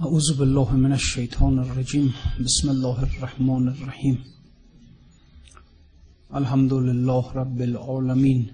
أعوذ 0.00 0.38
بالله 0.38 0.76
من 0.76 0.92
الشيطان 0.92 1.58
الرجيم. 1.58 2.12
بسم 2.40 2.70
الله 2.70 3.02
الرحمن 3.02 3.68
الرحيم. 3.68 4.24
الحمد 6.34 6.72
لله 6.72 7.32
رب 7.32 7.60
العالمين. 7.60 8.46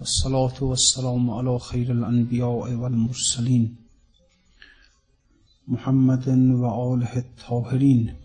والصلاة 0.00 0.64
والسلام 0.64 1.30
على 1.30 1.58
خير 1.58 1.92
الأنبياء 1.92 2.74
والمرسلين. 2.74 3.76
محمد 5.68 6.28
وآله 6.28 7.18
الطاهرين. 7.18 8.21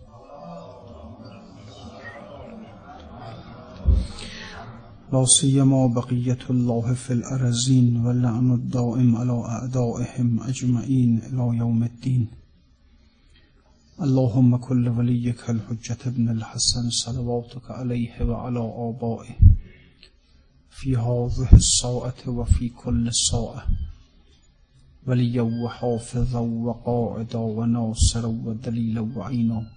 لا 5.14 5.26
سيما 5.26 5.88
بقية 5.88 6.38
الله 6.50 6.94
في 6.94 7.14
الأرزين 7.14 8.06
واللعن 8.06 8.54
الدائم 8.54 9.16
على 9.16 9.32
أعدائهم 9.32 10.40
أجمعين 10.44 11.18
إلى 11.18 11.58
يوم 11.58 11.84
الدين. 11.84 12.28
اللهم 14.02 14.58
كل 14.58 14.90
وليك 14.90 15.50
الحجة 15.50 15.98
ابن 16.06 16.30
الحسن 16.30 16.90
صلواتك 16.90 17.72
عليه 17.72 18.22
وعلى 18.22 18.60
آبائه 18.60 19.36
في 20.70 20.96
هذه 20.96 21.50
الساعة 21.54 22.22
وفي 22.28 22.70
كل 22.70 23.14
ساعة. 23.14 23.64
وليا 25.08 25.42
وحافظا 25.42 26.40
وقاعدا 26.40 27.40
وناصرا 27.40 28.28
ودليلا 28.28 29.02
وعينا. 29.16 29.77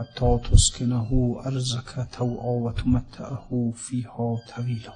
حتى 0.00 0.38
تسكنه 0.50 1.42
أرزك 1.46 2.08
توعا 2.12 2.52
وتمتعه 2.64 3.72
فيها 3.76 4.40
طویلا 4.56 4.94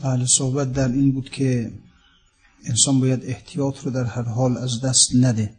بله 0.00 0.26
صحبت 0.26 0.72
در 0.72 0.88
این 0.88 1.12
بود 1.12 1.30
که 1.30 1.72
انسان 2.64 3.00
باید 3.00 3.24
احتیاط 3.24 3.78
رو 3.84 3.90
در 3.90 4.04
هر 4.04 4.22
حال 4.22 4.56
از 4.56 4.80
دست 4.80 5.10
نده 5.14 5.54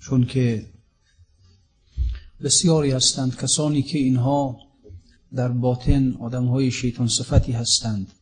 چون 0.00 0.26
که 0.26 0.66
بسیاری 2.42 2.90
هستند 2.90 3.36
کسانی 3.36 3.82
که 3.82 3.98
اینها 3.98 4.56
در 5.34 5.48
باطن 5.48 6.16
آدم 6.20 6.46
های 6.46 6.70
شیطان 6.70 7.08
صفتی 7.08 7.52
هستند 7.52 8.12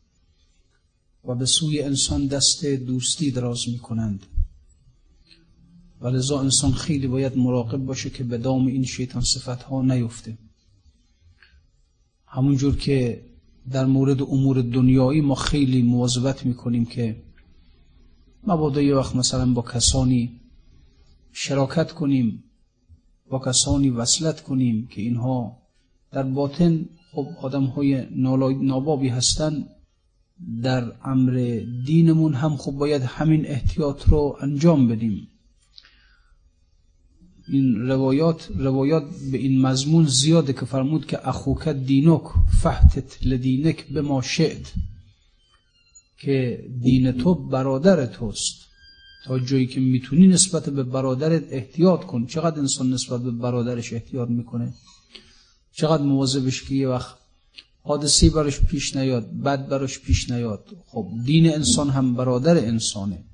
و 1.24 1.34
به 1.34 1.46
سوی 1.46 1.82
انسان 1.82 2.26
دست 2.26 2.64
دوستی 2.64 3.30
دراز 3.30 3.68
می 3.68 3.78
کنند 3.78 4.26
و 6.00 6.08
لذا 6.08 6.40
انسان 6.40 6.72
خیلی 6.72 7.06
باید 7.06 7.38
مراقب 7.38 7.78
باشه 7.78 8.10
که 8.10 8.24
به 8.24 8.38
دام 8.38 8.66
این 8.66 8.84
شیطان 8.84 9.22
صفت 9.22 9.62
ها 9.62 9.82
نیفته 9.82 10.38
همونجور 12.26 12.76
که 12.76 13.24
در 13.70 13.86
مورد 13.86 14.22
امور 14.22 14.62
دنیایی 14.62 15.20
ما 15.20 15.34
خیلی 15.34 15.82
مواظبت 15.82 16.46
می‌کنیم 16.46 16.84
که 16.84 17.22
مبادا 18.46 18.82
یه 18.82 18.94
وقت 18.94 19.16
مثلا 19.16 19.52
با 19.52 19.62
کسانی 19.62 20.40
شراکت 21.32 21.92
کنیم 21.92 22.44
با 23.30 23.38
کسانی 23.38 23.90
وصلت 23.90 24.40
کنیم 24.40 24.86
که 24.86 25.00
اینها 25.02 25.56
در 26.12 26.22
باطن 26.22 26.88
خب 27.12 27.26
آدم 27.40 27.64
های 27.64 28.06
نابابی 28.60 29.08
هستن 29.08 29.64
در 30.62 30.92
امر 31.04 31.62
دینمون 31.86 32.34
هم 32.34 32.56
خب 32.56 32.72
باید 32.72 33.02
همین 33.02 33.46
احتیاط 33.46 34.08
رو 34.08 34.36
انجام 34.40 34.88
بدیم. 34.88 35.28
این 37.52 37.88
روایات 37.88 38.48
روایات 38.56 39.04
به 39.32 39.38
این 39.38 39.60
مضمون 39.60 40.06
زیاده 40.06 40.52
که 40.52 40.64
فرمود 40.64 41.06
که 41.06 41.28
اخوک 41.28 41.68
دینک 41.68 42.22
فحتت 42.62 43.26
لدینک 43.26 43.86
به 43.86 44.02
ما 44.02 44.22
شعد 44.22 44.66
که 46.18 46.64
دین 46.82 47.12
تو 47.12 47.34
برادر 47.34 48.06
توست. 48.06 48.68
تا 49.24 49.38
جایی 49.38 49.66
که 49.66 49.80
می‌تونی 49.80 50.26
نسبت 50.26 50.68
به 50.68 50.82
برادرت 50.82 51.42
احتیاط 51.50 52.04
کن. 52.04 52.26
چقدر 52.26 52.58
انسان 52.58 52.92
نسبت 52.92 53.22
به 53.22 53.30
برادرش 53.30 53.92
احتیاط 53.92 54.28
می‌کنه؟ 54.28 54.74
چقدر 55.72 56.02
مواظبش 56.02 56.62
که 56.62 56.74
یه 56.74 56.88
وقت 56.88 57.16
حادثی 57.82 58.30
براش 58.30 58.60
پیش 58.60 58.96
نیاد 58.96 59.32
بد 59.32 59.68
براش 59.68 59.98
پیش 59.98 60.30
نیاد. 60.30 60.64
خب 60.86 61.08
دین 61.24 61.54
انسان 61.54 61.90
هم 61.90 62.14
برادر 62.14 62.56
انسانه. 62.56 63.24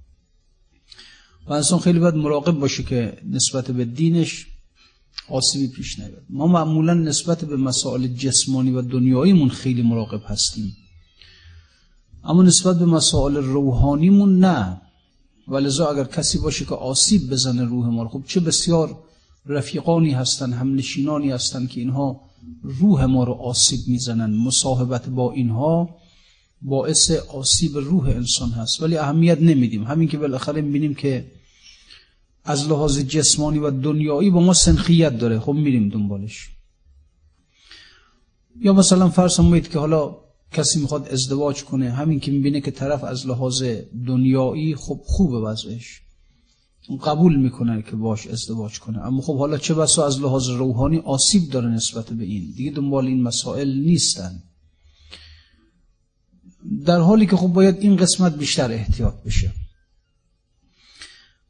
و 1.46 1.52
انسان 1.52 1.78
خیلی 1.78 1.98
باید 1.98 2.14
مراقب 2.14 2.52
باشه 2.52 2.82
که 2.82 3.18
نسبت 3.30 3.70
به 3.70 3.84
دینش 3.84 4.46
آسیبی 5.28 5.68
پیش 5.68 5.98
نیاد. 5.98 6.22
ما 6.30 6.46
معمولا 6.46 6.94
نسبت 6.94 7.44
به 7.44 7.56
مسائل 7.56 8.06
جسمانی 8.06 8.70
و 8.70 8.82
دنیاییمون 8.82 9.48
خیلی 9.48 9.82
مراقب 9.82 10.22
هستیم. 10.26 10.76
اما 12.24 12.42
نسبت 12.42 12.78
به 12.78 12.86
مسائل 12.86 13.36
روحانیمون 13.36 14.38
نه. 14.38 14.80
ولذا 15.48 15.86
اگر 15.86 16.04
کسی 16.04 16.38
باشه 16.38 16.64
که 16.64 16.74
آسیب 16.74 17.30
بزنه 17.30 17.64
روح 17.64 17.86
ما 17.86 18.08
خب 18.08 18.22
چه 18.26 18.40
بسیار 18.40 18.98
رفیقانی 19.46 20.10
هستن 20.10 20.52
هم 20.52 20.74
نشینانی 20.74 21.30
هستن 21.30 21.66
که 21.66 21.80
اینها 21.80 22.20
روح 22.62 23.04
ما 23.04 23.24
رو 23.24 23.32
آسیب 23.32 23.80
می‌زنن. 23.86 24.30
مصاحبت 24.36 25.08
با 25.08 25.32
اینها 25.32 25.88
باعث 26.62 27.10
آسیب 27.10 27.76
روح 27.76 28.08
انسان 28.08 28.50
هست. 28.50 28.82
ولی 28.82 28.96
اهمیت 28.96 29.40
نمیدیم. 29.40 29.84
همین 29.84 30.08
که 30.08 30.18
بالاخره 30.18 30.60
می‌بینیم 30.60 30.94
که 30.94 31.32
از 32.44 32.68
لحاظ 32.68 32.98
جسمانی 32.98 33.58
و 33.58 33.70
دنیایی 33.70 34.30
با 34.30 34.40
ما 34.40 34.52
سنخیت 34.52 35.18
داره. 35.18 35.40
خب 35.40 35.52
میریم 35.52 35.88
دنبالش. 35.88 36.50
یا 38.60 38.72
مثلا 38.72 39.08
فرض 39.08 39.36
کنید 39.36 39.68
که 39.68 39.78
حالا 39.78 40.16
کسی 40.52 40.80
می‌خواد 40.80 41.08
ازدواج 41.08 41.64
کنه 41.64 41.90
همین 41.90 42.20
که 42.20 42.32
می‌بینه 42.32 42.60
که 42.60 42.70
طرف 42.70 43.04
از 43.04 43.26
لحاظ 43.26 43.62
دنیایی 44.06 44.74
خب 44.74 45.00
خوبه 45.04 45.38
وضعش. 45.38 46.00
قبول 47.04 47.36
می‌کنه 47.36 47.82
که 47.82 47.96
باش 47.96 48.26
ازدواج 48.26 48.80
کنه. 48.80 48.98
اما 49.06 49.22
خب 49.22 49.38
حالا 49.38 49.58
چه 49.58 49.74
بسا 49.74 50.06
از 50.06 50.20
لحاظ 50.20 50.48
روحانی 50.48 50.98
آسیب 50.98 51.50
داره 51.50 51.68
نسبت 51.68 52.12
به 52.12 52.24
این. 52.24 52.52
دیگه 52.56 52.70
دنبال 52.70 53.06
این 53.06 53.22
مسائل 53.22 53.80
نیستن. 53.80 54.42
در 56.86 57.00
حالی 57.00 57.26
که 57.26 57.36
خب 57.36 57.48
باید 57.48 57.76
این 57.80 57.96
قسمت 57.96 58.36
بیشتر 58.38 58.72
احتیاط 58.72 59.14
بشه. 59.14 59.52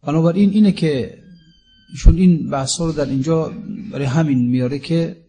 بنابراین 0.06 0.50
اینه 0.50 0.72
که 0.72 1.18
چون 1.98 2.16
این 2.16 2.50
بحث 2.50 2.80
رو 2.80 2.92
در 2.92 3.04
اینجا 3.04 3.52
برای 3.92 4.04
همین 4.04 4.48
میاره 4.48 4.78
که 4.78 5.24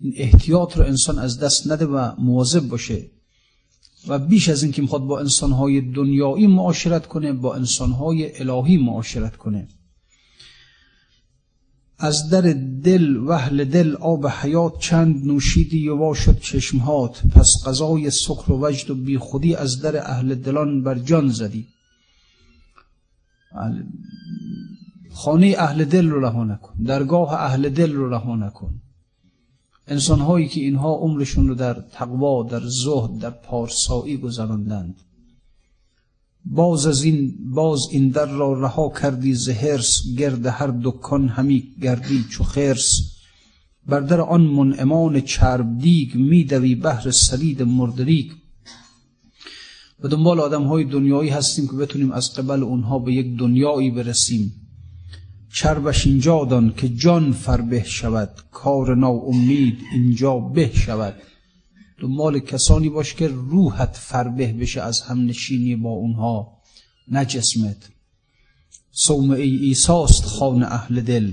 این 0.00 0.12
احتیاط 0.16 0.76
رو 0.76 0.84
انسان 0.84 1.18
از 1.18 1.40
دست 1.40 1.72
نده 1.72 1.86
و 1.86 2.12
مواظب 2.18 2.68
باشه 2.68 3.10
و 4.08 4.18
بیش 4.18 4.48
از 4.48 4.62
این 4.62 4.72
که 4.72 4.82
می‌خواد 4.82 5.02
با 5.02 5.20
انسانهای 5.20 5.80
دنیایی 5.80 6.46
معاشرت 6.46 7.06
کنه 7.06 7.32
با 7.32 7.54
انسانهای 7.54 8.40
الهی 8.40 8.76
معاشرت 8.76 9.36
کنه. 9.36 9.68
از 11.98 12.30
در 12.30 12.40
دل 12.84 13.16
وحل 13.16 13.64
دل 13.64 13.94
آب 13.94 14.26
حیات 14.26 14.78
چند 14.78 15.26
نوشیدی 15.26 15.78
یوا 15.78 16.14
شد 16.14 16.40
چشمهات 16.40 17.22
پس 17.26 17.56
قضای 17.66 18.10
سخر 18.10 18.52
و 18.52 18.66
وجد 18.66 18.90
و 18.90 18.94
بی 18.94 19.18
خودی 19.18 19.54
از 19.54 19.80
در 19.80 20.10
اهل 20.10 20.34
دلان 20.34 20.82
بر 20.82 20.98
جان 20.98 21.28
زدی. 21.28 21.66
خانه 25.10 25.54
اهل 25.58 25.84
دل 25.84 26.08
رو 26.08 26.20
رها 26.20 26.44
نکن. 26.44 26.82
درگاه 26.84 27.32
اهل 27.32 27.68
دل 27.68 27.92
رو 27.92 28.08
رها 28.08 28.36
نکن. 28.36 28.80
انسان 29.86 30.20
هایی 30.20 30.48
که 30.48 30.60
اینها 30.60 30.94
عمرشون 30.94 31.48
رو 31.48 31.54
در 31.54 31.74
تقوا 31.92 32.42
در 32.42 32.62
زهد 32.64 33.18
در 33.18 33.30
پارسایی 33.30 34.16
گذراندند. 34.16 34.96
باز 36.44 36.86
از 36.86 37.02
این 37.02 37.34
باز 37.54 37.80
این 37.90 38.08
در 38.08 38.26
را 38.26 38.60
رها 38.60 38.92
کردی 39.00 39.34
زهرس 39.34 40.02
گرد 40.18 40.46
هر 40.46 40.74
دکان 40.82 41.28
همی 41.28 41.74
گردی 41.82 42.24
چو 42.30 42.44
خرس. 42.44 42.90
بر 43.86 44.00
در 44.00 44.20
آن 44.20 44.40
منعمان 44.40 45.20
چرب 45.20 45.78
دیگ 45.78 46.14
میدوی 46.14 46.74
بهر 46.74 47.10
سلید 47.10 47.62
مردریگ. 47.62 48.32
و 50.02 50.08
دنبال 50.08 50.40
آدم 50.40 50.62
های 50.62 50.84
دنیایی 50.84 51.30
هستیم 51.30 51.66
که 51.66 51.72
بتونیم 51.72 52.12
از 52.12 52.34
قبل 52.34 52.62
اونها 52.62 52.98
به 52.98 53.12
یک 53.12 53.38
دنیایی 53.38 53.90
برسیم. 53.90 54.52
چربش 55.54 56.06
اینجا 56.06 56.44
دان 56.44 56.74
که 56.76 56.88
جان 56.88 57.32
فربه 57.32 57.84
شود. 57.84 58.30
کار 58.50 58.96
نا 58.96 59.10
امید 59.10 59.78
اینجا 59.92 60.38
به 60.38 60.70
شود. 60.74 61.14
دنبال 62.00 62.38
کسانی 62.38 62.88
باش 62.88 63.14
که 63.14 63.28
روحت 63.28 63.96
فربه 63.96 64.52
بشه 64.52 64.80
از 64.80 65.00
هم 65.00 65.24
نشینی 65.24 65.76
با 65.76 65.90
اونها. 65.90 66.58
نه 67.08 67.24
جسمت. 67.24 67.90
صوم 68.90 69.30
ای 69.30 69.56
ایساست 69.56 70.24
خان 70.24 70.62
اهل 70.62 71.00
دل. 71.00 71.32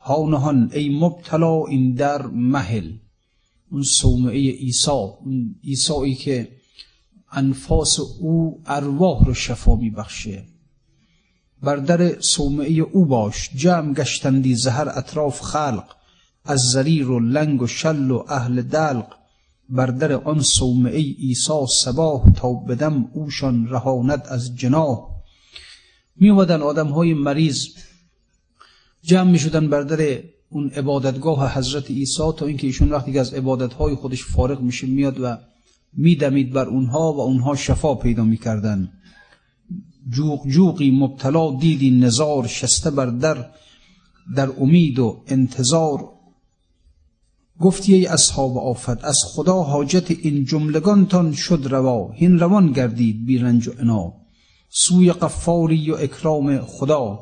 هانهان 0.00 0.70
ای 0.74 0.98
مبتلا 0.98 1.66
این 1.66 1.94
در 1.94 2.26
محل 2.26 2.92
اون 3.70 3.84
ای 4.28 4.48
ایسا 4.48 4.96
اون 4.96 5.54
ایسایی 5.62 6.14
که 6.14 6.48
انفاس 7.32 8.00
او 8.00 8.62
ارواح 8.66 9.24
رو 9.24 9.34
شفا 9.34 9.76
میبخشه. 9.76 10.44
بر 11.62 11.76
در 11.76 12.20
صومعه 12.20 12.72
او 12.72 13.04
باش 13.04 13.50
جمع 13.56 13.94
گشتندی 13.94 14.54
زهر 14.54 14.88
اطراف 14.88 15.40
خلق 15.40 15.84
از 16.44 16.60
زریر 16.60 17.10
و 17.10 17.20
لنگ 17.20 17.62
و 17.62 17.66
شل 17.66 18.10
و 18.10 18.24
اهل 18.28 18.62
دلق. 18.62 19.06
بر 19.68 19.86
در 19.86 20.12
آن 20.12 20.42
صومعه 20.42 21.04
ایسا 21.18 21.66
سباه 21.66 22.32
تا 22.32 22.52
بدم 22.52 23.10
اوشان 23.12 23.68
رهاند 23.68 24.26
از 24.26 24.56
جناه 24.56 25.18
می 26.16 26.30
آدم 26.30 26.88
های 26.88 27.14
مریض 27.14 27.66
جمع 29.02 29.30
می 29.30 29.38
شدن 29.38 29.70
بر 29.70 29.82
در 29.82 30.22
اون 30.50 30.68
عبادتگاه 30.68 31.58
حضرت 31.58 31.90
عیسی 31.90 32.32
تا 32.36 32.46
اینکه 32.46 32.66
ایشون 32.66 32.92
وقتی 32.92 33.12
که 33.12 33.20
از 33.20 33.34
عبادت 33.34 33.72
های 33.72 33.94
خودش 33.94 34.24
فارغ 34.24 34.60
میشه 34.60 34.86
میاد 34.86 35.20
و 35.20 35.38
میدمید 35.92 36.52
بر 36.52 36.64
اونها 36.64 37.12
و 37.12 37.20
اونها 37.20 37.56
شفا 37.56 37.94
پیدا 37.94 38.24
می‌کردن 38.24 38.92
جوق 40.10 40.46
جوقی 40.46 40.90
مبتلا 40.90 41.56
دیدی 41.60 41.90
نزار 41.90 42.46
شسته 42.46 42.90
بر 42.90 43.06
در 43.06 43.46
در 44.36 44.50
امید 44.60 44.98
و 44.98 45.22
انتظار. 45.26 46.08
گفتی 47.60 47.94
ای 47.94 48.06
اصحاب 48.06 48.58
آفت 48.58 49.04
از 49.04 49.18
خدا 49.26 49.62
حاجت 49.62 50.10
این 50.10 50.44
جملگانتان 50.44 51.32
شد 51.32 51.66
روا. 51.70 52.12
هین 52.12 52.38
روان 52.38 52.72
گردید 52.72 53.26
بی 53.26 53.38
رنج 53.38 53.68
و 53.68 53.72
انا. 53.78 54.12
سوی 54.68 55.12
قفاری 55.12 55.90
و 55.90 55.94
اکرام 55.94 56.58
خدا. 56.58 57.18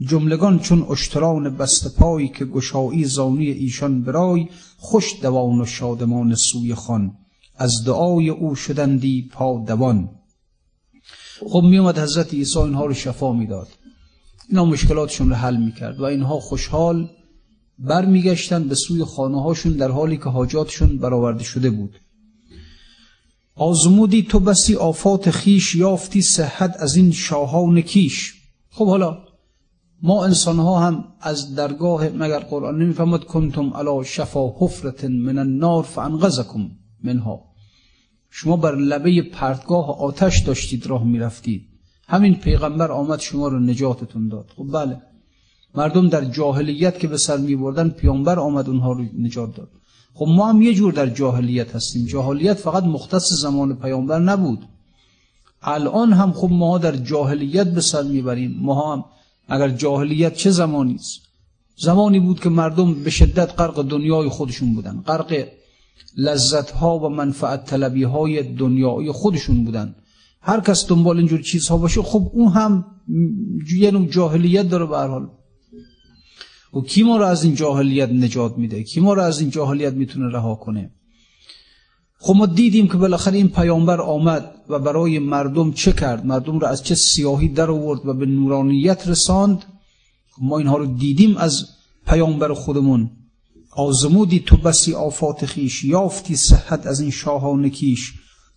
جملگان 0.00 0.58
چون 0.58 0.86
اشتران 0.90 1.56
بست 1.56 1.96
پای 1.96 2.28
که 2.28 2.44
گشایی 2.44 3.04
زانی 3.04 3.46
ایشان 3.46 4.02
برای 4.02 4.48
خوش 4.76 5.22
دوان 5.22 5.60
و 5.60 5.66
شادمان 5.66 6.34
سوی 6.34 6.74
خان. 6.74 7.12
از 7.56 7.84
دعای 7.86 8.28
او 8.28 8.54
شدندی 8.54 9.28
پا 9.32 9.64
دوان 9.66 10.10
خب 11.50 11.62
می 11.62 11.78
اومد 11.78 11.98
حضرت 11.98 12.34
عیسی 12.34 12.58
اینها 12.58 12.86
رو 12.86 12.94
شفا 12.94 13.32
می‌داد. 13.32 13.68
اینا 14.48 14.64
مشکلاتشون 14.64 15.28
رو 15.28 15.34
حل 15.34 15.56
می‌کرد 15.56 16.00
و 16.00 16.04
اینها 16.04 16.40
خوشحال 16.40 17.10
برمیگشتن 17.78 18.68
به 18.68 18.74
سوی 18.74 19.04
خانه 19.04 19.42
هاشون 19.42 19.72
در 19.72 19.90
حالی 19.90 20.16
که 20.16 20.24
حاجاتشون 20.24 20.98
برآورده 20.98 21.44
شده 21.44 21.70
بود. 21.70 22.00
آزمودی 23.56 24.22
تو 24.22 24.40
بسی 24.40 24.74
آفات 24.74 25.30
خیش 25.30 25.74
یافتی 25.74 26.22
صحت 26.22 26.76
از 26.78 26.96
این 26.96 27.12
شاهان 27.12 27.80
کیش. 27.80 28.34
خب 28.70 28.86
حالا 28.86 29.18
ما 30.02 30.24
انسان 30.24 30.56
ها 30.56 30.80
هم 30.80 31.04
از 31.20 31.54
درگاه 31.54 32.08
مگر 32.08 32.38
قرآن 32.38 32.82
نمی‌فهمد 32.82 33.24
کنتم 33.24 33.70
علا 33.74 34.02
شفا 34.02 34.48
حفرت 34.58 35.04
من 35.04 35.38
النار 35.38 35.82
فانقذکم. 35.82 36.70
منها. 37.04 37.44
شما 38.30 38.56
بر 38.56 38.74
لبه 38.74 39.22
پرتگاه 39.22 40.00
آتش 40.00 40.42
داشتید 40.42 40.86
راه 40.86 41.04
می‌رفتید. 41.04 41.68
همین 42.08 42.34
پیغمبر 42.34 42.92
آمد 42.92 43.20
شما 43.20 43.48
رو 43.48 43.60
نجاتتون 43.60 44.28
داد. 44.28 44.50
خب 44.56 44.72
بله. 44.72 45.02
مردم 45.74 46.08
در 46.08 46.24
جاهلیت 46.24 46.98
که 46.98 47.08
به 47.08 47.16
سر 47.16 47.36
می 47.36 47.56
بردن 47.56 47.88
پیامبر 47.88 48.38
آمد 48.38 48.68
اونها 48.68 48.92
رو 48.92 49.04
نجات 49.18 49.56
داد. 49.56 49.68
خب 50.14 50.26
ما 50.28 50.48
هم 50.48 50.62
یه 50.62 50.74
جور 50.74 50.92
در 50.92 51.06
جاهلیت 51.06 51.76
هستیم. 51.76 52.06
جاهلیت 52.06 52.54
فقط 52.54 52.84
مختص 52.84 53.32
زمان 53.32 53.76
پیامبر 53.76 54.18
نبود. 54.18 54.68
الان 55.62 56.12
هم 56.12 56.32
خب 56.32 56.50
ما 56.50 56.78
در 56.78 56.96
جاهلیت 56.96 57.66
به 57.66 57.80
سر 57.80 58.02
می‌بریم. 58.02 58.56
ما 58.60 58.92
هم 58.92 59.04
اگر 59.48 59.68
جاهلیت 59.68 60.34
چه 60.34 60.50
زمانی 60.50 60.94
است؟ 60.94 61.20
زمانی 61.76 62.20
بود 62.20 62.40
که 62.40 62.48
مردم 62.48 62.94
به 62.94 63.10
شدت 63.10 63.60
غرق 63.60 63.82
دنیای 63.82 64.28
خودشون 64.28 64.74
بودن. 64.74 65.00
غرق 65.06 65.46
لذت 66.16 66.70
ها 66.70 66.98
و 66.98 67.08
منفعت 67.08 67.64
طلبی 67.64 68.02
های 68.02 68.42
دنیای 68.42 69.12
خودشون 69.12 69.64
بودن. 69.64 69.94
هر 70.40 70.60
کس 70.60 70.88
دنبال 70.88 71.18
اینجور 71.18 71.40
چیزها 71.42 71.76
باشه 71.76 72.02
خب 72.02 72.30
اون 72.32 72.52
هم 72.52 72.84
یه 73.76 73.90
نوع 73.90 74.06
جاهلیت 74.06 74.68
داره 74.68 74.86
به 74.86 74.98
حال. 74.98 75.28
و 76.74 76.80
کی 76.80 77.02
ما 77.02 77.16
رو 77.16 77.24
از 77.24 77.44
این 77.44 77.54
جاهلیت 77.54 78.10
نجات 78.10 78.58
میده؟ 78.58 78.82
کی 78.82 79.00
ما 79.00 79.14
رو 79.14 79.22
از 79.22 79.40
این 79.40 79.50
جاهلیت 79.50 79.92
می‌تونه 79.92 80.32
رها 80.32 80.54
کنه؟ 80.54 80.90
خب 82.18 82.34
ما 82.36 82.46
دیدیم 82.46 82.88
که 82.88 82.96
بالاخره 82.96 83.36
این 83.36 83.48
پیامبر 83.48 84.00
آمد 84.00 84.54
و 84.68 84.78
برای 84.78 85.18
مردم 85.18 85.72
چه 85.72 85.92
کرد؟ 85.92 86.26
مردم 86.26 86.58
رو 86.58 86.66
از 86.66 86.82
چه 86.82 86.94
سیاهی 86.94 87.48
در 87.48 87.70
آورد 87.70 88.06
و 88.06 88.14
به 88.14 88.26
نورانیت 88.26 89.08
رساند؟ 89.08 89.64
ما 90.40 90.58
اینها 90.58 90.76
رو 90.76 90.86
دیدیم 90.86 91.36
از 91.36 91.66
پیامبر 92.06 92.52
خودمون. 92.52 93.10
آزمودی 93.76 94.40
تو 94.40 94.56
بسی 94.56 94.94
آفات 94.94 95.46
خیش 95.46 95.84
یافتی 95.84 96.36
صحت 96.36 96.86
از 96.86 97.00
این 97.00 97.10
شاهان 97.10 97.68
کیش. 97.68 98.12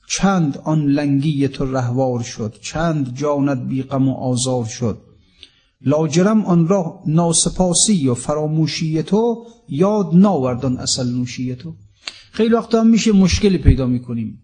چند 0.10 0.58
آن 0.64 0.86
لنگی 0.86 1.48
تو 1.48 1.66
رهوار 1.66 2.24
شد 2.24 2.56
چند 2.62 3.16
جانت 3.16 3.58
بی 3.68 3.84
غم 3.84 4.08
و 4.08 4.14
آزار 4.14 4.66
شد. 4.66 5.02
لاجرم 5.82 6.46
آن 6.46 6.68
را 6.68 7.00
ناسپاسی 7.06 8.08
و 8.08 8.14
فراموشی 8.14 9.04
تو 9.04 9.46
یاد 9.70 10.10
ناوردان 10.14 10.78
اصل 10.78 11.10
نوشی 11.10 11.56
تو. 11.56 11.74
خیلی 12.32 12.54
وقت 12.54 12.76
هم 12.76 12.88
میشه 12.88 13.12
مشکلی 13.12 13.58
پیدا 13.58 13.86
می‌کنیم. 13.86 14.42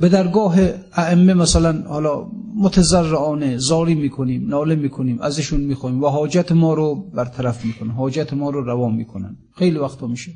به 0.00 0.08
درگاه 0.08 0.56
ائمه 0.92 1.34
مثلا 1.34 1.82
حالا 1.82 2.26
متضرعانه 2.56 3.58
زاری 3.58 3.94
می‌کنیم 3.94 4.48
ناله 4.48 4.74
می‌کنیم 4.74 5.20
ازشون 5.20 5.60
می‌خوایم 5.60 6.02
و 6.02 6.06
حاجت 6.06 6.52
ما 6.52 6.74
رو 6.74 6.94
برطرف 7.14 7.64
می‌کنن 7.64 7.90
حاجت 7.90 8.32
ما 8.32 8.50
رو 8.50 8.64
روا 8.64 8.88
می‌کنن. 8.88 9.36
خیلی 9.56 9.78
وقتا 9.78 10.06
میشه. 10.06 10.32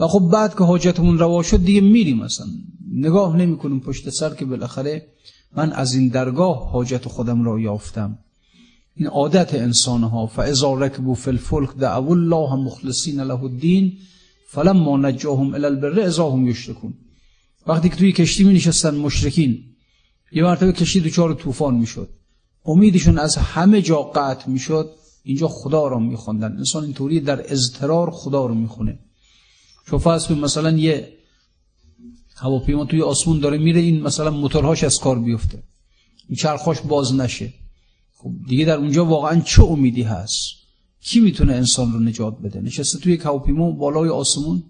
و 0.00 0.06
خب 0.06 0.30
بعد 0.32 0.54
که 0.58 0.64
حاجتمون 0.64 1.18
روا 1.18 1.42
شد 1.42 1.64
دیگه 1.64 1.80
میریم 1.80 2.18
مثلا 2.18 2.46
نگاه 2.92 3.36
نمی‌کنیم 3.36 3.80
پشت 3.80 4.10
سر 4.10 4.34
که 4.34 4.44
بالاخره 4.44 5.06
من 5.56 5.72
از 5.72 5.94
این 5.94 6.08
درگاه 6.08 6.70
حاجت 6.70 7.08
خودم 7.08 7.44
را 7.44 7.60
یافتم. 7.60 8.18
این 8.96 9.06
عادت 9.06 9.54
انسان 9.54 10.02
ها 10.02 10.26
فاذا 10.26 10.74
ركبوا 10.74 11.14
في 11.14 11.28
الفلك 11.28 11.76
دعوا 11.80 12.12
الله 12.14 12.56
مخلصین 12.56 13.20
له 13.20 13.44
الدین 13.44 13.92
فلما 14.48 14.96
نجاهم 14.96 15.54
الى 15.54 15.64
البر 15.64 16.00
اذا 16.00 16.30
هم 16.30 16.44
وقتی 17.66 17.88
که 17.88 17.96
توی 17.96 18.12
کشتی 18.12 18.44
می 18.44 18.54
نشستن 18.54 18.94
مشرکین 18.94 19.64
یه 20.32 20.42
مرتبه 20.42 20.72
کشتی 20.72 21.00
دوچار 21.00 21.34
طوفان 21.34 21.74
می‌شد. 21.74 22.08
امیدشون 22.64 23.18
از 23.18 23.36
همه 23.36 23.82
جا 23.82 24.02
قطع 24.02 24.48
می‌شد 24.50 24.90
اینجا 25.24 25.48
خدا 25.48 25.88
رو 25.88 26.00
میخوندن 26.00 26.56
انسان 26.56 26.84
اینطوری 26.84 27.20
در 27.20 27.52
اضطرار 27.52 28.10
خدا 28.10 28.46
رو 28.46 28.54
می‌خونه. 28.54 28.98
چون 29.86 29.98
فرض 29.98 30.30
مثلا 30.30 30.70
یه 30.70 31.12
هواپیما 32.36 32.84
توی 32.84 33.02
آسمون 33.02 33.40
داره 33.40 33.58
میره 33.58 33.80
این 33.80 34.02
مثلا 34.02 34.30
موتورهاش 34.30 34.84
از 34.84 34.98
کار 34.98 35.18
بیفته. 35.18 35.62
این 36.28 36.36
چرخاش 36.36 36.80
باز 36.80 37.14
نشه. 37.14 37.52
خب 38.16 38.30
دیگه 38.48 38.64
در 38.64 38.76
اونجا 38.76 39.04
واقعا 39.04 39.40
چه 39.40 39.62
امیدی 39.62 40.02
هست؟ 40.02 40.42
کی 41.00 41.20
می‌تونه 41.20 41.52
انسان 41.52 41.92
رو 41.92 42.00
نجات 42.00 42.38
بده؟ 42.38 42.60
نشسته 42.60 42.98
توی 42.98 43.12
یک 43.12 43.20
هواپیما 43.20 43.70
بالای 43.70 44.08
آسمون 44.08 44.62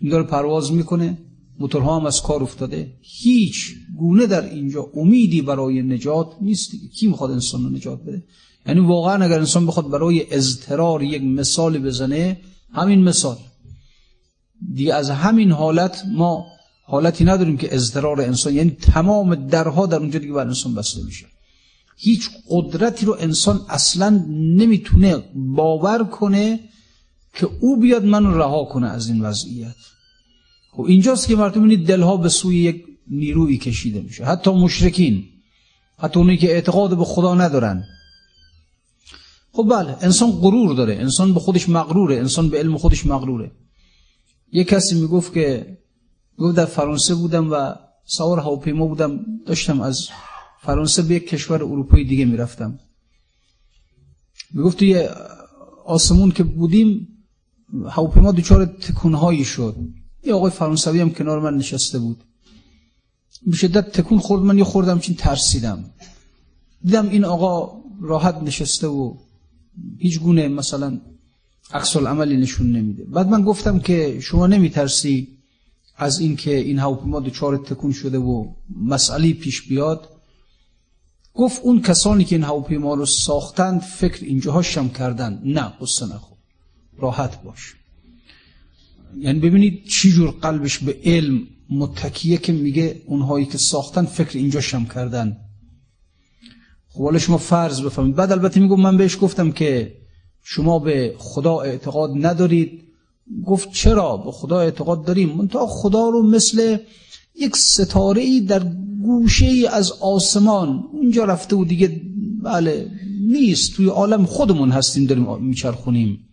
این 0.00 0.10
داره 0.10 0.24
پرواز 0.24 0.72
می‌کنه. 0.72 1.18
موتورها 1.58 2.00
هم 2.00 2.06
از 2.06 2.22
کار 2.22 2.42
افتاده. 2.42 2.92
هیچ 3.00 3.74
گونه 3.98 4.26
در 4.26 4.50
اینجا 4.50 4.90
امیدی 4.94 5.42
برای 5.42 5.82
نجات 5.82 6.30
نیست 6.40 6.70
کی 6.98 7.06
می‌خواد 7.06 7.30
انسان 7.30 7.64
رو 7.64 7.70
نجات 7.70 8.02
بده؟ 8.02 8.24
یعنی 8.66 8.80
واقعا 8.80 9.24
اگر 9.24 9.38
انسان 9.38 9.66
بخواد 9.66 9.90
برای 9.90 10.34
اضطرار 10.34 11.02
یک 11.02 11.22
مثال 11.22 11.78
بزنه 11.78 12.40
همین 12.72 13.04
مثال. 13.04 13.36
دیگه 14.74 14.94
از 14.94 15.10
همین 15.10 15.52
حالت 15.52 16.02
ما 16.14 16.46
حالتی 16.84 17.24
نداریم 17.24 17.56
که 17.56 17.74
اضطرار 17.74 18.20
انسان 18.20 18.54
یعنی 18.54 18.70
تمام 18.70 19.34
درها 19.34 19.86
در 19.86 19.96
اونجا 19.96 20.18
دیگه 20.18 20.32
بر 20.32 20.46
انسان 20.46 20.74
بسته 20.74 21.02
میشه. 21.04 21.26
هیچ 21.96 22.30
قدرتی 22.50 23.06
رو 23.06 23.16
انسان 23.20 23.60
اصلا 23.68 24.26
نمی‌تونه 24.30 25.24
باور 25.34 26.04
کنه 26.04 26.60
که 27.34 27.48
او 27.60 27.76
بیاد 27.80 28.04
من 28.04 28.34
رها 28.34 28.64
کنه 28.64 28.86
از 28.86 29.08
این 29.08 29.20
وضعیت. 29.20 29.74
خب 30.76 30.82
اینجاست 30.82 31.28
که 31.28 31.36
مردم 31.36 31.62
می‌بینید 31.62 31.86
دلها 31.88 32.16
به 32.16 32.28
سوی 32.28 32.56
یک 32.56 32.84
نیروی 33.08 33.58
کشیده 33.58 34.00
میشه. 34.00 34.24
حتی 34.24 34.50
مشرکین 34.50 35.24
حتی 35.98 36.20
اونی 36.20 36.36
که 36.36 36.50
اعتقاد 36.50 36.96
به 36.98 37.04
خدا 37.04 37.34
ندارن. 37.34 37.84
خب 39.52 39.66
بله 39.70 39.96
انسان 40.00 40.30
غرور 40.30 40.74
داره. 40.74 40.94
انسان 40.94 41.34
به 41.34 41.40
خودش 41.40 41.68
مغروره. 41.68 42.16
انسان 42.16 42.48
به 42.48 42.58
علم 42.58 42.78
خودش 42.78 43.06
مغروره. 43.06 43.50
یه 44.52 44.64
کسی 44.64 45.00
می‌گفت 45.00 45.34
که 45.34 45.78
گفت 46.38 46.56
در 46.56 46.64
فرانسه 46.64 47.14
بودم 47.14 47.52
و 47.52 47.74
سوار 48.04 48.38
هواپیما 48.38 48.86
بودم. 48.86 49.20
داشتم 49.46 49.80
از 49.80 50.08
فرانسه 50.62 51.02
به 51.02 51.14
یک 51.14 51.28
کشور 51.28 51.64
اروپایی 51.64 52.04
دیگه 52.04 52.24
می‌رفتم. 52.24 52.78
می‌گفت 54.54 54.78
توی 54.78 55.08
آسمون 55.86 56.30
که 56.30 56.42
بودیم 56.42 57.08
هواپیما 57.90 58.32
دچار 58.32 58.64
تکونهایی 58.64 59.44
شد. 59.44 59.76
یه 60.26 60.34
آقای 60.34 60.50
فرانسوی 60.50 61.00
هم 61.00 61.10
کنار 61.10 61.40
من 61.40 61.56
نشسته 61.56 61.98
بود. 61.98 62.24
به 63.46 63.56
شدت 63.56 63.92
تکون 63.92 64.18
خورد. 64.18 64.42
من 64.42 64.58
یه 64.58 64.64
خوردم 64.64 64.98
چین 64.98 65.14
ترسیدم. 65.14 65.84
دیدم 66.84 67.08
این 67.08 67.24
آقا 67.24 67.82
راحت 68.00 68.42
نشسته 68.42 68.86
و 68.86 69.14
هیچ 69.98 70.20
گونه 70.20 70.48
مثلا 70.48 71.00
عکس 71.72 71.96
عملی 71.96 72.36
نشون 72.36 72.72
نمیده. 72.72 73.04
بعد 73.04 73.28
من 73.28 73.42
گفتم 73.42 73.78
که 73.78 74.20
شما 74.20 74.46
نمیترسی 74.46 75.28
از 75.96 76.18
اینکه 76.18 76.56
این 76.56 76.78
هواپیما 76.78 77.20
دچار 77.20 77.56
تکون 77.56 77.92
شده 77.92 78.18
و 78.18 78.46
مسئله 78.82 79.32
پیش 79.32 79.62
بیاد. 79.62 80.08
گفت 81.34 81.62
اون 81.62 81.82
کسانی 81.82 82.24
که 82.24 82.36
این 82.36 82.44
هواپیما 82.44 82.94
رو 82.94 83.06
ساختند 83.06 83.80
فکر 83.80 84.24
اینجاهاش 84.24 84.78
هم 84.78 84.90
کردن. 84.90 85.42
نه 85.44 85.72
قصه 85.80 86.06
نخور. 86.06 86.38
راحت 86.98 87.42
باش. 87.42 87.74
یعنی 89.18 89.38
ببینید 89.38 89.84
چی 89.84 90.10
جور 90.12 90.30
قلبش 90.30 90.78
به 90.78 90.96
علم 91.04 91.42
متکیه 91.70 92.36
که 92.36 92.52
میگه 92.52 93.02
اونهایی 93.06 93.46
که 93.46 93.58
ساختن 93.58 94.04
فکر 94.04 94.38
اینجا 94.38 94.60
شم 94.60 94.84
کردن. 94.84 95.36
خب 96.88 97.04
حالا 97.04 97.18
شما 97.18 97.38
فرض 97.38 97.80
بفهمید 97.80 98.14
بعد 98.14 98.32
البته 98.32 98.60
میگم 98.60 98.80
من 98.80 98.96
بهش 98.96 99.18
گفتم 99.20 99.52
که 99.52 99.92
شما 100.42 100.78
به 100.78 101.14
خدا 101.18 101.60
اعتقاد 101.60 102.10
ندارید. 102.26 102.82
گفت 103.46 103.72
چرا 103.72 104.16
به 104.16 104.30
خدا 104.32 104.60
اعتقاد 104.60 105.04
داریم؟ 105.04 105.28
منتها 105.28 105.66
خدا 105.66 106.08
رو 106.08 106.22
مثل 106.30 106.76
یک 107.40 107.56
ستاره 107.56 108.22
ای 108.22 108.40
در 108.40 108.64
گوشه 109.02 109.46
ای 109.46 109.66
از 109.66 109.92
آسمان. 109.92 110.84
اونجا 110.92 111.24
رفته 111.24 111.56
و 111.56 111.64
دیگه 111.64 112.02
بله 112.42 112.90
نیست. 113.28 113.74
توی 113.74 113.86
عالم 113.86 114.26
خودمون 114.26 114.70
هستیم 114.70 115.06
داریم 115.06 115.42
میچرخونیم. 115.42 116.25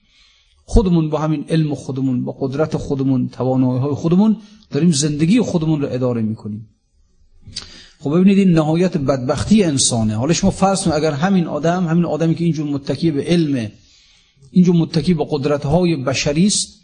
خودمون 0.66 1.10
با 1.10 1.20
همین 1.20 1.46
علم 1.50 1.76
خودمون 1.76 2.24
با 2.24 2.32
قدرت 2.40 2.78
خودمون 2.78 3.30
توانایی 3.30 3.80
های 3.80 3.94
خودمون 3.94 4.38
داریم 4.72 4.92
زندگی 4.92 5.42
خودمون 5.42 5.82
رو 5.82 5.88
اداره 5.92 6.22
می‌کنیم. 6.22 6.70
خب 8.00 8.16
ببینید 8.16 8.38
این 8.38 8.52
نهایت 8.52 8.98
بدبختی 8.98 9.64
انسانه. 9.64 10.16
حالا 10.16 10.34
شما 10.34 10.52
فرض 10.52 10.88
اگر 10.88 11.12
همین 11.12 11.48
آدم 11.48 11.88
همین 11.88 12.06
آدمی 12.06 12.36
که 12.36 12.44
اینجور 12.44 12.70
متکی 12.70 13.12
به 13.12 13.24
علم 13.24 13.72
اینجور 14.52 14.76
متکی 14.76 15.14
به 15.14 15.26
قدرت 15.30 15.66
های 15.66 15.96
بشری 15.96 16.48
است 16.48 16.80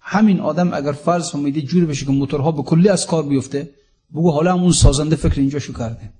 همین 0.00 0.40
آدم 0.40 0.74
اگر 0.74 0.92
فرض 0.92 1.30
فهمیده 1.30 1.60
جوری 1.60 1.86
بشه 1.86 2.06
که 2.06 2.12
موتورها 2.12 2.52
به 2.52 2.62
کلی 2.62 2.88
از 2.88 3.06
کار 3.06 3.22
بیفته 3.22 3.70
بگو 4.14 4.30
حالا 4.30 4.52
همون 4.52 4.72
سازنده 4.72 5.16
فکر 5.16 5.40
اینجا 5.40 5.58
شو 5.58 5.72
کرده 5.72 6.12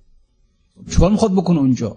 چیکار 0.91 1.11
می‌خواد 1.11 1.33
بکنه 1.33 1.59
اونجا؟ 1.59 1.97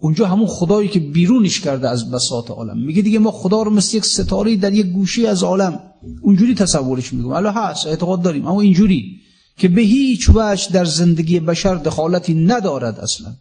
اونجا 0.00 0.26
همون 0.26 0.46
خدایی 0.46 0.88
که 0.88 1.00
بیرونش 1.00 1.60
کرده 1.60 1.88
از 1.88 2.10
بساط 2.10 2.50
عالم. 2.50 2.78
میگه 2.78 3.02
دیگه 3.02 3.18
ما 3.18 3.30
خدا 3.30 3.62
رو 3.62 3.70
مثل 3.70 3.96
یک 3.96 4.04
ستاره 4.04 4.56
در 4.56 4.72
یک 4.72 4.86
گوشه 4.86 5.28
از 5.28 5.42
عالم. 5.42 5.80
اونجوری 6.22 6.54
تصورش 6.54 7.12
میگم 7.12 7.28
الان 7.28 7.54
هست 7.54 7.86
اعتقاد 7.86 8.22
داریم. 8.22 8.46
اما 8.46 8.60
اینجوری 8.60 9.20
که 9.56 9.68
به 9.68 9.80
هیچ 9.80 10.30
وجه 10.34 10.72
در 10.72 10.84
زندگی 10.84 11.40
بشر 11.40 11.74
دخالتی 11.74 12.34
ندارد 12.34 13.00
اصلا. 13.00 13.36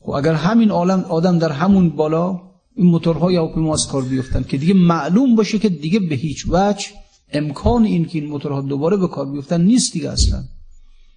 خب 0.00 0.10
اگر 0.10 0.34
همین 0.34 0.70
عالم 0.70 1.00
آدم 1.00 1.38
در 1.38 1.52
همون 1.52 1.90
بالا 1.90 2.40
این 2.76 2.86
موتورهای 2.86 3.36
هواپیما 3.36 3.74
از 3.74 3.86
کار 3.86 4.02
بیفتن 4.02 4.42
که 4.42 4.56
دیگه 4.56 4.74
معلوم 4.74 5.36
باشه 5.36 5.58
که 5.58 5.68
دیگه 5.68 6.00
به 6.00 6.14
هیچ 6.14 6.46
وجه 6.48 6.86
امکان 7.32 7.84
این 7.84 8.04
که 8.04 8.18
این 8.18 8.30
موتورها 8.30 8.60
دوباره 8.60 8.96
به 8.96 9.08
کار 9.08 9.26
بیفتن 9.26 9.60
نیست 9.60 9.92
دیگه 9.92 10.10
اصلا. 10.10 10.44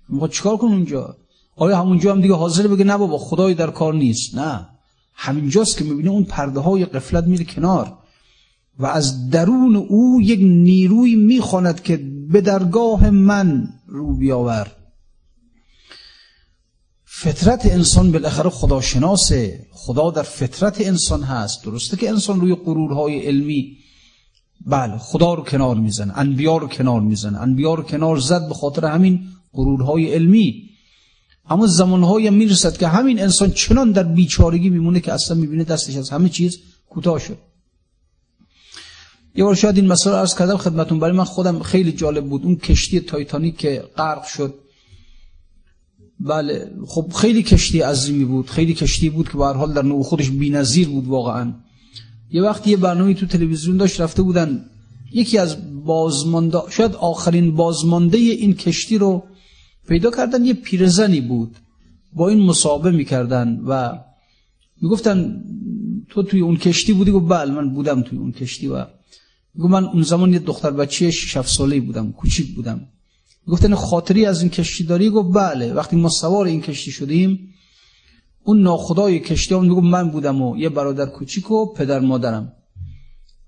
می‌خواد 0.09 0.31
چیکار 0.31 0.57
کن 0.57 0.67
اونجا؟ 0.67 1.15
آیا 1.57 1.79
همونجا 1.79 2.11
هم 2.11 2.21
دیگه 2.21 2.33
حاضر 2.33 2.67
بگه 2.67 2.83
نه 2.83 2.97
بابا 2.97 3.17
خدای 3.17 3.53
در 3.53 3.71
کار 3.71 3.93
نیست. 3.93 4.35
نه. 4.35 4.67
همینجاست 5.13 5.77
که 5.77 5.83
می‌بینه 5.83 6.09
اون 6.09 6.23
پرده 6.23 6.59
های 6.59 6.85
قفلت 6.85 7.23
میره 7.23 7.43
کنار 7.43 7.97
و 8.79 8.85
از 8.85 9.29
درون 9.29 9.75
او 9.75 10.21
یک 10.21 10.39
نیروی 10.39 11.15
می‌خواند 11.15 11.83
که 11.83 11.97
به 12.31 12.41
درگاه 12.41 13.09
من 13.09 13.69
رو 13.87 14.17
بیاور. 14.17 14.71
فطرت 17.05 17.65
انسان 17.65 18.11
بالاخره 18.11 18.49
خداشناسه. 18.49 19.65
خدا 19.71 20.11
در 20.11 20.23
فطرت 20.23 20.81
انسان 20.81 21.23
هست. 21.23 21.63
درسته 21.63 21.97
که 21.97 22.09
انسان 22.09 22.41
روی 22.41 22.55
غرورهای 22.55 23.19
علمی 23.19 23.77
بله 24.65 24.97
خدا 24.97 25.33
رو 25.33 25.43
کنار 25.43 25.75
می‌زنه 25.75 26.17
انبیا 26.17 26.57
رو 26.57 26.67
کنار 26.67 27.01
می‌زنه. 27.01 27.41
انبیا 27.41 27.73
رو 27.73 27.83
کنار 27.83 28.17
زد 28.17 28.47
به 28.47 28.53
خاطر 28.53 28.85
همین 28.85 29.27
غرورهای 29.53 30.13
علمی. 30.13 30.66
اما 31.49 31.67
زمانهایی 31.67 32.29
می‌رسد 32.29 32.77
که 32.77 32.87
همین 32.87 33.21
انسان 33.21 33.51
چنان 33.51 33.91
در 33.91 34.03
بیچارگی 34.03 34.69
میمونه 34.69 34.99
که 34.99 35.13
اصلا 35.13 35.37
می‌بینه 35.37 35.63
دستش 35.63 35.95
از 35.95 36.09
همه 36.09 36.29
چیز 36.29 36.59
کوتاه 36.89 37.19
شد. 37.19 37.37
یه 39.35 39.43
بار 39.43 39.55
شاید 39.55 39.77
این 39.77 39.87
مسئله 39.87 40.15
عرض 40.15 40.35
کردم 40.35 40.57
خدمتون 40.57 40.99
برای 40.99 41.17
من 41.17 41.23
خودم 41.23 41.59
خیلی 41.59 41.91
جالب 41.91 42.25
بود. 42.25 42.43
اون 42.43 42.55
کشتی 42.55 42.99
تایتانیک 42.99 43.57
که 43.57 43.83
غرق 43.97 44.23
شد. 44.23 44.53
بله 46.19 46.71
خب 46.87 47.11
خیلی 47.15 47.43
کشتی 47.43 47.81
عظیمی 47.81 48.25
بود. 48.25 48.49
خیلی 48.49 48.73
کشتی 48.73 49.09
بود 49.09 49.29
که 49.29 49.37
به 49.37 49.45
حال 49.45 49.73
در 49.73 49.81
نوع 49.81 50.03
خودش 50.03 50.29
بی‌نظیر 50.29 50.89
بود 50.89 51.07
واقعا. 51.07 51.53
یه 52.31 52.41
وقتی 52.41 52.69
یه 52.69 52.77
برنامه 52.77 53.13
تو 53.13 53.25
تلویزیون 53.25 53.77
داشت 53.77 54.01
رفته 54.01 54.21
بودن 54.21 54.65
یکی 55.11 55.37
از 55.37 55.57
بازمانده 55.85 56.59
شاید 56.69 56.95
آخرین 56.95 57.55
بازمانده 57.55 58.17
این 58.17 58.53
کشتی 58.53 58.97
رو 58.97 59.23
پیدا 59.87 60.11
کردن 60.11 60.45
یه 60.45 60.53
پیرزنی 60.53 61.21
بود. 61.21 61.55
با 62.13 62.29
این 62.29 62.39
مصابه 62.39 62.91
می‌کردن 62.91 63.59
و 63.67 63.99
می‌گفتن 64.81 65.43
تو 66.09 66.23
توی 66.23 66.39
اون 66.39 66.57
کشتی 66.57 66.93
بودی؟ 66.93 67.11
گفت 67.11 67.29
بله 67.29 67.51
من 67.51 67.73
بودم 67.73 68.01
توی 68.01 68.17
اون 68.19 68.31
کشتی 68.31 68.67
و 68.67 68.85
گفت 69.59 69.71
من 69.71 69.83
اون 69.85 70.01
زمان 70.01 70.33
یه 70.33 70.39
دختر 70.39 70.71
بچه 70.71 71.11
6 71.11 71.41
ساله 71.41 71.79
بودم 71.79 72.11
کوچیک 72.11 72.55
بودم. 72.55 72.81
گفتن 73.47 73.75
خاطری 73.75 74.25
از 74.25 74.41
این 74.41 74.49
کشتی 74.49 74.83
داری؟ 74.83 75.09
گفت 75.09 75.37
بله. 75.37 75.73
وقتی 75.73 75.95
ما 75.95 76.09
سوار 76.09 76.45
این 76.45 76.61
کشتی 76.61 76.91
شدیم 76.91 77.53
اون 78.43 78.61
ناخدای 78.61 79.19
کشتی 79.19 79.55
هم 79.55 79.61
می‌گفت 79.61 79.83
من 79.83 80.09
بودم 80.09 80.41
و 80.41 80.57
یه 80.57 80.69
برادر 80.69 81.05
کوچیک 81.05 81.51
و 81.51 81.73
پدر 81.73 81.99
مادرم. 81.99 82.53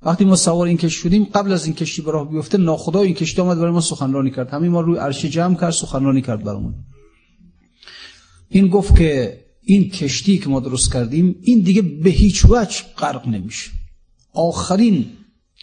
وقتی 0.01 0.25
ما 0.25 0.35
سوار 0.35 0.67
این 0.67 0.77
کشتی 0.77 1.01
شدیم 1.01 1.23
قبل 1.23 1.51
از 1.51 1.65
این 1.65 1.75
کشتی 1.75 2.01
به 2.01 2.11
راه 2.11 2.31
بیفته 2.31 2.57
ناخدای 2.57 3.05
این 3.05 3.15
کشتی 3.15 3.41
آمد 3.41 3.57
برای 3.57 3.71
ما 3.71 3.81
سخنرانی 3.81 4.31
کرد. 4.31 4.49
همین 4.49 4.71
ما 4.71 4.81
روی 4.81 4.97
عرشه 4.97 5.29
جمع 5.29 5.55
کرد 5.55 5.71
سخنرانی 5.71 6.21
کرد 6.21 6.43
برامون. 6.43 6.73
این 8.49 8.67
گفت 8.67 8.97
که 8.97 9.39
این 9.63 9.89
کشتی 9.89 10.37
که 10.37 10.49
ما 10.49 10.59
درست 10.59 10.93
کردیم 10.93 11.35
این 11.41 11.59
دیگه 11.59 11.81
به 11.81 12.09
هیچ 12.09 12.45
وجه 12.45 12.83
غرق 12.97 13.27
نمیشه. 13.27 13.71
آخرین 14.33 15.05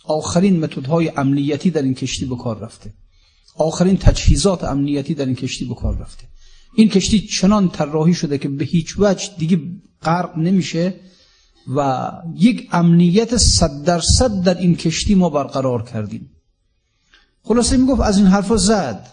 آخرین 0.04 0.60
متدهای 0.60 1.12
امنیتی 1.16 1.70
در 1.70 1.82
این 1.82 1.94
کشتی 1.94 2.26
به 2.26 2.36
کار 2.36 2.58
رفته. 2.58 2.94
آخرین 3.56 3.96
تجهیزات 3.96 4.64
امنیتی 4.64 5.14
در 5.14 5.26
این 5.26 5.34
کشتی 5.34 5.64
به 5.64 5.74
کار 5.74 5.98
رفته. 5.98 6.24
این 6.74 6.88
کشتی 6.88 7.20
چنان 7.20 7.68
طراحی 7.68 8.14
شده 8.14 8.38
که 8.38 8.48
به 8.48 8.64
هیچ 8.64 8.94
وجه 8.98 9.30
دیگه 9.38 9.60
غرق 10.02 10.38
نمیشه. 10.38 10.94
و 11.74 12.10
یک 12.34 12.68
امنیت 12.72 13.36
صد 13.36 13.84
درصد 13.84 14.42
در 14.42 14.58
این 14.58 14.76
کشتی 14.76 15.14
ما 15.14 15.30
برقرار 15.30 15.82
کردیم. 15.82 16.30
خلاصه 17.42 17.76
می‌گفت 17.76 18.00
از 18.00 18.18
این 18.18 18.26
حرفا 18.26 18.56
زد. 18.56 19.06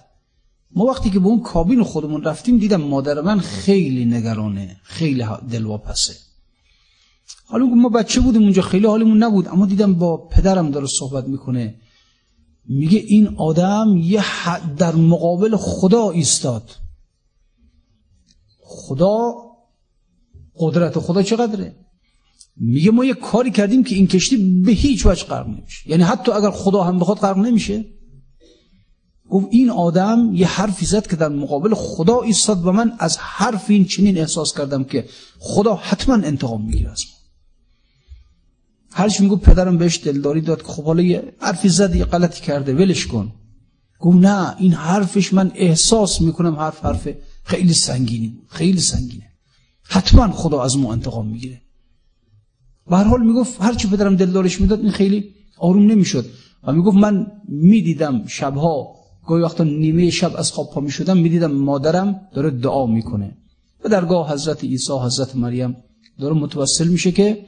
ما 0.75 0.83
وقتی 0.85 1.09
که 1.09 1.19
به 1.19 1.27
اون 1.27 1.41
کابین 1.41 1.83
خودمون 1.83 2.23
رفتیم 2.23 2.57
دیدم 2.57 2.81
مادر 2.81 3.21
من 3.21 3.39
خیلی 3.39 4.05
نگرانه 4.05 4.77
خیلی 4.83 5.25
دلواپسه. 5.49 6.15
حالا 7.45 7.65
ما 7.65 7.89
بچه 7.89 8.21
بودیم 8.21 8.41
اونجا 8.41 8.61
خیلی 8.61 8.87
حالمون 8.87 9.23
نبود 9.23 9.47
اما 9.47 9.65
دیدم 9.65 9.93
با 9.93 10.17
پدرم 10.17 10.71
داره 10.71 10.87
صحبت 10.87 11.27
می‌کنه. 11.27 11.75
میگه 12.65 12.99
این 12.99 13.35
آدم 13.37 13.97
یه 13.97 14.23
در 14.77 14.95
مقابل 14.95 15.55
خدا 15.55 16.09
ایستاد. 16.09 16.71
خدا 18.59 19.33
قدرت 20.55 20.99
خدا 20.99 21.23
چقدره؟ 21.23 21.75
میگه 22.57 22.91
ما 22.91 23.05
یه 23.05 23.13
کاری 23.13 23.51
کردیم 23.51 23.83
که 23.83 23.95
این 23.95 24.07
کشتی 24.07 24.61
به 24.65 24.71
هیچ 24.71 25.05
وجه 25.05 25.23
غرق 25.23 25.47
نمیشه. 25.47 25.89
یعنی 25.89 26.03
حتی 26.03 26.31
اگر 26.31 26.51
خدا 26.51 26.83
هم 26.83 26.99
بخواد 26.99 27.17
غرق 27.17 27.37
نمیشه. 27.37 27.85
گفت 29.29 29.47
این 29.51 29.69
آدم 29.69 30.31
یه 30.33 30.47
حرفی 30.47 30.85
زد 30.85 31.07
که 31.07 31.15
در 31.15 31.29
مقابل 31.29 31.73
خدا 31.73 32.21
ایستاد 32.21 32.65
و 32.65 32.71
من 32.71 32.93
از 32.99 33.17
حرف 33.17 33.69
این 33.69 33.85
چنین 33.85 34.17
احساس 34.17 34.57
کردم 34.57 34.83
که 34.83 35.05
خدا 35.39 35.75
حتما 35.75 36.15
انتقام 36.15 36.65
می‌گیره 36.65 36.91
از 36.91 37.03
ما. 37.11 37.17
هرچی 38.91 39.23
میگو 39.23 39.35
پدرم 39.35 39.77
بهش 39.77 39.99
دلداری 40.03 40.41
داد 40.41 40.61
که 40.61 40.67
خب 40.67 40.83
حالا 40.83 41.01
یه 41.01 41.33
حرفی 41.39 41.69
زد 41.69 41.95
یه 41.95 42.05
غلطی 42.05 42.41
کرده 42.41 42.73
ولش 42.73 43.07
کن. 43.07 43.33
گفت 43.99 44.17
نه 44.17 44.55
این 44.59 44.73
حرفش 44.73 45.33
من 45.33 45.51
احساس 45.55 46.21
می‌کنم 46.21 46.55
حرف 46.55 46.85
حرف 46.85 47.09
خیلی 47.43 47.73
سنگینی 47.73 48.37
خیلی 48.49 48.79
سنگینه. 48.79 49.27
حتما 49.83 50.31
خدا 50.31 50.63
از 50.63 50.77
ما 50.77 50.93
انتقام 50.93 51.27
می‌گیره. 51.27 51.62
به 52.89 52.95
هر 52.95 53.03
حال 53.03 53.25
می‌گفت 53.25 53.61
هرچی 53.61 53.87
پدرم 53.87 54.15
دلدارش 54.15 54.61
می‌داد 54.61 54.79
این 54.79 54.91
خیلی 54.91 55.25
آروم 55.57 55.85
نمی‌شد. 55.85 56.25
و 56.63 56.73
می‌گفت 56.73 56.97
من 56.97 57.27
می‌دیدم 57.47 58.25
شبها 58.27 58.95
گاهی 59.27 59.43
وقتا 59.43 59.63
نیمه 59.63 60.09
شب 60.09 60.35
از 60.35 60.51
خواب 60.51 60.69
پا 60.73 60.81
می‌شدم 60.81 61.17
می‌دیدم 61.17 61.51
مادرم 61.51 62.21
داره 62.35 62.49
دعا 62.49 62.85
می‌کنه. 62.85 63.37
و 63.85 63.89
درگاه 63.89 64.33
حضرت 64.33 64.63
عیسی 64.63 64.93
حضرت 64.93 65.35
مریم 65.35 65.75
داره 66.19 66.35
متوسل 66.35 66.87
میشه 66.87 67.11
که 67.11 67.45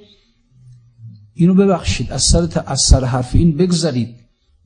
اینو 1.34 1.54
ببخشید 1.54 2.12
از 2.12 2.24
سر 2.24 2.64
از 2.66 2.82
سر 2.82 3.04
حرف 3.04 3.36
این 3.36 3.58
بگذرید. 3.58 4.16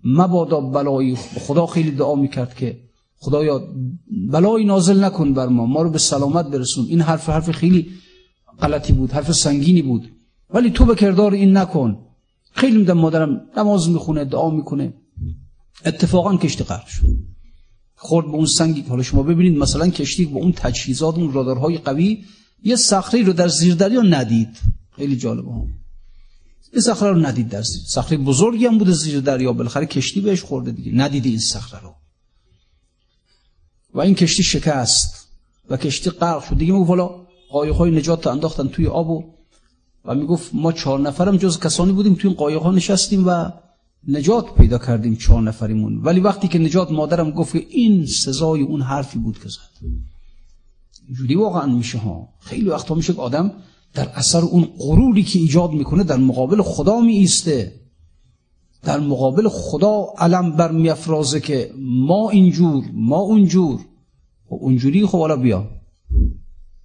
مبادا 0.04 0.62
بلایی 0.62 1.16
خدا 1.16 1.66
خیلی 1.66 1.92
دعا 1.92 2.16
می‌کرد 2.16 2.56
که 2.56 2.80
خدایا 3.18 3.68
بلایی 4.32 4.66
نازل 4.66 5.04
نکن 5.04 5.34
بر 5.34 5.48
ما 5.48 5.66
ما 5.66 5.82
رو 5.82 5.90
به 5.90 5.98
سلامت 5.98 6.46
برسون. 6.46 6.86
این 6.86 7.02
حرف 7.02 7.30
حرف 7.30 7.52
خیلی 7.52 7.88
غلطی 8.62 8.94
بود 8.94 9.12
حرف 9.12 9.32
سنگینی 9.32 9.82
بود. 9.82 10.12
ولی 10.50 10.70
تو 10.70 10.86
به 10.86 10.96
کردار 10.96 11.34
این 11.34 11.58
نکن. 11.58 11.98
خیلی 12.52 12.78
میدم 12.78 12.98
مادرم 12.98 13.42
نماز 13.58 13.90
می‌خونه 13.90 14.26
دعا 14.26 14.50
می‌کنه. 14.50 14.94
اتفاقا 15.86 16.38
کشتی 16.38 16.64
غرق 16.64 16.88
شد. 16.88 17.06
خورد 17.96 18.26
به 18.26 18.34
اون 18.34 18.46
سنگی 18.46 18.82
حالا 18.82 19.04
شما 19.04 19.24
ببینید 19.24 19.58
مثلا 19.58 19.88
کشتی 19.88 20.26
با 20.26 20.40
اون 20.40 20.52
تجهیزات 20.52 21.18
اون 21.18 21.34
رادارهای 21.34 21.78
قوی 21.78 22.24
یه 22.64 22.76
صخره 22.76 23.24
رو 23.24 23.34
در 23.34 23.48
زیر 23.48 23.76
دریا 23.76 24.02
ندید. 24.02 24.58
خیلی 24.96 25.18
جالبه 25.18 25.52
هم 25.52 25.68
این 26.74 26.82
صخره 26.82 27.10
رو 27.10 27.26
ندید 27.26 27.50
در 27.50 27.62
زیر 27.62 27.82
صخره 27.88 28.18
بزرگی 28.18 28.66
هم 28.66 28.78
بوده 28.78 28.92
زیر 28.92 29.20
دریا 29.20 29.54
بالاخره 29.54 29.86
کشتی 29.86 30.22
بهش 30.22 30.42
خورده 30.42 30.72
دیگه. 30.72 30.92
ندیدی 30.96 31.30
این 31.30 31.40
صخره 31.40 31.82
رو. 31.82 31.96
و 33.94 34.00
این 34.00 34.16
کشتی 34.16 34.44
شکست. 34.44 35.28
و 35.70 35.78
کشتی 35.78 36.10
غرق 36.10 36.44
شد. 36.44 36.58
دیگه 36.58 36.74
می‌گفت 36.74 36.90
حالا 36.90 37.10
قایق‌های 37.50 37.92
نجات 37.92 38.28
انداختن 38.28 38.68
توی 38.68 38.88
آب 38.88 39.10
و 39.10 39.39
و 40.06 40.16
می‌گفت 40.16 40.52
ما 40.54 40.72
چهار 40.72 41.00
نفرم 41.00 41.38
جز 41.38 41.60
کسانی 41.60 41.92
بودیم 41.92 42.14
توی 42.14 42.30
این 42.30 42.38
قایق‌ها 42.38 42.72
نشستیم 42.72 43.28
و 43.28 43.52
نجات 44.08 44.56
پیدا 44.56 44.78
کردیم 44.78 45.16
چهار 45.16 45.42
نفریمون. 45.42 45.98
ولی 45.98 46.20
وقتی 46.20 46.48
که 46.48 46.60
نجات 46.60 46.92
مادرم 46.92 47.32
گفت 47.32 47.54
که 47.54 47.66
این 47.70 48.06
سزای 48.06 48.62
اون 48.62 48.82
حرفی 48.82 49.20
بود 49.20 49.40
که 49.40 49.50
زد. 49.50 49.86
جوری 51.18 51.36
واقعا 51.36 51.66
میشه 51.66 51.98
ها. 51.98 52.30
خیلی 52.40 52.70
وقتا 52.70 52.96
میشه 52.96 53.14
که 53.14 53.22
آدم 53.22 53.52
در 53.94 54.10
اثر 54.16 54.40
اون 54.40 54.68
غروری 54.78 55.24
که 55.24 55.40
ایجاد 55.40 55.72
می‌کنه 55.72 56.04
در 56.04 56.18
مقابل 56.18 56.62
خدا 56.62 57.00
می 57.00 57.14
ایسته 57.14 57.80
در 58.84 59.00
مقابل 59.00 59.48
خدا 59.50 60.06
علم 60.18 60.52
بر 60.52 60.72
میافرازه 60.72 61.40
که 61.40 61.72
ما 61.78 62.30
اینجور 62.30 62.84
ما 62.94 63.18
اونجور. 63.18 63.80
و 64.52 64.56
اونجوری 64.56 65.06
خب 65.06 65.20
حالا 65.20 65.36
بیا. 65.36 65.79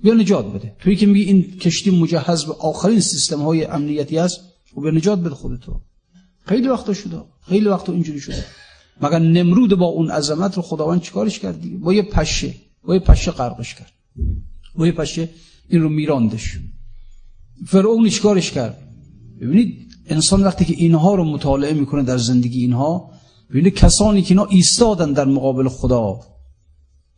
بیا 0.05 0.15
نجات 0.15 0.47
بده. 0.53 0.77
توی 0.79 0.97
که 0.97 1.07
میگی 1.07 1.25
این 1.25 1.59
کشتی 1.59 1.91
مجهز 1.91 2.45
به 2.45 2.53
آخرین 2.53 3.01
سیستم 3.01 3.43
های 3.43 3.65
امنیتی 3.65 4.19
است 4.19 4.41
و 4.77 4.81
به 4.81 4.91
نجات 4.91 5.19
بده 5.19 5.35
خودتو. 5.35 5.81
خیلی 6.47 6.69
وقتا 6.69 6.93
شده. 6.93 7.23
خیلی 7.41 7.69
وقتا 7.69 7.93
اینجوری 7.93 8.21
شده. 8.21 8.45
مگر 9.01 9.19
نمرود 9.19 9.75
با 9.75 9.87
اون 9.87 10.11
عظمت 10.11 10.57
رو 10.57 10.63
خداوند 10.63 11.03
چیکارش 11.03 11.39
کرد 11.39 11.61
دیگه؟ 11.61 11.77
با 11.77 11.95
یه 11.95 12.03
پشه 12.03 12.55
با 12.85 12.95
یه 12.95 13.01
پشه 13.01 13.31
غرقش 13.31 13.75
کرد. 13.75 13.93
با 14.75 14.87
یه 14.87 14.93
پشه 14.93 15.29
این 15.69 15.83
رو 15.83 15.89
میراندش. 15.89 16.59
فرعون 17.67 18.09
چیکارش 18.09 18.51
کرد؟ 18.51 18.79
ببینید 19.41 19.89
انسان 20.07 20.43
وقتی 20.43 20.65
که 20.65 20.75
اینها 20.77 21.15
رو 21.15 21.25
مطالعه 21.25 21.73
می‌کنه 21.73 22.03
در 22.03 22.19
زندگی 22.19 22.61
اینها 22.61 23.11
ببینید 23.51 23.75
کسانی 23.75 24.23
که 24.23 24.31
اینا 24.31 24.45
ایستادن 24.45 25.13
در 25.13 25.25
مقابل 25.25 25.69
خدا 25.69 26.21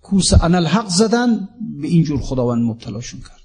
کوس 0.06 0.32
الحق 0.42 0.88
زدن 0.88 1.48
به 1.80 1.88
اینجور 1.88 2.20
خداوند 2.20 2.62
مبتلاشون 2.62 3.20
کرد. 3.20 3.40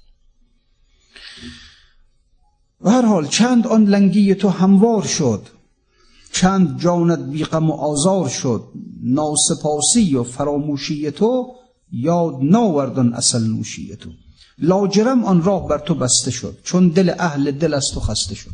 و 2.80 2.90
هر 2.90 3.06
حال 3.06 3.26
چند 3.26 3.66
آن 3.66 3.84
لنگی 3.84 4.34
تو 4.34 4.48
هموار 4.48 5.02
شد 5.02 5.46
چند 6.32 6.80
جانت 6.80 7.18
بیغم 7.18 7.70
و 7.70 7.72
آزار 7.72 8.28
شد 8.28 8.64
ناسپاسی 9.02 10.16
و 10.16 10.22
فراموشی 10.22 11.10
تو 11.10 11.54
یاد 11.92 12.34
ناوردن 12.42 13.12
اصل 13.12 13.46
نوشی 13.46 13.96
تو. 13.96 14.10
لاجرم 14.58 15.24
آن 15.24 15.42
راه 15.42 15.68
بر 15.68 15.78
تو 15.78 15.94
بسته 15.94 16.30
شد 16.30 16.58
چون 16.64 16.88
دل 16.88 17.14
اهل 17.18 17.50
دل 17.50 17.74
از 17.74 17.86
تو 17.94 18.00
خسته 18.00 18.34
شد. 18.34 18.50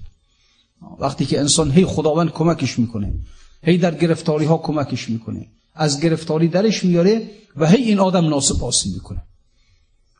وقتی 0.98 1.26
که 1.26 1.40
انسان 1.40 1.70
هی 1.70 1.84
خداوند 1.84 2.30
کمکش 2.30 2.78
می‌کنه 2.78 3.14
هی 3.62 3.78
در 3.78 3.94
گرفتاری 3.94 4.44
ها 4.44 4.58
کمکش 4.58 5.08
می‌کنه. 5.10 5.46
از 5.78 6.00
گرفتاری 6.00 6.48
درش 6.48 6.84
میاره 6.84 7.30
و 7.56 7.66
هی 7.66 7.82
این 7.82 7.98
آدم 7.98 8.28
ناسپاسی 8.28 8.90
می‌کنه. 8.90 9.22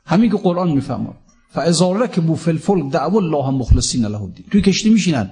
همین 0.07 0.31
که 0.31 0.37
قرآن 0.37 0.71
می‌فهمه. 0.73 1.11
فاذا 1.55 1.93
ركبوا 1.93 2.35
فی 2.35 2.51
الفلک 2.51 2.93
دعوا 2.93 3.19
الله 3.19 3.51
مخلصین 3.51 4.05
له 4.05 4.23
الدین 4.23 4.45
توی 4.51 4.63
کشتی 4.63 4.91
میشینن. 4.91 5.31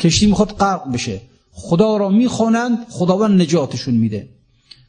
کشتی 0.00 0.26
می‌خواد 0.26 0.48
غرق 0.48 0.92
بشه. 0.92 1.20
خدا 1.52 1.96
را 1.96 2.08
می‌خوانند 2.08 2.78
خداوند 2.90 3.40
نجاتشون 3.40 3.94
میده. 3.94 4.28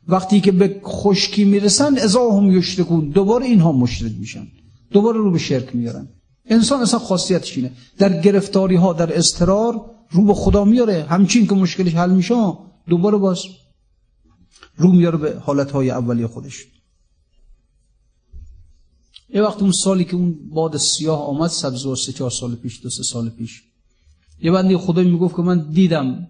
وقتی 0.07 0.41
که 0.41 0.51
به 0.51 0.81
خشکی 0.85 1.43
می‌رسن 1.43 1.97
ازا 1.97 2.31
هم 2.31 2.51
یشرکون. 2.57 3.09
دوباره 3.09 3.45
اینها 3.45 3.71
مشرک 3.71 4.11
میشن. 4.19 4.47
دوباره 4.91 5.17
رو 5.17 5.31
به 5.31 5.39
شرک 5.39 5.75
میارن. 5.75 6.07
انسان 6.45 6.81
اصلا 6.81 6.99
خاصیتش 6.99 7.57
اینه. 7.57 7.71
در 7.97 8.21
گرفتاری 8.21 8.75
ها 8.75 8.93
در 8.93 9.17
استرار 9.17 9.85
رو 10.11 10.25
به 10.25 10.33
خدا 10.33 10.63
میاره. 10.65 11.05
همچین 11.09 11.47
که 11.47 11.55
مشکلش 11.55 11.93
حل 11.95 12.11
میشه 12.11 12.53
دوباره 12.89 13.17
باز 13.17 13.39
رو 14.75 14.91
میاره 14.91 15.17
به 15.17 15.39
حالت 15.39 15.72
های 15.72 15.91
اولی 15.91 16.27
خودش. 16.27 16.65
یه 19.29 19.41
وقت 19.41 19.62
اون 19.62 19.72
سالی 19.72 20.03
که 20.03 20.15
اون 20.15 20.50
باد 20.50 20.77
سیاه 20.77 21.27
آمد 21.27 21.51
و 21.86 21.96
سه 21.96 22.12
چهار 22.12 22.32
سال 22.32 22.55
پیش 22.55 22.82
دو 22.84 22.89
سه 22.89 23.03
سال 23.03 23.29
پیش 23.29 23.63
یه 24.41 24.52
بندی 24.52 24.78
خدای 24.78 25.06
می‌گفت 25.06 25.36
که 25.36 25.41
من 25.41 25.71
دیدم 25.71 26.28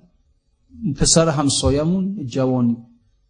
پسر 0.95 1.29
همسایمون 1.29 2.25
جوانی. 2.25 2.77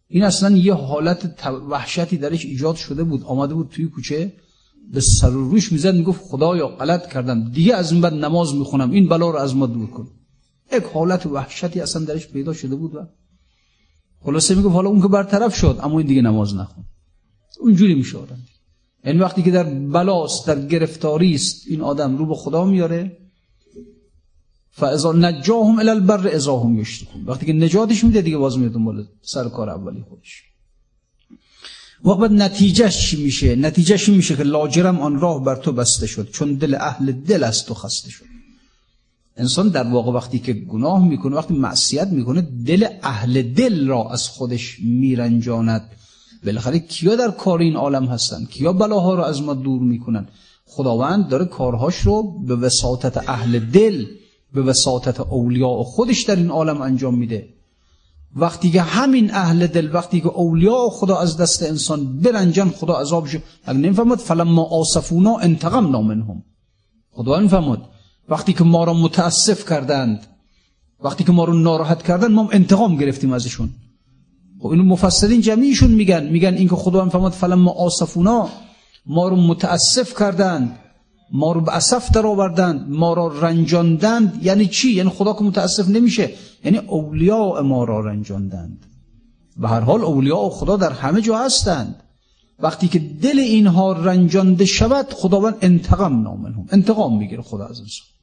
این 0.08 0.22
اصلا 0.22 0.56
یه 0.56 0.74
حالت 0.74 1.46
وحشتی 1.46 2.16
درش 2.16 2.44
ایجاد 2.44 2.76
شده 2.76 3.04
بود 3.04 3.22
آمده 3.22 3.54
بود 3.54 3.68
توی 3.68 3.86
کوچه 3.86 4.32
به 4.92 5.00
سر 5.00 5.36
و 5.36 5.50
روش 5.50 5.72
می‌زد 5.72 5.94
می‌گفت 5.94 6.20
خدایا 6.24 6.68
غلط 6.68 7.12
کردم. 7.12 7.50
دیگه 7.50 7.74
از 7.74 7.92
این 7.92 8.00
بعد 8.00 8.12
نماز 8.12 8.54
می‌خونم 8.54 8.90
این 8.90 9.08
بلا 9.08 9.30
رو 9.30 9.36
از 9.36 9.56
ما 9.56 9.66
دور 9.66 9.90
کن. 9.90 10.08
یک 10.72 10.82
حالت 10.82 11.26
وحشتی 11.26 11.80
اصلا 11.80 12.04
درش 12.04 12.28
پیدا 12.28 12.52
شده 12.52 12.74
بود 12.74 12.94
و 12.94 13.06
خلاصه 14.24 14.54
می‌گفت 14.54 14.74
حالا 14.74 14.88
اون 14.88 15.02
که 15.02 15.08
برطرف 15.08 15.56
شد 15.56 15.78
اما 15.82 15.98
این 15.98 16.06
دیگه 16.06 16.22
نماز 16.22 16.54
نخون. 16.54 16.84
اونجوری 17.60 17.94
میشه 17.94 18.18
آدم. 18.18 18.38
یعنی 19.04 19.18
وقتی 19.18 19.42
که 19.42 19.50
در 19.50 19.64
بلاست 19.64 20.46
در 20.46 20.66
گرفتاری 20.66 21.34
است 21.34 21.64
این 21.68 21.80
آدم 21.80 22.16
رو 22.16 22.26
به 22.26 22.34
خدا 22.34 22.64
میاره. 22.64 23.16
فاذا 24.70 25.12
نجاهم 25.12 25.78
الى 25.78 25.88
البر 25.88 26.28
اذا 26.28 26.58
هم 26.58 26.84
وقتی 27.26 27.46
که 27.46 27.52
نجاتش 27.52 28.04
میده 28.04 28.22
دیگه 28.22 28.36
باز 28.36 28.58
میاد 28.58 28.72
دنبال 28.72 29.06
سر 29.22 29.48
کار 29.48 29.70
اولی 29.70 30.04
خودش. 30.08 30.42
وقت 32.04 32.18
بعد 32.18 32.32
نتیجهش 32.32 33.10
چی 33.10 33.24
میشه؟ 33.24 33.56
نتیجهش 33.56 34.08
میشه 34.08 34.36
که 34.36 34.42
لاجرم 34.42 35.00
آن 35.00 35.20
راه 35.20 35.44
بر 35.44 35.56
تو 35.56 35.72
بسته 35.72 36.06
شد 36.06 36.30
چون 36.30 36.54
دل 36.54 36.74
اهل 36.74 37.12
دل 37.12 37.44
از 37.44 37.64
تو 37.64 37.74
خسته 37.74 38.10
شد. 38.10 38.33
انسان 39.36 39.68
در 39.68 39.82
واقع 39.82 40.12
وقتی 40.12 40.38
که 40.38 40.52
گناه 40.52 41.08
می‌کنه 41.08 41.36
وقتی 41.36 41.54
معصیت 41.54 42.08
می‌کنه 42.08 42.40
دل 42.66 42.86
اهل 43.02 43.42
دل 43.42 43.86
را 43.86 44.10
از 44.10 44.28
خودش 44.28 44.80
میرنجاند. 44.80 45.90
بالاخره 46.44 46.78
کیا 46.78 47.16
در 47.16 47.30
کار 47.30 47.58
این 47.58 47.76
عالم 47.76 48.04
هستن؟ 48.04 48.44
کیا 48.44 48.72
بلاها 48.72 49.14
رو 49.14 49.22
از 49.22 49.42
ما 49.42 49.54
دور 49.54 49.82
می‌کنن؟ 49.82 50.28
خداوند 50.66 51.28
داره 51.28 51.44
کارهاش 51.44 51.96
رو 51.96 52.38
به 52.46 52.56
وساطت 52.56 53.28
اهل 53.28 53.58
دل 53.58 54.04
به 54.54 54.62
وساطت 54.62 55.20
اولیاء 55.20 55.82
خودش 55.82 56.22
در 56.22 56.36
این 56.36 56.50
عالم 56.50 56.82
انجام 56.82 57.18
میده. 57.18 57.48
وقتی 58.36 58.70
که 58.70 58.82
همین 58.82 59.34
اهل 59.34 59.66
دل 59.66 59.90
وقتی 59.92 60.20
که 60.20 60.28
اولیاء 60.28 60.88
خدا 60.88 61.16
از 61.16 61.36
دست 61.36 61.62
انسان 61.62 62.18
برنجن 62.18 62.68
خدا 62.68 63.00
عذابش 63.00 63.36
نمی‌فهمد؟ 63.68 64.18
فلما 64.18 64.64
آصفونا 64.64 65.36
انتقمنا 65.36 66.02
منهم. 66.02 66.42
خدا 67.12 67.38
نمی‌فهمد 67.38 67.78
وقتی 68.28 68.52
که 68.52 68.64
ما 68.64 68.84
را 68.84 68.94
متاسف 68.94 69.68
کردند 69.68 70.26
وقتی 71.00 71.24
که 71.24 71.32
ما 71.32 71.44
رو 71.44 71.52
ناراحت 71.52 72.02
کردن 72.02 72.32
ما 72.32 72.48
انتقام 72.52 72.96
گرفتیم 72.96 73.32
ازشون. 73.32 73.70
خب 74.60 74.68
اینو 74.68 74.82
مفسرین 74.82 75.40
جمعیشون 75.40 75.90
میگن 75.90 76.28
میگن 76.28 76.54
اینکه 76.54 76.76
خدا 76.76 77.04
هم 77.04 77.30
فلما 77.30 77.70
آصفونا 77.70 78.48
ما 79.06 79.28
رو 79.28 79.36
متاسف 79.36 80.18
کردند 80.18 80.78
ما 81.32 81.52
رو 81.52 81.60
به 81.60 81.76
اسف 81.76 82.10
در 82.10 82.26
آوردند 82.26 82.86
ما 82.88 83.14
را 83.14 83.40
رنجاندند. 83.40 84.40
یعنی 84.42 84.66
چی؟ 84.66 84.90
یعنی 84.90 85.10
خدا 85.10 85.32
که 85.32 85.44
متاسف 85.44 85.88
نمیشه. 85.88 86.30
یعنی 86.64 86.78
اولیاء 86.78 87.62
ما 87.62 87.84
را 87.84 88.00
رنجاندند. 88.00 88.86
به 89.56 89.68
هر 89.68 89.80
حال 89.80 90.00
اولیاء 90.00 90.48
خدا 90.48 90.76
در 90.76 90.92
همه 90.92 91.20
جا 91.20 91.38
هستند. 91.38 92.02
وقتی 92.58 92.88
که 92.88 92.98
دل 92.98 93.38
اینها 93.38 93.92
رنجانده 93.92 94.64
شود 94.64 95.12
خداوند 95.12 95.54
انتقام 95.60 96.22
نامنهم 96.22 96.66
انتقام 96.70 97.18
می‌گیره 97.18 97.42
خدا 97.42 97.66
از 97.66 97.80
انسان 97.80 98.13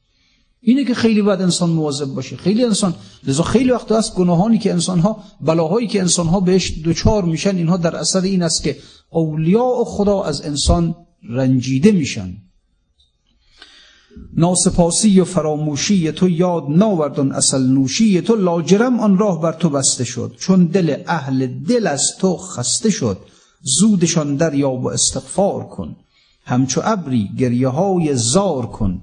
اینه 0.64 0.84
که 0.84 0.94
خیلی 0.94 1.22
باید 1.22 1.40
انسان 1.42 1.70
مواظب 1.70 2.06
باشه. 2.06 2.36
خیلی 2.36 2.64
انسان 2.64 2.94
لذا 3.26 3.42
خیلی 3.42 3.70
وقت 3.70 3.92
هست 3.92 4.14
گناهانی 4.14 4.58
که 4.58 4.72
انسان 4.72 4.98
ها 4.98 5.24
بلاهایی 5.40 5.86
که 5.86 6.00
انسان 6.00 6.26
ها 6.26 6.40
بهش 6.40 6.72
دوچار 6.84 7.24
میشن 7.24 7.56
اینها 7.56 7.76
در 7.76 7.96
اثر 7.96 8.20
این 8.20 8.42
است 8.42 8.62
که 8.62 8.76
اولیاء 9.10 9.84
خدا 9.84 10.22
از 10.22 10.42
انسان 10.42 10.94
رنجیده 11.28 11.92
میشن. 11.92 12.36
ناسپاسی 14.36 15.20
و 15.20 15.24
فراموشی 15.24 16.12
تو 16.12 16.28
یاد 16.28 16.64
ناوردن 16.68 17.32
اصل 17.32 17.66
نوشی 17.66 18.20
تو 18.20 18.36
لاجرم 18.36 19.00
آن 19.00 19.18
راه 19.18 19.40
بر 19.40 19.52
تو 19.52 19.70
بسته 19.70 20.04
شد. 20.04 20.36
چون 20.38 20.66
دل 20.66 21.02
اهل 21.06 21.46
دل 21.46 21.86
از 21.86 22.02
تو 22.18 22.36
خسته 22.36 22.90
شد. 22.90 23.18
زودشان 23.62 24.36
دریاب 24.36 24.84
و 24.84 24.88
استغفار 24.88 25.64
کن. 25.64 25.96
همچو 26.44 26.80
ابری 26.84 27.30
گریه 27.38 27.68
های 27.68 28.16
زار 28.16 28.66
کن. 28.66 29.02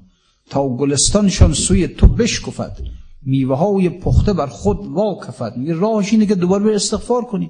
تا 0.49 0.69
گلستانشان 0.69 1.53
سوی 1.53 1.87
تو 1.87 2.07
بشکفد. 2.07 2.77
میوه 3.21 3.57
های 3.57 3.89
پخته 3.89 4.33
بر 4.33 4.47
خود 4.47 4.87
واکفد. 4.87 5.57
میگه 5.57 5.73
راهش 5.73 6.11
اینه 6.11 6.25
که 6.25 6.35
دوباره 6.35 6.75
استغفار 6.75 7.25
کنی. 7.25 7.49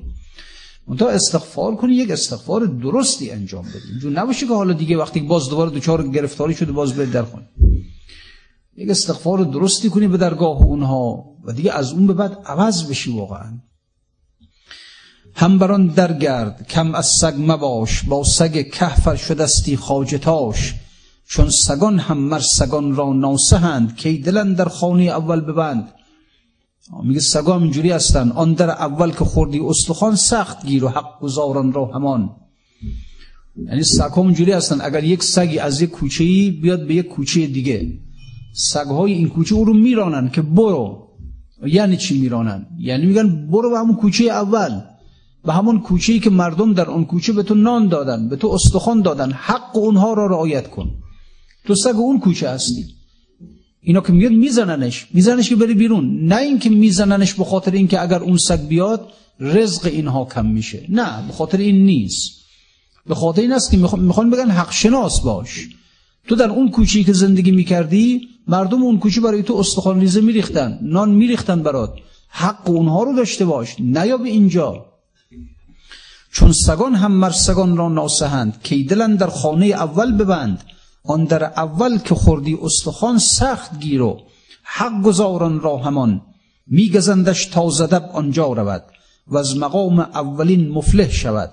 منتها 0.87 1.09
استغفار 1.09 1.75
کنی 1.75 1.93
یک 1.93 2.11
استغفار 2.11 2.65
درستی 2.65 3.31
انجام 3.31 3.65
بدی. 3.65 3.91
اینجور 3.91 4.11
نباشه 4.11 4.47
که 4.47 4.53
حالا 4.53 4.73
دیگه 4.73 4.97
وقتی 4.97 5.19
باز 5.19 5.49
دوباره 5.49 5.69
دوچار 5.71 6.07
گرفتاری 6.07 6.53
شده 6.53 6.71
باز 6.71 6.93
به 6.93 7.05
در 7.05 7.23
خونی 7.23 7.45
یک 8.77 8.89
استغفار 8.89 9.43
درستی 9.43 9.89
کنی 9.89 10.07
به 10.07 10.17
درگاه 10.17 10.61
اونها 10.61 11.25
و 11.43 11.53
دیگه 11.53 11.71
از 11.73 11.91
اون 11.91 12.07
به 12.07 12.13
بعد 12.13 12.37
عوض 12.45 12.89
بشی 12.89 13.11
واقعا. 13.11 13.59
هم 15.33 15.59
بران 15.59 15.87
درگرد 15.87 16.67
کم 16.67 16.95
از 16.95 17.07
سگ 17.21 17.33
مباش 17.37 18.03
با 18.03 18.23
سگ 18.23 18.69
کهفر 18.69 19.15
شدستی 19.15 19.77
خاجتاش 19.77 20.75
چون 21.29 21.49
سگان 21.49 21.99
هم 21.99 22.17
مر 22.17 22.39
سگان 22.39 22.95
را 22.95 23.13
ناسهند 23.13 23.95
کی 23.95 24.17
دلن 24.17 24.53
در 24.53 24.65
خانه 24.65 25.03
اول 25.03 25.41
ببند. 25.41 25.93
میگه 27.03 27.19
سگا 27.19 27.55
هم 27.55 27.63
اینجوری 27.63 27.91
هستن. 27.91 28.31
آن 28.31 28.53
در 28.53 28.69
اول 28.69 29.11
که 29.11 29.25
خوردی 29.25 29.59
استخوان 29.59 30.15
سخت 30.15 30.65
گیر 30.65 30.83
و 30.83 30.87
حق 30.87 31.19
گزاران 31.21 31.73
را 31.73 31.85
همان. 31.85 32.29
یعنی 33.67 33.83
سگ 33.83 34.11
ها 34.11 34.21
اینجوری 34.21 34.51
هستن. 34.51 34.81
اگر 34.81 35.03
یک 35.03 35.23
سگی 35.23 35.59
از 35.59 35.81
یک 35.81 35.89
کوچه 35.89 36.23
بیاد 36.61 36.87
به 36.87 36.95
یک 36.95 37.07
کوچه 37.07 37.47
دیگه. 37.47 37.99
سگ 38.53 38.87
های 38.87 39.13
این 39.13 39.29
کوچه 39.29 39.55
او 39.55 39.65
رو 39.65 39.73
میرانن 39.73 40.29
که 40.29 40.41
برو. 40.41 41.07
یعنی 41.67 41.97
چی 41.97 42.21
میرانن؟ 42.21 42.65
یعنی 42.79 43.05
میگن 43.05 43.47
برو 43.47 43.69
به 43.69 43.77
همون 43.77 43.95
کوچه 43.95 44.23
اول. 44.23 44.81
به 45.45 45.53
همون 45.53 45.79
کوچه 45.79 46.19
که 46.19 46.29
مردم 46.29 46.73
در 46.73 46.89
اون 46.89 47.05
کوچه 47.05 47.33
به 47.33 47.43
تو 47.43 47.55
نان 47.55 47.87
دادن 47.87 48.29
به 48.29 48.35
تو 48.35 48.47
استخوان 48.47 49.01
دادن. 49.01 49.31
حق 49.31 49.77
اونها 49.77 50.13
را 50.13 50.25
رعایت 50.25 50.69
کن. 50.69 50.91
تو 51.69 51.75
سگ 51.75 51.95
اون 51.95 52.19
کوچه 52.19 52.49
هستی. 52.49 52.85
اینا 53.81 54.01
که 54.01 54.13
میاد 54.13 54.31
میزننش. 54.31 55.07
میزننش 55.13 55.49
که 55.49 55.55
بری 55.55 55.73
بیرون. 55.73 56.25
نه 56.25 56.35
اینکه 56.35 56.69
میزننش 56.69 57.33
به 57.33 57.43
خاطر 57.43 57.71
اینکه 57.71 58.01
اگر 58.01 58.19
اون 58.19 58.37
سگ 58.37 58.67
بیاد 58.67 59.07
رزق 59.39 59.85
اینها 59.85 60.25
کم 60.25 60.45
میشه. 60.45 60.85
نه 60.89 61.27
به 61.27 61.33
خاطر 61.33 61.57
این 61.57 61.85
نیست. 61.85 62.31
به 63.07 63.15
خاطر 63.15 63.41
این 63.41 63.53
است 63.53 63.71
که 63.71 63.77
می‌خوان 63.77 64.29
بگن 64.29 64.49
حق 64.51 64.71
شناس 64.71 65.21
باش. 65.21 65.69
تو 66.27 66.35
در 66.35 66.49
اون 66.49 66.71
کوچی 66.71 67.03
که 67.03 67.13
زندگی 67.13 67.51
می‌کردی 67.51 68.27
مردم 68.47 68.81
اون 68.83 68.99
کوچی 68.99 69.19
برای 69.19 69.43
تو 69.43 69.55
استخوان 69.55 69.99
ریزه 69.99 70.21
میریختن 70.21 70.79
نان 70.81 71.09
میریختن 71.09 71.63
برات. 71.63 71.93
حق 72.29 72.69
اونها 72.69 73.03
رو 73.03 73.15
داشته 73.15 73.45
باش. 73.45 73.75
نیا 73.79 74.17
به 74.17 74.29
اینجا. 74.29 74.85
چون 76.31 76.51
سگان 76.51 76.95
هم 76.95 77.11
مر 77.11 77.31
سگان 77.31 77.77
را 77.77 77.89
ناسهند 77.89 78.59
کی 78.63 78.83
دلن 78.83 79.15
در 79.15 79.27
خانه 79.27 79.65
اول 79.65 80.17
ببند. 80.17 80.63
آن 81.09 81.23
در 81.23 81.43
اول 81.43 81.97
که 81.97 82.15
خوردی 82.15 82.57
استخوان 82.61 83.17
سخت 83.17 83.79
گیرو 83.79 84.19
حق 84.63 85.01
گزاران 85.01 85.59
را 85.59 85.77
همان 85.77 86.21
میگزندش 86.67 87.45
تا 87.45 87.69
زدب 87.69 88.09
آنجا 88.13 88.53
رود 88.53 88.83
و 89.27 89.37
از 89.37 89.57
مقام 89.57 89.99
اولین 89.99 90.69
مفلح 90.69 91.09
شود. 91.09 91.51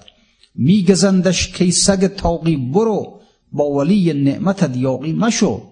میگزندش 0.55 1.53
کی 1.53 1.71
سگ 1.73 2.07
تاقی 2.07 2.57
برو 2.57 3.21
با 3.53 3.65
ولی 3.65 4.13
نعمت 4.13 4.65
دیاقی 4.65 5.13
مشو. 5.13 5.63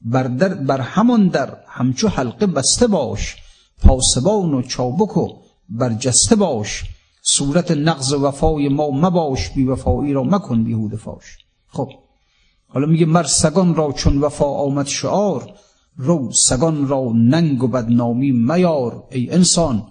بر, 0.00 0.22
در 0.22 0.54
بر 0.54 0.80
همان 0.80 1.28
در 1.28 1.56
همچو 1.68 2.08
حلقه 2.08 2.46
بسته 2.46 2.86
باش 2.86 3.36
پاسبان 3.82 4.54
و 4.54 4.62
چابک 4.62 5.16
و 5.16 5.28
برجسته 5.68 6.36
باش. 6.36 6.82
صورت 7.22 7.70
نقض 7.70 8.12
وفای 8.12 8.68
ما 8.68 8.90
مباش 8.90 9.50
بی 9.50 9.64
وفایی 9.64 10.12
را 10.12 10.22
مکن 10.22 10.64
بیهود 10.64 10.96
فاش. 10.96 11.38
خب. 11.68 12.03
حالا 12.74 12.86
میگه 12.86 13.06
مر 13.06 13.22
سگان 13.22 13.74
را 13.74 13.92
چون 13.92 14.18
وفا 14.18 14.44
آمد 14.44 14.86
شعار 14.86 15.52
رو 15.96 16.32
سگان 16.32 16.88
را 16.88 17.12
ننگ 17.14 17.62
و 17.62 17.68
بدنامی 17.68 18.30
میار 18.32 19.04
ای 19.12 19.30
انسان. 19.30 19.86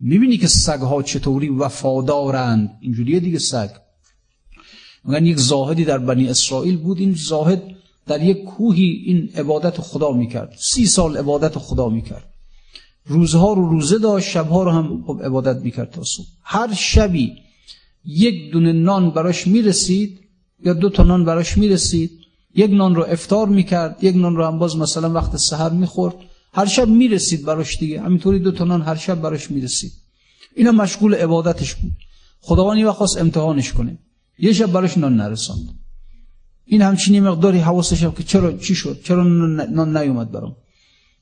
می‌بینی 0.00 0.36
که 0.38 0.46
سگها 0.48 1.02
چطوری 1.02 1.48
وفادارند؟ 1.48 2.70
اینجوریه 2.80 3.20
دیگه 3.20 3.38
سگ. 3.38 3.70
میگن 5.04 5.26
یک 5.26 5.36
زاهدی 5.36 5.84
در 5.84 5.98
بنی 5.98 6.28
اسرائیل 6.28 6.76
بود؟ 6.76 6.98
این 6.98 7.14
زاهد 7.14 7.62
در 8.06 8.22
یک 8.22 8.44
کوهی 8.44 9.02
این 9.06 9.30
عبادت 9.36 9.80
خدا 9.80 10.12
می‌کرد. 10.12 10.54
سی 10.58 10.86
سال 10.86 11.16
عبادت 11.16 11.58
خدا 11.58 11.88
می‌کرد. 11.88 12.24
روزها 13.06 13.52
رو 13.52 13.68
روزه 13.68 13.98
داشت 13.98 14.28
شبها 14.28 14.62
رو 14.62 14.70
هم 14.70 15.04
خب 15.06 15.20
عبادت 15.24 15.62
می‌کرد 15.62 15.90
تا 15.90 16.02
صبح. 16.04 16.26
هر 16.42 16.74
شبی 16.74 17.32
یک 18.04 18.52
دونه 18.52 18.72
نان 18.72 19.10
براش 19.10 19.46
می‌رسید 19.46 20.20
یا 20.64 20.72
دو 20.72 20.90
تا 20.90 21.02
نان 21.02 21.24
براش 21.24 21.58
می‌رسید 21.58 22.10
یک 22.54 22.70
نان 22.70 22.94
رو 22.94 23.04
افتار 23.08 23.48
می‌کرد 23.48 24.04
یک 24.04 24.16
نان 24.16 24.36
رو 24.36 24.46
هم 24.46 24.58
باز 24.58 24.76
مثلا 24.76 25.12
وقت 25.12 25.36
سحر 25.36 25.70
می‌خورد 25.70 26.14
هر 26.52 26.66
شب 26.66 26.88
می‌رسید 26.88 27.44
براش 27.44 27.78
دیگه. 27.78 28.00
همینطوری 28.00 28.38
دو 28.38 28.52
تا 28.52 28.64
نان 28.64 28.82
هر 28.82 28.96
شب 28.96 29.20
براش 29.20 29.50
می‌رسید. 29.50 29.92
اینا 30.56 30.72
مشغول 30.72 31.14
عبادتش 31.14 31.74
بود. 31.74 31.92
خداوند 32.40 32.78
یه 32.78 32.90
خواست 32.90 33.18
امتحانش 33.18 33.72
کنه. 33.72 33.98
یه 34.38 34.52
شب 34.52 34.72
براش 34.72 34.98
نان 34.98 35.16
نرساند. 35.16 35.68
این 36.64 36.82
همچینی 36.82 37.20
مقداری 37.20 37.58
حواسش 37.58 38.04
که 38.04 38.22
چرا 38.22 38.52
چی 38.52 38.74
شد؟ 38.74 39.00
چرا 39.04 39.24
نان 39.24 39.96
نیومد 39.96 40.30
برام؟ 40.30 40.56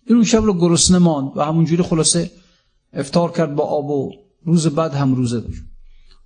این 0.06 0.16
اون 0.16 0.24
شب 0.24 0.42
رو 0.42 0.54
گرسنه 0.54 0.98
ماند 0.98 1.36
و 1.36 1.40
همونجوری 1.40 1.82
خلاصه 1.82 2.30
افتار 2.92 3.32
کرد 3.32 3.54
با 3.54 3.64
آب 3.64 3.90
و 3.90 4.12
روز 4.44 4.66
بعد 4.66 4.94
هم 4.94 5.14
روزه 5.14 5.40
داشت. 5.40 5.62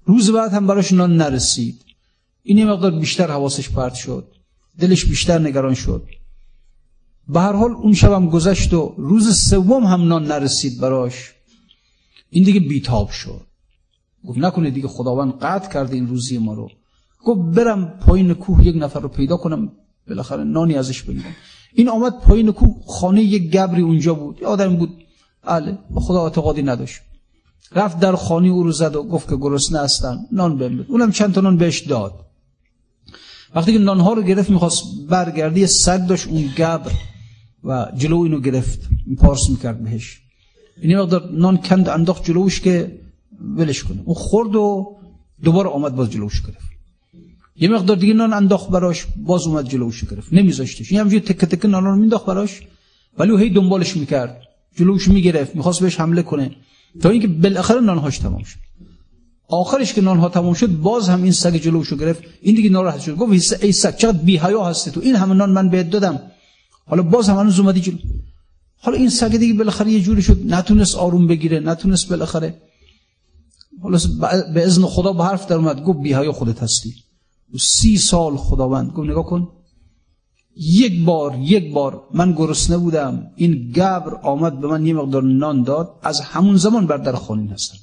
روز 0.04 0.30
بعد 0.30 0.52
هم 0.52 0.66
براش 0.66 0.92
نان 0.92 1.16
نرسید. 1.16 1.80
این 2.42 2.58
یه 2.58 2.64
مقدار 2.64 2.90
بیشتر 2.90 3.30
حواسش 3.30 3.70
پرت 3.70 3.94
شد. 3.94 4.32
دلش 4.78 5.04
بیشتر 5.04 5.38
نگران 5.38 5.74
شد. 5.74 6.08
به 7.28 7.40
هر 7.40 7.52
حال 7.52 7.70
اون 7.72 7.94
شبم 7.94 8.28
گذشت 8.28 8.74
و 8.74 8.94
روز 8.98 9.36
سوم 9.36 9.84
هم 9.84 10.08
نان 10.08 10.24
نرسید 10.24 10.80
براش. 10.80 11.32
این 12.30 12.44
دیگه 12.44 12.60
بیتاب 12.60 13.10
شد. 13.10 13.46
گفت 14.26 14.38
نکنه 14.38 14.70
دیگه 14.70 14.88
خداوند 14.88 15.32
قطع 15.32 15.72
کرده 15.72 15.94
این 15.94 16.08
روزی 16.08 16.38
ما 16.38 16.54
رو. 16.54 16.68
گفت 17.24 17.56
برم 17.56 17.98
پایین 18.06 18.34
کوه 18.34 18.66
یک 18.66 18.76
نفر 18.78 19.00
رو 19.00 19.08
پیدا 19.08 19.36
کنم 19.36 19.72
بالاخره 20.08 20.44
نانی 20.44 20.74
ازش 20.74 21.02
بگیرم. 21.02 21.36
این 21.74 21.88
آمد 21.88 22.20
پایین 22.20 22.52
کوه 22.52 22.76
خانه 22.86 23.22
یک 23.22 23.50
گبری 23.50 23.82
اونجا 23.82 24.14
بود. 24.14 24.38
یه 24.40 24.46
آدم 24.46 24.76
بود. 24.76 24.90
بله 25.42 25.78
با 25.90 26.00
خدا 26.00 26.24
اعتقادی 26.24 26.62
نداشت. 26.62 27.00
رفت 27.72 27.98
در 27.98 28.16
خانه 28.16 28.48
او 28.48 28.62
رو 28.62 28.72
زد 28.72 28.96
و 28.96 29.02
گفت 29.02 29.28
که 29.28 29.36
گرسنه 29.36 29.78
هستم. 29.78 30.18
نان 30.32 30.58
بهم 30.58 30.86
اونم 30.88 31.10
چند 31.10 31.34
تا 31.34 31.40
نان 31.40 31.56
بهش 31.56 31.80
داد. 31.80 32.12
وقتی 33.54 33.72
که 33.72 33.78
نانها 33.78 34.12
رو 34.12 34.22
گرفت 34.22 34.50
می‌خواست 34.50 34.84
برگردی 35.08 35.66
سگ 35.66 36.06
داشت 36.06 36.28
اون 36.28 36.42
گبر 36.58 36.92
و 37.64 37.86
جلو 37.96 38.18
اینو 38.18 38.40
گرفت. 38.40 38.80
این 39.06 39.16
پارس 39.16 39.50
می‌کرد 39.50 39.84
بهش. 39.84 40.20
این 40.82 40.98
مقدار 40.98 41.30
نان 41.32 41.56
کند 41.56 41.88
انداخت 41.88 42.24
جلوش 42.24 42.60
که 42.60 42.98
ولش 43.56 43.82
کنه. 43.82 44.02
اون 44.04 44.14
خورد 44.14 44.56
و 44.56 44.96
دوباره 45.44 45.68
آمد 45.68 45.94
باز 45.96 46.10
جلوش 46.10 46.42
گرفت. 46.42 46.72
یه 47.56 47.68
مقدار 47.68 47.96
دیگه 47.96 48.14
نان 48.14 48.32
انداخت 48.32 48.70
براش 48.70 49.06
باز 49.16 49.46
اومد 49.46 49.68
جلوش 49.68 50.04
گرفت. 50.04 50.32
نمیذاشتش. 50.32 50.92
این 50.92 51.00
همجوری 51.00 51.20
تکه 51.20 51.46
تکه 51.46 51.68
نان 51.68 51.84
رو 51.84 51.96
مینداخت 51.96 52.26
براش 52.26 52.60
ولی 53.18 53.30
او 53.30 53.38
هی 53.38 53.50
دنبالش 53.50 53.96
می‌کرد. 53.96 54.42
جلوش 54.76 55.08
می‌گرفت. 55.08 55.56
می‌خواست 55.56 55.80
بهش 55.80 56.00
حمله 56.00 56.22
کنه. 56.22 56.50
تا 57.00 57.10
اینکه 57.10 57.28
بالاخره 57.28 57.80
نانهاش 57.80 58.18
تمام 58.18 58.42
شد. 58.42 58.58
آخرش 59.52 59.94
که 59.94 60.00
نانها 60.00 60.28
تمام 60.28 60.54
شد 60.54 60.66
باز 60.66 61.08
هم 61.08 61.22
این 61.22 61.32
سگ 61.32 61.56
جلوشو 61.56 61.96
گرفت. 61.96 62.22
این 62.42 62.54
دیگه 62.54 62.70
ناراحت 62.70 63.00
شد. 63.00 63.16
گفت 63.16 63.62
ای 63.62 63.72
سگ 63.72 63.96
چقدر 63.96 64.18
بی 64.18 64.36
حیا 64.36 64.64
هستی 64.64 64.90
تو؟ 64.90 65.00
این 65.00 65.16
همه 65.16 65.34
نان 65.34 65.50
من 65.50 65.68
بهت 65.68 65.90
دادم. 65.90 66.20
حالا 66.86 67.02
باز 67.02 67.28
هم 67.28 67.38
هنوز 67.38 67.60
اومدی 67.60 67.80
جلو. 67.80 67.96
حالا 68.76 68.96
این 68.96 69.10
سگ 69.10 69.36
دیگه 69.36 69.54
بالاخره 69.54 69.90
یه 69.90 70.00
جوری 70.00 70.22
شد 70.22 70.38
نتونست 70.46 70.96
آروم 70.96 71.26
بگیره 71.26 71.60
نتونست 71.60 72.08
بالاخره. 72.08 72.62
حالا 73.82 73.98
به 74.54 74.66
اذن 74.66 74.82
خدا 74.82 75.12
به 75.12 75.24
حرف 75.24 75.46
در 75.46 75.56
اومد. 75.56 75.82
گفت 75.84 75.98
بی 75.98 76.14
حیا 76.14 76.32
خودت 76.32 76.62
هستی. 76.62 76.94
سی 77.60 77.98
سال 77.98 78.36
خداوند. 78.36 78.90
گفت 78.90 79.08
نگاه 79.08 79.26
کن. 79.26 79.48
یک 80.56 81.04
بار 81.04 81.38
یک 81.38 81.72
بار 81.72 82.02
من 82.14 82.32
گرسنه 82.32 82.76
بودم. 82.76 83.26
این 83.36 83.72
گبر 83.72 84.14
آمد 84.22 84.60
به 84.60 84.66
من 84.66 84.86
یه 84.86 84.94
مقدار 84.94 85.22
نان 85.22 85.62
داد. 85.62 85.90
از 86.02 86.20
همون 86.20 86.56
زمان 86.56 86.86
بر 86.86 86.96
در 86.96 87.12
خانین 87.12 87.48
هستم. 87.48 87.76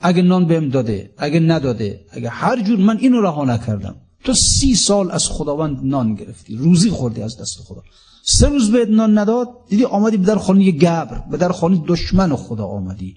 اگه 0.00 0.22
نان 0.22 0.46
بهم 0.46 0.68
داده 0.68 1.14
اگه 1.18 1.40
نداده 1.40 2.06
اگه 2.10 2.28
هر 2.28 2.62
جور 2.62 2.78
من 2.78 2.98
اینو 2.98 3.20
رها 3.20 3.44
نکردم. 3.44 3.96
تو 4.24 4.34
سی 4.34 4.74
سال 4.74 5.10
از 5.10 5.28
خداوند 5.28 5.78
نان 5.82 6.14
گرفتی 6.14 6.56
روزی 6.56 6.90
خوردی 6.90 7.22
از 7.22 7.40
دست 7.40 7.58
خدا. 7.58 7.82
سه 8.24 8.48
روز 8.48 8.70
بهت 8.70 8.88
نان 8.88 9.18
نداد 9.18 9.48
دیدی 9.68 9.84
آمدی 9.84 10.16
به 10.16 10.24
در 10.26 10.38
خانه 10.38 10.70
گبر 10.70 11.24
به 11.30 11.36
در 11.36 11.52
خانه 11.52 11.82
دشمن 11.86 12.36
خدا 12.36 12.66
آمدی. 12.66 13.14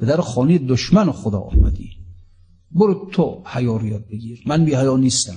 به 0.00 0.06
در 0.06 0.20
خانه 0.20 0.58
دشمن 0.58 1.12
خدا 1.12 1.38
آمدی. 1.38 1.90
برو 2.70 3.08
تو 3.12 3.42
حیا 3.46 3.80
یاد 3.84 4.04
بگیر. 4.12 4.42
من 4.46 4.64
بی 4.64 4.74
حیا 4.74 4.96
نیستم. 4.96 5.36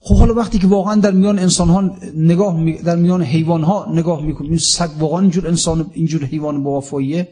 خب 0.00 0.14
حالا 0.16 0.34
وقتی 0.34 0.58
که 0.58 0.66
واقعا 0.66 0.94
در 0.94 1.10
میان 1.10 1.38
انسان 1.38 1.68
ها 1.68 1.96
نگاه 2.16 2.72
در 2.72 2.96
میان 2.96 3.22
حیوان 3.22 3.62
ها 3.62 3.86
نگاه 3.92 4.22
می‌کنیم 4.22 4.58
سگ 4.58 4.90
واقعا 4.98 5.20
اینجور 5.20 5.48
انسان 5.48 5.90
اینجور 5.92 6.24
حیوان 6.24 6.62
با 6.62 6.78
وفاییه. 6.78 7.28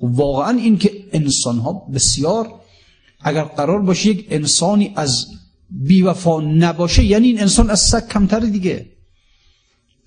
واقعا 0.00 0.58
این 0.58 0.78
که 0.78 1.04
انسان 1.12 1.58
ها 1.58 1.72
بسیار 1.72 2.60
اگر 3.20 3.44
قرار 3.44 3.82
باشه 3.82 4.08
یک 4.08 4.26
انسانی 4.30 4.92
از 4.96 5.26
بیوفا 5.70 6.40
نباشه 6.40 7.04
یعنی 7.04 7.26
این 7.26 7.40
انسان 7.40 7.70
از 7.70 7.80
سگ 7.80 8.08
کمتر 8.08 8.40
دیگه. 8.40 8.86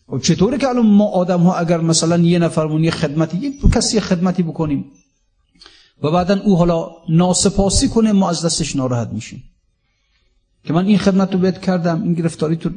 و 0.10 0.20
چطوره 0.20 0.58
که 0.58 0.68
الان 0.68 0.86
ما 0.86 1.06
آدم 1.06 1.40
ها 1.40 1.56
اگر 1.56 1.82
مثلا 1.82 2.18
یه 2.18 2.40
نفرمون 2.40 2.84
یه 2.84 2.92
خدمتی 2.92 3.38
یک 3.38 3.72
کسی 3.74 4.00
خدمتی 4.00 4.44
بکنیم 4.44 4.86
و 6.04 6.12
بعدا 6.12 6.40
او 6.42 6.58
حالا 6.58 6.92
ناسپاسی 7.10 7.88
کنه 7.88 8.12
ما 8.12 8.30
از 8.30 8.46
دستش 8.46 8.76
ناراحت 8.76 9.10
میشیم. 9.10 9.44
که 10.64 10.74
من 10.74 10.86
این 10.86 10.98
خدمت 10.98 11.34
رو 11.34 11.40
بهت 11.40 11.62
کردم 11.62 12.04
این 12.04 12.14
گرفتاری 12.14 12.56
تو 12.56 12.70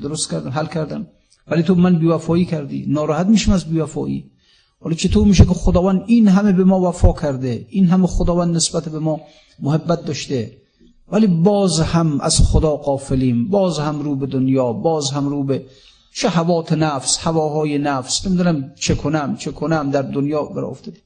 درست 0.00 0.30
کردم 0.30 0.50
حل 0.50 0.66
کردم. 0.66 1.06
ولی 1.46 1.62
تو 1.62 1.74
من 1.74 1.98
بیوفایی 1.98 2.44
کردی 2.44 2.86
ناراحت 2.88 3.26
میشم 3.26 3.52
از 3.52 3.64
بیوفایی. 3.64 4.30
حالا 4.84 4.96
چطور 4.96 5.26
میشه 5.26 5.44
که 5.44 5.54
خداوند 5.54 6.02
این 6.06 6.28
همه 6.28 6.52
به 6.52 6.64
ما 6.64 6.80
وفا 6.80 7.12
کرده؟ 7.12 7.66
این 7.68 7.86
همه 7.86 8.06
خداوند 8.06 8.56
نسبت 8.56 8.88
به 8.88 8.98
ما 8.98 9.20
محبت 9.62 10.04
داشته. 10.04 10.56
ولی 11.08 11.26
باز 11.26 11.80
هم 11.80 12.20
از 12.20 12.40
خدا 12.40 12.76
قافلیم 12.76 13.48
باز 13.48 13.78
هم 13.78 14.00
رو 14.00 14.16
به 14.16 14.26
دنیا 14.26 14.72
باز 14.72 15.10
هم 15.10 15.28
رو 15.28 15.44
به 15.44 15.66
شهوات 16.12 16.72
نفس 16.72 17.18
هواهای 17.18 17.78
نفس. 17.78 18.26
نمی‌دونم 18.26 18.72
چه 18.80 18.94
کنم 18.94 19.36
چه 19.36 19.50
کنم 19.50 19.90
در 19.90 20.02
دنیا 20.02 20.42
برای 20.42 20.70
افتادیم 20.70 21.02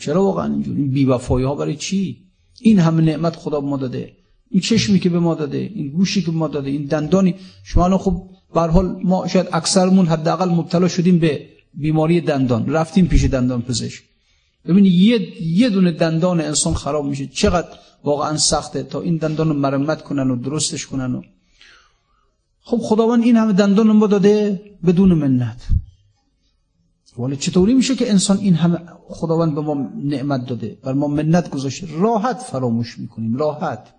چرا 0.00 0.24
واقعا 0.24 0.52
اینجور 0.52 0.76
این 0.76 0.90
بیوفایی 0.90 1.46
ها 1.46 1.54
برای 1.54 1.76
چی؟ 1.76 2.16
این 2.60 2.78
همه 2.78 3.02
نعمت 3.02 3.36
خدا 3.36 3.60
به 3.60 3.66
ما 3.66 3.76
داده. 3.76 4.12
این 4.50 4.60
چشمی 4.60 5.00
که 5.00 5.08
به 5.08 5.18
ما 5.18 5.34
داده 5.34 5.70
این 5.74 5.88
گوشی 5.88 6.22
که 6.22 6.30
به 6.30 6.36
ما 6.36 6.48
داده 6.48 6.70
این 6.70 6.84
دندانی. 6.84 7.34
شما 7.64 7.84
الان 7.84 7.98
خب 7.98 8.22
به 8.54 8.60
حال 8.60 8.96
ما 9.04 9.26
شاید 9.26 9.48
اکثرمون 9.52 10.06
حداقل 10.06 10.48
مبتلا 10.48 10.88
شدیم 10.88 11.18
به 11.18 11.59
بیماری 11.74 12.20
دندان. 12.20 12.72
رفتیم 12.72 13.06
پیش 13.06 13.24
دندان 13.24 13.62
پزشک. 13.62 14.02
ببینید 14.66 14.92
یه 14.92 15.42
یه 15.42 15.70
دونه 15.70 15.92
دندان 15.92 16.40
انسان 16.40 16.74
خراب 16.74 17.06
میشه. 17.06 17.26
چقدر 17.26 17.68
واقعا 18.04 18.36
سخته 18.36 18.82
تا 18.82 19.00
این 19.00 19.16
دندان 19.16 19.48
رو 19.48 19.54
مرمت 19.54 20.02
کنن 20.02 20.30
و 20.30 20.36
درستش 20.36 20.86
کنن 20.86 21.14
و 21.14 21.22
خب 22.60 22.78
خداوند 22.78 23.22
این 23.22 23.36
همه 23.36 23.52
دندان 23.52 23.92
ما 23.92 24.06
داده 24.06 24.60
بدون 24.86 25.14
منت. 25.14 25.66
ولی 27.18 27.36
چطوری 27.36 27.74
میشه 27.74 27.94
که 27.94 28.10
انسان 28.10 28.38
این 28.38 28.54
همه 28.54 28.78
خداوند 29.08 29.54
به 29.54 29.60
ما 29.60 29.90
نعمت 30.04 30.46
داده؟ 30.46 30.78
بر 30.82 30.92
ما 30.92 31.08
منت 31.08 31.50
گذاشته. 31.50 31.88
راحت 31.90 32.38
فراموش 32.38 32.98
می‌کنیم. 32.98 33.36
راحت. 33.36 33.94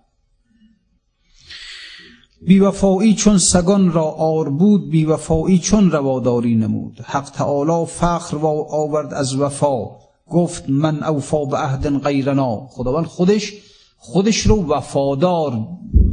بیوفایی 2.47 3.15
چون 3.15 3.37
سگان 3.37 3.91
را 3.91 4.03
آر 4.03 4.49
بود 4.49 4.89
بیوفایی 4.89 5.59
چون 5.59 5.91
رواداری 5.91 6.55
نمود. 6.55 7.01
حق 7.03 7.29
تعالی 7.29 7.85
فخر 7.85 8.35
و 8.35 8.45
آورد 8.69 9.13
از 9.13 9.35
وفا. 9.35 9.85
گفت 10.29 10.69
من 10.69 11.03
اوفا 11.03 11.45
به 11.45 11.57
عهد 11.57 11.97
غیرنا. 11.99 12.67
خداوند 12.67 13.05
خودش 13.05 13.53
خودش 13.97 14.37
رو 14.37 14.67
وفادار 14.67 15.67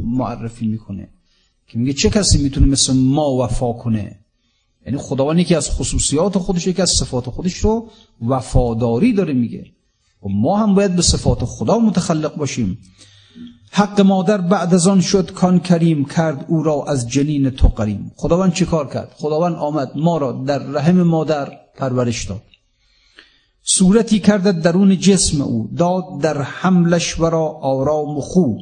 معرفی 0.05 0.67
می‌کنه. 0.67 1.09
که 1.67 1.77
میگه 1.77 1.93
چه 1.93 2.09
کسی 2.09 2.43
می‌تونه 2.43 2.67
مثل 2.67 2.93
ما 2.93 3.31
وفا 3.31 3.73
کنه؟ 3.73 4.19
یعنی 4.85 4.97
خداوند 4.97 5.39
یکی 5.39 5.55
از 5.55 5.69
خصوصیات 5.69 6.37
خودش 6.37 6.67
یکی 6.67 6.81
از 6.81 6.91
صفات 6.99 7.29
خودش 7.29 7.53
رو 7.53 7.89
وفاداری 8.27 9.13
داره 9.13 9.33
میگه. 9.33 9.65
و 10.23 10.29
ما 10.29 10.57
هم 10.57 10.75
باید 10.75 10.95
به 10.95 11.01
صفات 11.01 11.45
خدا 11.45 11.79
متخلق 11.79 12.35
باشیم. 12.35 12.77
حق 13.71 14.01
مادر 14.01 14.37
بعد 14.41 14.73
از 14.73 14.87
آن 14.87 15.01
شد 15.01 15.31
کان 15.31 15.59
کریم 15.59 16.05
کرد 16.05 16.45
او 16.47 16.63
را 16.63 16.83
از 16.87 17.09
جنین 17.09 17.49
تو 17.49 17.67
قریم. 17.67 18.11
خداوند 18.15 18.53
چی 18.53 18.65
کار 18.65 18.87
کرد؟ 18.87 19.11
خداوند 19.15 19.55
آمد 19.55 19.91
ما 19.95 20.17
را 20.17 20.31
در 20.31 20.59
رحم 20.59 21.03
مادر 21.03 21.51
پرورش 21.77 22.25
داد. 22.25 22.41
صورتی 23.63 24.19
کرد 24.19 24.61
درون 24.61 24.97
جسم 24.97 25.41
او 25.41 25.69
داد 25.77 26.03
در 26.21 26.41
حملش 26.41 27.19
ورا 27.19 27.45
آرام 27.61 28.17
و 28.17 28.21
خو. 28.21 28.53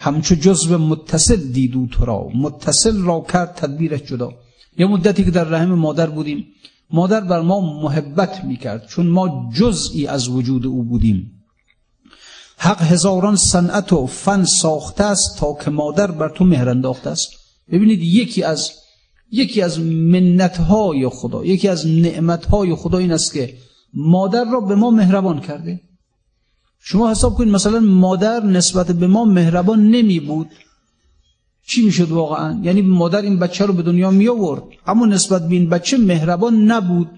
همچو 0.00 0.34
جزو 0.34 0.78
متصل 0.78 1.36
دیدو 1.36 1.86
تو 1.86 2.04
را. 2.04 2.28
متصل 2.34 3.02
را 3.02 3.20
کرد 3.20 3.54
تدبیرش 3.54 4.02
جدا. 4.02 4.32
یه 4.78 4.86
مدتی 4.86 5.24
که 5.24 5.30
در 5.30 5.44
رحم 5.44 5.74
مادر 5.74 6.10
بودیم 6.10 6.46
مادر 6.90 7.20
بر 7.20 7.40
ما 7.40 7.60
محبت 7.60 8.44
می‌کرد 8.44 8.86
چون 8.86 9.06
ما 9.06 9.50
جزئی 9.54 10.06
از 10.06 10.28
وجود 10.28 10.66
او 10.66 10.84
بودیم. 10.84 11.31
حق 12.64 12.82
هزاران 12.82 13.36
صنعت 13.36 13.92
و 13.92 14.06
فن 14.06 14.44
ساخته 14.44 15.04
است 15.04 15.38
تا 15.38 15.54
که 15.64 15.70
مادر 15.70 16.10
بر 16.10 16.28
تو 16.28 16.44
مهر 16.44 16.68
انداخته 16.68 17.10
است. 17.10 17.28
ببینید 17.72 18.02
یکی 18.02 18.42
از 18.42 18.72
یکی 19.30 19.62
از 19.62 19.80
منتهای 19.80 21.08
خدا 21.08 21.44
یکی 21.44 21.68
از 21.68 21.86
نعمتهای 21.86 22.74
خدا 22.74 22.98
این 22.98 23.12
است 23.12 23.32
که 23.32 23.54
مادر 23.94 24.44
را 24.44 24.60
به 24.60 24.74
ما 24.74 24.90
مهربان 24.90 25.40
کرده. 25.40 25.80
شما 26.80 27.10
حساب 27.10 27.34
کنید 27.34 27.54
مثلا 27.54 27.80
مادر 27.80 28.44
نسبت 28.44 28.86
به 28.90 29.06
ما 29.06 29.24
مهربان 29.24 29.90
نمی 29.90 30.20
بود. 30.20 30.50
چی 31.66 31.82
می‌شد 31.84 32.10
واقعا؟ 32.10 32.60
یعنی 32.62 32.82
مادر 32.82 33.22
این 33.22 33.38
بچه 33.38 33.66
رو 33.66 33.72
به 33.72 33.82
دنیا 33.82 34.10
می 34.10 34.28
آورد 34.28 34.62
اما 34.86 35.06
نسبت 35.06 35.48
به 35.48 35.54
این 35.54 35.68
بچه 35.68 35.98
مهربان 35.98 36.64
نبود. 36.64 37.10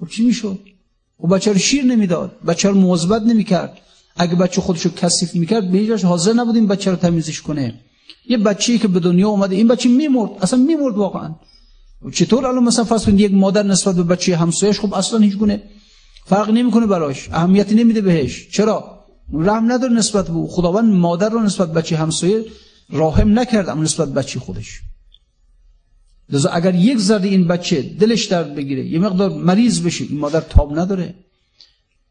خب 0.00 0.08
چی 0.08 0.24
می‌شد 0.24 0.58
و 1.20 1.26
خب 1.26 1.34
بچه 1.34 1.52
رو 1.52 1.58
شیر 1.58 1.84
نمی‌داد 1.84 2.36
بچه 2.46 2.68
رو 2.68 2.74
موظبت 2.74 3.22
نمی‌کرد 3.22 3.78
اگه 4.16 4.34
بچه 4.34 4.60
خودش 4.60 4.80
رو 4.80 4.90
کثیف 4.90 5.34
می‌کرد 5.34 5.70
به 5.70 5.78
هیچ 5.78 6.04
حاضر 6.04 6.32
نبود 6.32 6.56
این 6.56 6.66
بچه 6.66 6.90
رو 6.90 6.96
تمیزش 6.96 7.40
کنه. 7.40 7.80
یه 8.28 8.38
بچه‌ای 8.38 8.78
که 8.78 8.88
به 8.88 9.00
دنیا 9.00 9.28
اومده 9.28 9.56
این 9.56 9.68
بچه 9.68 9.88
میمرد 9.88 10.30
اصلا 10.40 10.58
میمرد 10.58 10.96
واقعا. 10.96 11.34
چطور؟ 12.12 12.46
الان 12.46 12.64
مثلا 12.64 12.84
فرض 12.84 13.04
کنید 13.04 13.20
یک 13.20 13.32
مادر 13.34 13.62
نسبت 13.62 13.94
به 13.94 14.02
بچه 14.02 14.36
همسایش 14.36 14.80
خب 14.80 14.94
اصلا 14.94 15.18
هیچ 15.18 15.36
گونه 15.36 15.62
فرق 16.26 16.50
نمی‌کنه 16.50 16.86
براش 16.86 17.28
اهمیتی 17.28 17.74
نمیده 17.74 18.00
بهش. 18.00 18.48
چرا؟ 18.48 19.04
رحم 19.32 19.72
نداره 19.72 19.92
نسبت 19.92 20.28
به 20.28 20.46
خداوند 20.48 20.94
مادر 20.94 21.28
رو 21.28 21.40
نسبت 21.40 21.72
بچه 21.72 21.96
همسایه 21.96 22.44
راهم 22.90 23.38
نکرد 23.38 23.68
اما 23.68 23.82
نسبت 23.82 24.08
بچه 24.08 24.40
خودش. 24.40 24.80
لذا 26.30 26.50
اگر 26.50 26.74
یک 26.74 26.98
ذره 26.98 27.28
این 27.28 27.46
بچه 27.46 27.82
دلش 27.82 28.24
درد 28.24 28.54
بگیره 28.54 28.86
یه 28.86 28.98
مقدار 28.98 29.30
مریض 29.30 29.80
بشه 29.80 30.04
این 30.04 30.18
مادر 30.18 30.40
تاب 30.40 30.78
نداره. 30.78 31.14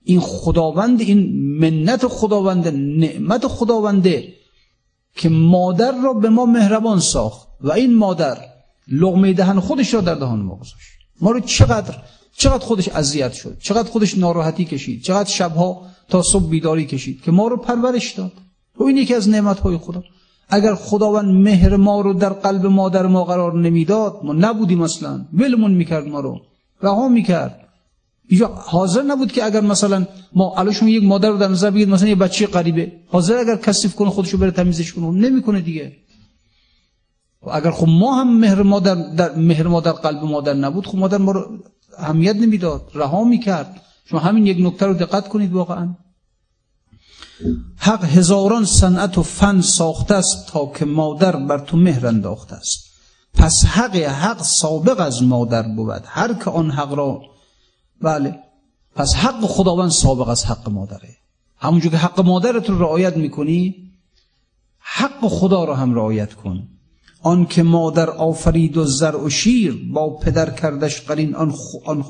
این 0.03 0.19
خداوند 0.19 1.01
این 1.01 1.19
منت 1.59 2.07
خداوند 2.07 2.67
نعمت 2.77 3.47
خداونده 3.47 4.33
که 5.15 5.29
مادر 5.29 5.91
را 6.03 6.13
به 6.13 6.29
ما 6.29 6.45
مهربان 6.45 6.99
ساخت 6.99 7.47
و 7.61 7.71
این 7.71 7.95
مادر 7.95 8.37
لغمه 8.91 9.33
دهن 9.33 9.59
خودش 9.59 9.93
را 9.93 10.01
در 10.01 10.15
دهان 10.15 10.39
ما 10.39 10.55
گذاشت. 10.55 10.89
ما 11.21 11.31
رو 11.31 11.39
چقدر 11.39 11.95
چقدر 12.37 12.65
خودش 12.65 12.89
اذیت 12.89 13.33
شد 13.33 13.57
چقدر 13.61 13.89
خودش 13.89 14.17
ناراحتی 14.17 14.65
کشید 14.65 15.01
چقدر 15.01 15.29
شبها 15.29 15.81
تا 16.09 16.21
صبح 16.21 16.49
بیداری 16.49 16.85
کشید 16.85 17.21
که 17.21 17.31
ما 17.31 17.47
رو 17.47 17.57
پرورش 17.57 18.11
داد. 18.11 18.31
و 18.79 18.83
این 18.83 18.97
یکی 18.97 19.13
از 19.13 19.29
نعمتهای 19.29 19.77
خدا. 19.77 20.03
اگر 20.49 20.75
خداوند 20.75 21.25
مهر 21.25 21.75
ما 21.75 22.01
رو 22.01 22.13
در 22.13 22.33
قلب 22.33 22.65
مادر 22.65 23.07
ما 23.07 23.23
قرار 23.23 23.59
نمی‌داد 23.59 24.19
ما 24.23 24.33
نبودیم 24.33 24.81
اصلا. 24.81 25.25
ولمون 25.33 25.71
می‌کرد 25.71 26.07
ما 26.07 26.19
رو. 26.19 26.41
رها 26.81 27.07
می‌کرد. 27.07 27.58
اینجا 28.29 28.47
حاضر 28.47 29.01
نبود 29.01 29.31
که 29.31 29.45
اگر 29.45 29.61
مثلا 29.61 30.05
ما 30.33 30.53
الان 30.57 30.73
شما 30.73 30.89
یک 30.89 31.03
مادر 31.03 31.29
رو 31.29 31.37
در 31.37 31.47
نظر 31.47 31.69
بگیرید 31.69 31.93
مثلا 31.93 32.09
یه 32.09 32.15
بچه 32.15 32.47
غریبه 32.47 32.91
حاضر 33.07 33.37
اگر 33.37 33.55
کثیف 33.55 33.95
کنه 33.95 34.09
خودشو 34.09 34.37
بره 34.37 34.51
تمیزش 34.51 34.93
کنه 34.93 35.11
نمی‌کنه 35.11 35.61
دیگه. 35.61 35.91
و 37.41 37.49
اگر 37.49 37.71
خب 37.71 37.87
ما 37.87 38.15
هم 38.15 38.39
مهر 38.39 38.61
مادر 38.61 38.95
در 38.95 39.35
مهر 39.35 39.67
مادر 39.67 39.91
قلب 39.91 40.23
مادر 40.23 40.53
نبود 40.53 40.87
خب 40.87 40.97
مادر 40.97 41.17
ما 41.17 41.31
رو 41.31 41.59
اهمیت 41.97 42.35
نمی‌داد 42.35 42.91
رها 42.93 43.23
می‌کرد. 43.23 43.81
شما 44.05 44.19
همین 44.19 44.47
یک 44.47 44.57
نکته 44.59 44.85
رو 44.85 44.93
دقت 44.93 45.27
کنید 45.27 45.53
واقعا. 45.53 45.95
حق 47.77 48.03
هزاران 48.03 48.65
صنعت 48.65 49.17
و 49.17 49.23
فن 49.23 49.61
ساخته 49.61 50.15
است 50.15 50.47
تا 50.47 50.71
که 50.75 50.85
مادر 50.85 51.35
بر 51.35 51.57
تو 51.59 51.77
مهر 51.77 52.07
انداخته 52.07 52.55
است. 52.55 52.89
پس 53.33 53.65
حق 53.65 53.95
حق 53.95 54.41
سابق 54.41 54.99
از 54.99 55.23
مادر 55.23 55.63
بود. 55.63 56.01
هر 56.05 56.33
که 56.33 56.49
آن 56.49 56.71
حق 56.71 56.93
را 56.93 57.21
بله. 58.01 58.39
پس 58.95 59.13
حق 59.13 59.41
خداوند 59.41 59.89
سابق 59.89 60.27
از 60.29 60.45
حق 60.45 60.69
مادره. 60.69 61.15
همونجور 61.57 61.91
که 61.91 61.97
حق 61.97 62.19
مادرت 62.19 62.69
رو 62.69 62.79
رعایت 62.79 63.17
می‌کنی 63.17 63.75
حق 64.79 65.27
خدا 65.27 65.63
رو 65.63 65.73
هم 65.73 65.95
رعایت 65.95 66.33
کن. 66.33 66.67
آن 67.21 67.45
که 67.45 67.63
مادر 67.63 68.09
آفرید 68.09 68.77
و 68.77 68.83
زر 68.83 69.15
و 69.15 69.29
شیر 69.29 69.91
با 69.93 70.09
پدر 70.09 70.49
کردش 70.49 71.01
قرین 71.01 71.35
آن, 71.35 71.53
آن, 71.85 72.05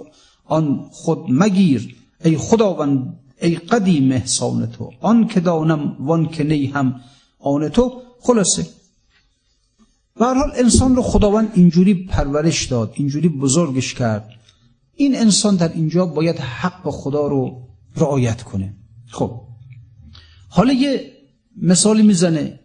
آن 0.46 0.90
خود 0.92 1.26
مگیر. 1.30 1.96
ای 2.26 2.38
خداوند 2.38 3.20
ای 3.42 3.56
قدیم 3.56 4.12
احسان 4.12 4.72
تو. 4.72 4.92
آن 5.02 5.28
که 5.28 5.40
دانم 5.40 5.96
وان 6.00 6.30
که 6.30 6.44
نی 6.44 6.66
هم 6.66 7.02
آن 7.40 7.70
تو. 7.70 8.02
خلاصه. 8.22 8.68
به 10.20 10.26
حال 10.26 10.52
انسان 10.56 10.96
رو 10.96 11.02
خداوند 11.02 11.52
اینجوری 11.54 11.94
پرورش 11.94 12.66
داد 12.66 12.92
اینجوری 12.96 13.30
بزرگش 13.30 13.94
کرد. 13.94 14.39
این 15.00 15.16
انسان 15.16 15.56
در 15.56 15.74
اینجا 15.74 16.06
باید 16.06 16.38
حق 16.40 16.90
خدا 16.90 17.28
رو 17.28 17.62
رعایت 17.96 18.44
کنه. 18.44 18.74
خب. 19.12 19.32
حالا 20.50 20.74
یه 20.74 21.12
مثالی 21.62 22.04
می‌زنه 22.04 22.60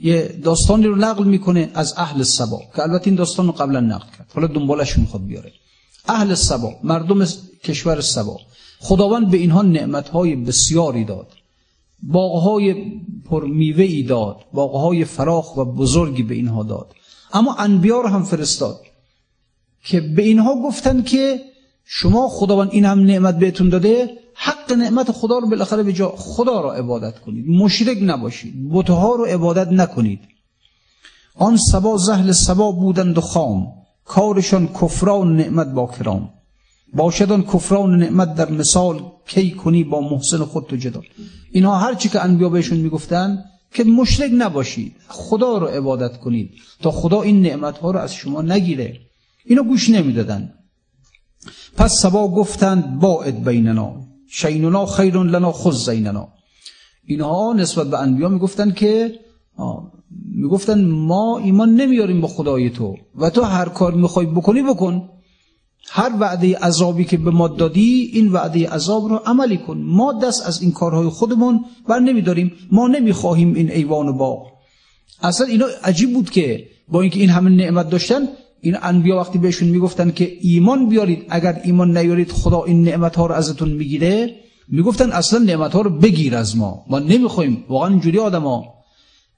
یه 0.00 0.40
داستانی 0.44 0.86
رو 0.86 0.96
نقل 0.96 1.24
می‌کنه 1.24 1.70
از 1.74 1.94
اهل 1.96 2.22
سبا 2.22 2.60
که 2.76 2.82
البته 2.82 3.06
این 3.06 3.14
داستان 3.14 3.46
رو 3.46 3.52
قبلا 3.52 3.80
نقل 3.80 4.06
کرد. 4.18 4.30
حالا 4.34 4.46
دنبالش 4.46 4.98
می‌خواد 4.98 5.26
بیاره. 5.26 5.52
اهل 6.08 6.34
سبا 6.34 6.74
مردم 6.84 7.24
کشور 7.64 8.00
سبا. 8.00 8.40
خداوند 8.80 9.30
به 9.30 9.36
اینها 9.36 9.62
نعمتهای 9.62 10.36
بسیاری 10.36 11.04
داد. 11.04 11.28
باغهای 12.02 12.74
ای 13.78 14.02
داد. 14.02 14.36
باغهای 14.52 15.04
فراخ 15.04 15.56
و 15.56 15.64
بزرگی 15.64 16.22
به 16.22 16.34
اینها 16.34 16.62
داد. 16.62 16.92
اما 17.32 17.54
انبیا 17.54 18.02
هم 18.02 18.22
فرستاد 18.22 18.80
که 19.84 20.00
به 20.00 20.22
اینها 20.22 20.62
گفتن 20.62 21.02
که 21.02 21.51
شما 21.94 22.28
خداوند 22.28 22.68
این 22.72 22.84
هم 22.84 23.00
نعمت 23.00 23.38
بهتون 23.38 23.68
داده 23.68 24.10
حق 24.34 24.72
نعمت 24.72 25.12
خدا 25.12 25.38
رو 25.38 25.48
بالاخره 25.48 25.82
به 25.82 25.92
جا 25.92 26.08
خدا 26.16 26.60
را 26.60 26.72
عبادت 26.72 27.18
کنید. 27.18 27.48
مشرک 27.48 27.98
نباشید 28.02 28.54
بتها 28.72 29.14
رو 29.14 29.24
عبادت 29.24 29.68
نکنید. 29.68 30.20
آن 31.34 31.56
سبا 31.56 31.96
زهل 31.96 32.32
سبا 32.32 32.72
بودند 32.72 33.18
و 33.18 33.20
خام 33.20 33.66
کارشان 34.04 34.68
کفران 34.68 35.36
نعمت 35.36 35.66
با 35.66 35.86
کرام. 35.86 36.30
باشدان 36.94 37.42
کفران 37.42 37.96
نعمت 37.96 38.34
در 38.34 38.50
مثال 38.50 39.02
کی 39.26 39.50
کنی 39.50 39.84
با 39.84 40.00
محسن 40.00 40.38
خود 40.38 40.66
تو 40.66 40.76
جدال. 40.76 41.04
اینها 41.52 41.78
هرچی 41.78 42.08
که 42.08 42.24
انبیا 42.24 42.48
بهشون 42.48 42.78
می‌گفتن 42.78 43.44
که 43.74 43.84
مشرک 43.84 44.30
نباشید 44.34 44.96
خدا 45.08 45.58
رو 45.58 45.66
عبادت 45.66 46.16
کنید 46.16 46.50
تا 46.82 46.90
خدا 46.90 47.22
این 47.22 47.42
نعمت 47.42 47.78
ها 47.78 47.90
رو 47.90 47.98
از 47.98 48.14
شما 48.14 48.42
نگیره. 48.42 49.00
اینا 49.44 49.62
گوش 49.62 49.90
نمی‌دادن. 49.90 50.52
پس 51.76 51.92
سبا 52.02 52.28
گفتند 52.28 52.98
باعد 53.00 53.44
بیننا. 53.44 53.94
شیننا 54.28 54.86
خیر 54.86 55.16
لنا 55.22 55.52
خذ 55.52 55.90
زیننا. 55.90 56.28
اینها 57.06 57.52
نسبت 57.52 57.86
به 57.90 57.98
انبیا 58.00 58.28
می‌گفتن 58.28 58.70
که 58.70 59.18
می‌گفتن 60.34 60.84
ما 60.84 61.38
ایمان 61.38 61.74
نمیاریم 61.74 62.20
با 62.20 62.28
خدای 62.28 62.70
تو 62.70 62.96
و 63.14 63.30
تو 63.30 63.42
هر 63.42 63.68
کار 63.68 63.94
می‌خوای 63.94 64.26
بکنی 64.26 64.62
بکن. 64.62 65.08
هر 65.90 66.12
وعده 66.20 66.58
عذابی 66.58 67.04
که 67.04 67.16
به 67.16 67.30
ما 67.30 67.48
دادی 67.48 68.10
این 68.12 68.32
وعده 68.32 68.68
عذاب 68.68 69.08
رو 69.08 69.16
عملی 69.16 69.58
کن. 69.58 69.78
ما 69.78 70.12
دست 70.12 70.46
از 70.46 70.62
این 70.62 70.72
کارهای 70.72 71.08
خودمون 71.08 71.64
بر 71.88 71.98
نمیداریم. 71.98 72.52
ما 72.70 72.88
نمی‌خواهیم 72.88 73.54
این 73.54 73.70
ایوان 73.70 74.16
با. 74.16 74.46
اصلا 75.22 75.46
اینا 75.46 75.66
عجیب 75.84 76.12
بود 76.12 76.30
که 76.30 76.64
با 76.88 77.00
اینکه 77.00 77.20
این 77.20 77.30
همه 77.30 77.50
نعمت 77.50 77.90
داشتن 77.90 78.28
این 78.64 78.76
انبیا 78.82 79.16
وقتی 79.16 79.38
بهشون 79.38 79.68
می‌گفتن 79.68 80.10
که 80.10 80.36
ایمان 80.40 80.88
بیارید 80.88 81.24
اگر 81.28 81.60
ایمان 81.64 81.96
نیارید 81.96 82.30
خدا 82.30 82.62
این 82.62 82.82
نعمت 82.82 83.16
ها 83.16 83.26
رو 83.26 83.34
ازتون 83.34 83.68
می‌گیره 83.68 84.34
می‌گفتن 84.68 85.12
اصلا 85.12 85.38
نعمت 85.38 85.72
ها 85.72 85.80
رو 85.80 85.90
بگیر 85.90 86.36
از 86.36 86.56
ما. 86.56 86.84
ما 86.88 86.98
نمی‌خوایم. 86.98 87.64
واقعا 87.68 87.88
اینجوری 87.88 88.18
آدما 88.18 88.64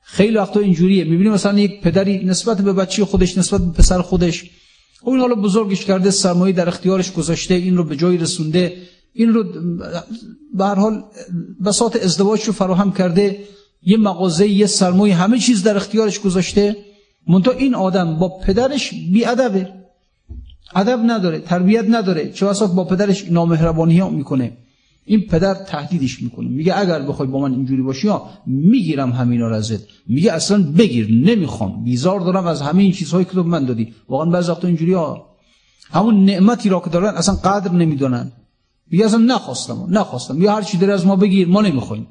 خیلی 0.02 0.36
وقتا 0.36 0.60
اینجوریه. 0.60 1.04
می‌بینیم 1.04 1.32
مثلا 1.32 1.58
یک 1.58 1.80
پدری 1.80 2.24
نسبت 2.24 2.60
به 2.60 2.72
بچه 2.72 3.04
خودش 3.04 3.38
نسبت 3.38 3.60
به 3.60 3.72
پسر 3.72 4.02
خودش 4.02 4.50
اون 5.02 5.20
حالا 5.20 5.34
بزرگش 5.34 5.84
کرده 5.84 6.10
سرمایه 6.10 6.52
در 6.52 6.68
اختیارش 6.68 7.12
گذاشته 7.12 7.54
این 7.54 7.76
رو 7.76 7.84
به 7.84 7.96
جای 7.96 8.16
رسونده 8.16 8.76
این 9.12 9.34
رو 9.34 9.44
به 10.54 10.64
هر 10.64 10.74
حال 10.74 11.04
بساط 11.64 11.96
ازدواج 12.04 12.44
رو 12.44 12.52
فراهم 12.52 12.92
کرده 12.92 13.38
یه 13.82 13.96
مغازه 13.96 14.48
یه 14.48 14.66
سرمایه 14.66 15.14
همه 15.14 15.38
چیز 15.38 15.62
در 15.62 15.76
اختیارش 15.76 16.20
گذاشته. 16.20 16.76
منتها 17.28 17.52
این 17.52 17.74
آدم 17.74 18.18
با 18.18 18.28
پدرش 18.28 18.90
بی 18.90 19.24
ادبه 19.24 19.72
ادب 20.74 21.00
نداره 21.06 21.38
تربیت 21.38 21.84
نداره. 21.88 22.32
چه 22.32 22.46
با 22.76 22.84
پدرش 22.84 23.30
نامهربانی 23.30 23.98
ها 23.98 24.08
می‌کنه. 24.10 24.56
این 25.04 25.20
پدر 25.20 25.54
تهدیدش 25.54 26.22
می‌کنه. 26.22 26.48
میگه 26.48 26.78
اگر 26.78 27.02
بخوای 27.02 27.28
با 27.28 27.38
من 27.38 27.52
اینجوری 27.52 27.82
باشی 27.82 28.08
ها 28.08 28.30
می‌گیرم 28.46 29.12
همینا 29.12 29.48
رو 29.48 29.54
ازت. 29.54 29.80
میگه 30.06 30.32
اصلا 30.32 30.62
بگیر 30.62 31.08
نمی‌خوام. 31.10 31.84
بیزار 31.84 32.20
دارم 32.20 32.46
از 32.46 32.62
همه 32.62 32.82
این 32.82 32.92
چیزهایی 32.92 33.24
که 33.24 33.30
تو 33.30 33.42
من 33.42 33.64
دادی. 33.64 33.94
واقعا 34.08 34.30
بعضی 34.30 34.50
وقتا 34.50 34.68
اینجوری 34.68 34.92
ها. 34.92 35.26
همون 35.90 36.24
نعمتی 36.24 36.68
را 36.68 36.80
که 36.80 36.90
دارن 36.90 37.14
اصلا 37.14 37.34
قدر 37.34 37.72
نمی‌دونن. 37.72 38.32
میگه 38.90 39.04
اصلا 39.04 39.18
نخواستم 39.18 39.86
نخواستم. 39.88 40.42
یا 40.42 40.54
هر 40.54 40.62
چی 40.62 40.78
داره 40.78 40.92
از 40.92 41.06
ما 41.06 41.16
بگیر 41.16 41.48
ما 41.48 41.60
نمی‌خوایم. 41.60 42.06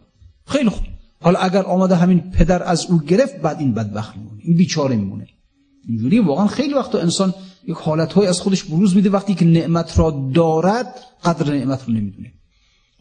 خیلی 0.46 0.70
خوب. 0.70 0.84
حالا 1.24 1.40
اگر 1.40 1.64
آمده 1.64 1.96
همین 1.96 2.20
پدر 2.20 2.64
از 2.64 2.86
او 2.86 3.00
گرفت 3.00 3.36
بعد 3.36 3.60
این 3.60 3.74
بدبخت 3.74 4.18
میمونه 4.18 4.42
این 4.44 4.58
بیچاره 4.58 4.96
میمونه. 4.96 5.28
اینجوری 5.88 6.20
واقعا 6.20 6.48
خیلی 6.48 6.74
وقتا 6.74 7.00
انسان 7.00 7.34
یک 7.68 7.76
حالتهای 7.76 8.28
از 8.28 8.42
خودش 8.42 8.64
بروز 8.64 8.96
میده 8.96 9.10
وقتی 9.10 9.36
که 9.36 9.46
نعمت 9.46 10.00
را 10.00 10.32
دارد 10.34 11.00
قدر 11.24 11.54
نعمت 11.54 11.84
رو 11.88 11.94
نمی‌دونه. 11.94 12.34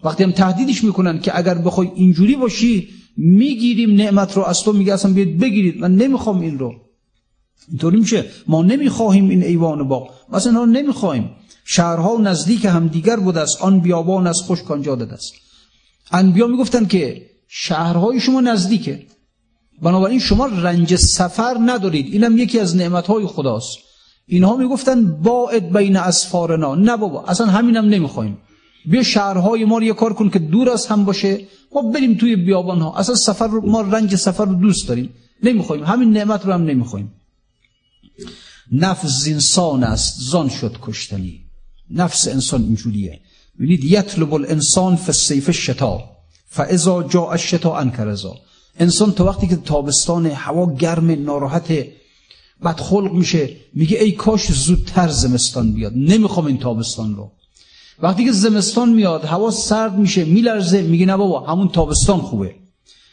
وقتی 0.04 0.24
هم 0.24 0.32
تهدیدش 0.32 0.84
می‌کنن 0.84 1.20
که 1.20 1.38
اگر 1.38 1.54
بخوای 1.54 1.90
اینجوری 1.94 2.36
باشی 2.36 2.88
می‌گیریم 3.16 3.94
نعمت 3.94 4.36
رو 4.36 4.42
از 4.42 4.60
تو 4.60 4.72
میگه 4.72 4.92
اصلا 4.92 5.12
بیاد 5.12 5.28
بگیرید 5.28 5.80
من 5.80 5.94
نمی‌خوام 5.94 6.40
این 6.40 6.58
رو. 6.58 6.74
اینطوری 7.68 8.00
میشه. 8.00 8.24
ما 8.46 8.62
نمی‌خواهیم 8.62 9.28
این 9.28 9.42
ایوان 9.42 9.88
با 9.88 10.08
ما 10.28 10.36
اصلا 10.36 10.52
رو 10.52 10.66
نمی‌خواهیم. 10.66 11.30
شهرها 11.64 12.18
نزدیک 12.20 12.64
هم 12.64 12.88
دیگر 12.88 13.16
بود 13.16 13.38
است. 13.38 13.62
آن 13.62 13.80
بیابان 13.80 14.26
از 14.26 14.40
خوش 14.40 14.60
داده 14.84 15.12
است. 15.12 15.32
انبیا 16.12 16.46
می‌گفتن 16.46 16.86
که 16.86 17.31
شهرهای 17.54 18.20
شما 18.20 18.40
نزدیکه. 18.40 19.06
بنابراین 19.82 20.18
شما 20.18 20.46
رنج 20.46 20.96
سفر 20.96 21.56
ندارید. 21.66 22.12
اینم 22.12 22.38
یکی 22.38 22.58
از 22.58 22.76
نعمتهای 22.76 23.26
خداست. 23.26 23.78
اینها 24.26 24.56
می‌گفتن 24.56 25.22
باعد 25.22 25.72
بین 25.72 25.96
اسفارنا. 25.96 26.74
نه 26.74 26.96
بابا 26.96 27.24
اصلا 27.24 27.46
همینم 27.46 27.84
نمی‌خوایم. 27.84 28.38
بیا 28.86 29.02
شهرهای 29.02 29.64
ما 29.64 29.78
رو 29.78 29.84
یه 29.84 29.92
کار 29.92 30.12
کن 30.12 30.30
که 30.30 30.38
دور 30.38 30.70
از 30.70 30.86
هم 30.86 31.04
باشه. 31.04 31.40
ما 31.74 31.82
بریم 31.82 32.14
توی 32.14 32.36
بیابان 32.36 32.80
ها 32.80 32.96
اصلا 32.96 33.14
سفر 33.14 33.46
رو 33.46 33.70
ما 33.70 33.80
رنج 33.80 34.16
سفر 34.16 34.44
رو 34.44 34.54
دوست 34.54 34.88
داریم. 34.88 35.10
نمی‌خوایم. 35.42 35.84
همین 35.84 36.12
نعمت 36.12 36.46
رو 36.46 36.52
هم 36.52 36.64
نمی‌خوایم. 36.64 37.12
نفس 38.72 39.28
انسان 39.28 39.84
است 39.84 40.16
زان 40.20 40.48
شد 40.48 40.76
کشتنی. 40.82 41.40
نفس 41.90 42.28
انسان 42.28 42.62
اینجوریه. 42.62 43.20
ببینید 43.58 43.84
یطلب 43.84 44.34
الانسان 44.34 44.96
فسیف 44.96 45.50
شتا 45.50 46.11
فاذا 46.54 47.02
جاء 47.02 47.30
الشتا 47.30 47.76
انکرزا 47.76 48.34
انسان 48.78 49.12
تا 49.12 49.24
وقتی 49.24 49.46
که 49.46 49.56
تابستان 49.56 50.26
هوا 50.26 50.74
گرم 50.74 51.10
ناراحت 51.24 51.72
بعد 52.62 52.80
خلق 52.80 53.12
میشه 53.12 53.50
میگه 53.74 53.98
ای 53.98 54.12
کاش 54.12 54.52
زودتر 54.52 55.08
زمستان 55.08 55.72
بیاد. 55.72 55.92
نمی‌خوام 55.96 56.46
این 56.46 56.58
تابستان 56.58 57.16
رو. 57.16 57.30
وقتی 58.02 58.24
که 58.24 58.32
زمستان 58.32 58.92
میاد 58.92 59.24
هوا 59.24 59.50
سرد 59.50 59.98
میشه 59.98 60.24
میلرزه 60.24 60.82
میگه 60.82 61.06
نه 61.06 61.16
بابا 61.16 61.40
همون 61.40 61.68
تابستان 61.68 62.18
خوبه. 62.18 62.54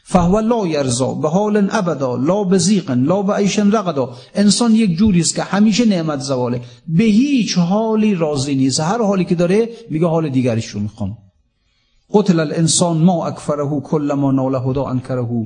فهو 0.04 0.40
لا 0.40 0.68
یرزا 0.68 1.14
به 1.14 1.30
حال 1.30 1.70
ابدا 1.72 2.16
لا 2.16 2.44
بزیق 2.44 2.92
لا 2.92 3.22
به 3.22 3.34
عیشن 3.34 3.72
رقدا. 3.72 4.16
انسان 4.36 4.76
یک 4.76 4.98
جوری 4.98 5.20
است 5.20 5.36
که 5.36 5.44
همیشه 5.44 5.86
نعمت 5.86 6.20
زواله. 6.20 6.62
به 6.88 7.04
هیچ 7.04 7.58
حالی 7.58 8.16
راضی 8.16 8.56
نیست. 8.56 8.80
هر 8.80 9.02
حالی 9.02 9.26
که 9.26 9.36
داره 9.36 9.70
میگه 9.90 10.08
حال 10.08 10.30
دیگریش 10.30 10.66
رو 10.66 10.80
می‌خوام 10.80 11.18
قتل 12.14 12.40
الانسان 12.40 12.98
ما 12.98 13.28
اکفره 13.28 13.80
کل 13.80 14.14
ما 14.14 14.32
نال 14.32 14.56
هدا 14.56 14.86
انکره 14.86 15.46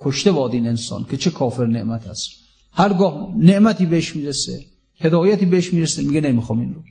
کشته 0.00 0.32
باد 0.32 0.52
این 0.52 0.66
انسان 0.66 1.04
که 1.10 1.16
چه 1.16 1.30
کافر 1.30 1.66
نعمت 1.66 2.06
است. 2.06 2.30
هرگاه 2.72 3.34
نعمتی 3.36 3.86
بهش 3.86 4.16
می‌رسه 4.16 4.64
هدایتی 5.00 5.46
بهش 5.46 5.72
می‌رسه 5.72 6.02
میگه 6.02 6.20
نمی‌خوام 6.20 6.60
این 6.60 6.74
رو. 6.74 6.82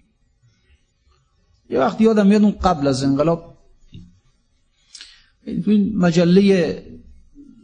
یه 1.70 1.80
وقت 1.80 2.02
یادم 2.02 2.28
میاد 2.28 2.42
اون 2.44 2.52
قبل 2.52 2.88
از 2.88 3.04
انقلاب 3.04 3.58
این 5.46 5.98
مجله 5.98 6.84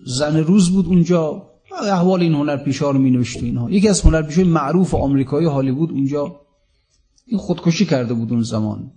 زن 0.06 0.38
روز 0.38 0.70
بود 0.70 0.86
اونجا 0.86 1.50
احوال 1.84 2.22
این 2.22 2.34
هنرپیشه 2.34 2.86
رو 2.86 3.00
می 3.00 3.12
نوشت 3.12 3.44
اینها. 3.44 3.72
یکی 3.72 3.88
از 3.88 4.02
هنرپیشه 4.02 4.44
معروف 4.44 4.96
آمریکایی 4.96 5.48
هالیوود 5.48 5.92
اونجا 5.92 6.42
این 7.26 7.38
خودکشی 7.38 7.86
کرده 7.86 8.14
بود 8.14 8.32
اون 8.32 8.42
زمان. 8.42 8.92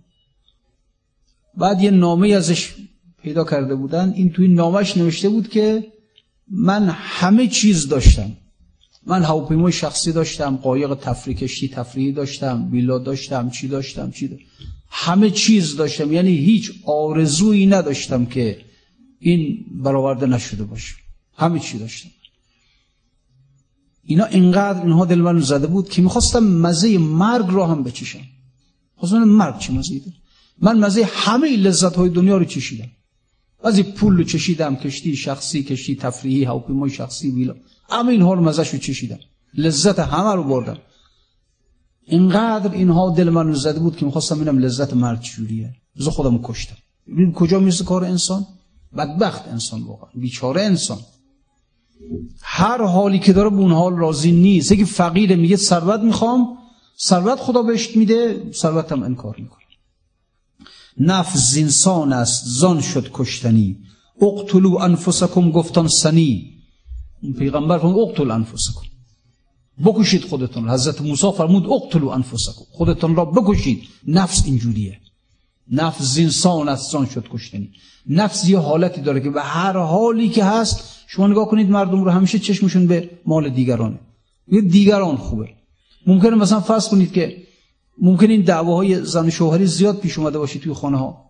بعد 1.57 1.83
یه 1.83 1.91
نامه 1.91 2.29
ازش 2.29 2.75
پیدا 3.23 3.45
کرده 3.45 3.75
بودن. 3.75 4.13
این 4.17 4.33
توی 4.33 4.49
نامش 4.49 4.97
نوشته 4.97 5.29
بود 5.29 5.49
که 5.49 5.93
من 6.51 6.89
همه 6.89 7.49
چیز 7.49 7.89
داشتم. 7.89 8.31
من 9.07 9.23
هواپیمای 9.23 9.73
شخصی 9.73 10.13
داشتم 10.13 10.57
قایق 10.57 10.95
تفریح 10.95 11.37
کشتی 11.37 11.69
تفریحی 11.69 12.13
داشتم 12.13 12.69
ویلا 12.73 12.99
داشتم 12.99 13.51
چی 13.51 13.69
داشتم 13.69 14.11
چی 14.11 14.29
داشتم. 14.29 14.47
همه 14.89 15.31
چیز 15.31 15.77
داشتم. 15.77 16.13
یعنی 16.13 16.31
هیچ 16.31 16.73
آرزویی 16.87 17.67
نداشتم 17.67 18.27
که 18.27 18.59
این 19.19 19.65
برآورده 19.83 20.27
نشده 20.27 20.65
باشه. 20.65 20.95
همه 21.37 21.59
چی 21.59 21.79
داشتم. 21.79 22.09
اینا 24.05 24.25
اینقدر 24.25 24.83
اینها 24.83 25.05
دل 25.05 25.41
زده 25.41 25.67
بود 25.67 25.89
که 25.89 26.03
می‌خواستم 26.03 26.45
مزه 26.45 26.99
مرگ 26.99 27.47
را 27.49 27.67
هم 27.67 27.83
بچشم. 27.83 28.21
خواستم 28.97 29.25
مرگ 29.25 29.59
چه 29.59 29.73
مزه 29.73 30.01
من 30.63 30.79
مزه 30.79 31.05
همه 31.05 31.57
لذت 31.57 31.97
های 31.97 32.09
دنیا 32.09 32.37
رو 32.37 32.45
چشیدم. 32.45 32.89
از 33.65 33.81
پول 33.81 34.17
رو 34.17 34.25
چشیدم 34.25 34.77
کشتی 34.77 35.17
شخصی 35.17 35.63
کشتی 35.63 35.97
تفریحی 35.97 36.45
هواپیمای 36.45 36.91
شخصی 36.91 37.31
ویلا 37.31 37.55
همه 37.91 38.13
اینها 38.13 38.35
رو 38.35 38.41
مزه 38.41 38.73
رو 38.73 38.79
چشیدم. 38.79 39.19
لذت 39.55 39.99
همه 39.99 40.35
رو 40.35 40.45
بردم. 40.45 40.79
اینقدر 42.07 42.73
اینها 42.73 43.11
دل 43.11 43.31
من 43.31 43.53
زده 43.53 43.81
بود 43.81 43.97
که 43.97 44.05
می‌خواستم 44.05 44.37
ببینم 44.37 44.59
لذت 44.59 44.95
مرگ 44.95 45.21
چجوریه. 45.21 45.75
ز 45.97 46.09
خودم 46.09 46.43
کشتم. 46.43 46.77
ببین 47.09 47.33
کجا 47.33 47.61
می‌رسه 47.61 47.85
کار 47.85 48.05
انسان؟ 48.05 48.47
بدبخت 48.97 49.49
انسان 49.49 49.83
واقعا. 49.83 50.11
بیچاره 50.15 50.63
انسان. 50.63 50.99
هر 52.43 52.83
حالی 52.83 53.19
که 53.19 53.33
داره 53.33 53.51
به 53.51 53.57
اون 53.57 53.73
حال 53.73 53.97
راضی 53.97 54.33
نیست. 54.33 54.73
یکی 54.73 54.85
فقیر 54.85 55.37
میگه 55.37 55.57
ثروت 55.57 56.01
می‌خوام 56.01 56.59
ثروت 57.01 57.39
خدا 57.39 57.63
بهش 57.63 57.97
میده 57.97 58.51
ثروت 58.53 58.93
هم 58.93 59.03
انکار 59.03 59.37
می‌کنه. 59.39 59.62
نفس 61.01 61.57
انسان 61.59 62.13
است 62.13 62.45
زان 62.47 62.81
شد 62.81 63.11
کشتنی. 63.13 63.77
اقتلوا 64.23 64.85
انفسکم 64.85 65.51
گفتان 65.51 65.89
سنی. 65.89 66.53
پیغمبر 67.39 67.79
فرمود 67.79 68.09
اقتل 68.09 68.31
انفسکم. 68.31 68.81
بکشید 69.85 70.25
خودتون 70.25 70.71
حضرت 70.71 71.01
موسی 71.01 71.33
فرمود 71.33 71.67
اقتلوا 71.67 72.15
انفسکم. 72.15 72.65
خودتون 72.71 73.17
را 73.17 73.25
بکشید. 73.25 73.83
نفس 74.07 74.43
اینجوریه. 74.47 74.99
نفس 75.71 76.03
زینسان 76.03 76.69
از 76.69 76.81
زان 76.81 77.07
شد 77.07 77.29
کشتنی. 77.31 77.71
نفس 78.07 78.49
یه 78.49 78.59
حالتی 78.59 79.01
داره 79.01 79.21
که 79.21 79.31
به 79.31 79.43
هر 79.43 79.77
حالی 79.77 80.29
که 80.29 80.45
هست 80.45 80.85
شما 81.07 81.27
نگاه 81.27 81.49
کنید 81.49 81.71
مردم 81.71 82.05
رو 82.05 82.11
همیشه 82.11 82.39
چشمشون 82.39 82.87
به 82.87 83.11
مال 83.27 83.49
دیگرانه. 83.49 83.99
یه 84.49 84.61
دیگران 84.61 85.17
خوبه. 85.17 85.49
ممکنه 86.07 86.35
مثلا 86.35 86.61
فرض 86.61 86.89
کنید 86.89 87.13
که 87.13 87.37
ممکن 87.99 88.31
این 88.31 88.43
دعواهای 88.43 89.05
زن 89.05 89.31
شوهری 89.31 89.67
زیاد 89.67 89.99
پیش 89.99 90.19
اومده 90.19 90.39
باشه 90.39 90.59
توی 90.59 90.73
خانه 90.73 90.99
ها 90.99 91.25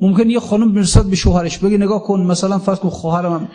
ممکن 0.00 0.30
یه 0.30 0.40
خانم 0.40 0.72
برسد 0.72 1.04
به 1.04 1.16
شوهرش 1.16 1.58
بگه 1.58 1.76
نگاه 1.76 2.02
کن 2.02 2.20
مثلا 2.20 2.58
فرض 2.58 2.78
کن 2.78 2.88
خواهرم 2.88 3.48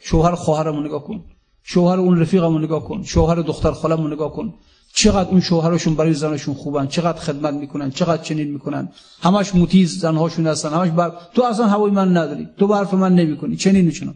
شوهر 0.00 0.34
خواهرمو 0.34 0.80
نگاه 0.80 1.04
کن. 1.04 1.24
شوهر 1.62 1.98
اون 1.98 2.20
رفیقمو 2.20 2.58
نگاه 2.58 2.84
کن. 2.84 3.02
شوهر 3.02 3.34
دختر 3.34 3.72
خالمو 3.72 4.08
نگاه 4.08 4.32
کن. 4.32 4.54
چقدر 4.94 5.30
اون 5.30 5.40
شوهرشون 5.40 5.94
برای 5.94 6.14
زنشون 6.14 6.54
خوبن 6.54 6.86
چقدر 6.86 7.18
خدمت 7.18 7.54
می‌کنن 7.54 7.90
چقدر 7.90 8.22
چنین 8.22 8.52
می‌کنن. 8.52 8.88
همش 9.22 9.54
موتیز 9.54 9.98
زنهاشون 9.98 10.46
هستن 10.46 10.68
همش 10.68 10.90
بر 10.90 11.12
تو 11.34 11.42
اصلا 11.42 11.66
هوای 11.66 11.90
من 11.90 12.16
نداری 12.16 12.48
تو 12.58 12.66
برف 12.66 12.94
من 12.94 13.14
نمی‌کنی 13.14 13.56
چنین 13.56 13.90
چنین 13.90 14.14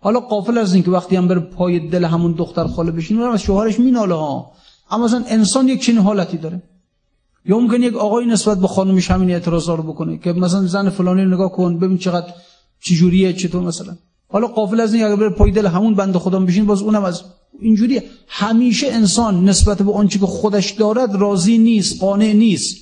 حالا 0.00 0.20
قافل 0.20 0.58
از 0.58 0.74
اینکه 0.74 0.90
وقتی 0.90 1.16
هم 1.16 1.28
بره 1.28 1.40
پای 1.40 1.88
دل 1.88 2.04
همون 2.04 2.32
دختر 2.32 2.66
خاله 2.66 2.90
بشین 2.90 3.18
اونم 3.18 3.32
از 3.32 3.42
شوهرش 3.42 3.80
میناله 3.80 4.14
ها. 4.14 4.52
اما 4.90 5.04
مثلا 5.04 5.24
انسان 5.26 5.68
یک 5.68 5.82
چنین 5.82 5.98
حالتی 5.98 6.36
داره. 6.36 6.62
یا 7.44 7.58
ممکن 7.58 7.82
یک 7.82 7.94
آقای 7.94 8.26
نسبت 8.26 8.58
به 8.58 8.66
خانمش 8.66 9.10
همین 9.10 9.30
اعتراضا 9.30 9.74
رو 9.74 9.82
بکنه 9.82 10.18
که 10.18 10.32
مثلا 10.32 10.66
زن 10.66 10.90
فلانی 10.90 11.24
نگاه 11.24 11.52
کن 11.52 11.78
ببین 11.78 11.98
چقدر 11.98 12.34
چجوریه 12.80 13.32
چطور 13.32 13.62
مثلا. 13.62 13.96
حالا 14.28 14.46
قافل 14.46 14.80
از 14.80 14.94
این 14.94 15.04
اگر 15.04 15.16
بره 15.16 15.30
پای 15.30 15.50
دل 15.50 15.66
همون 15.66 15.94
بنده 15.94 16.18
خدا 16.18 16.40
بشین 16.40 16.66
باز 16.66 16.82
اونم 16.82 17.04
از 17.04 17.22
اینجوری 17.60 18.00
همیشه 18.28 18.86
انسان 18.86 19.48
نسبت 19.48 19.82
به 19.82 19.92
آنچه 19.92 20.18
که 20.18 20.26
خودش 20.26 20.70
دارد 20.70 21.14
راضی 21.14 21.58
نیست 21.58 22.00
قانع 22.00 22.32
نیست. 22.32 22.76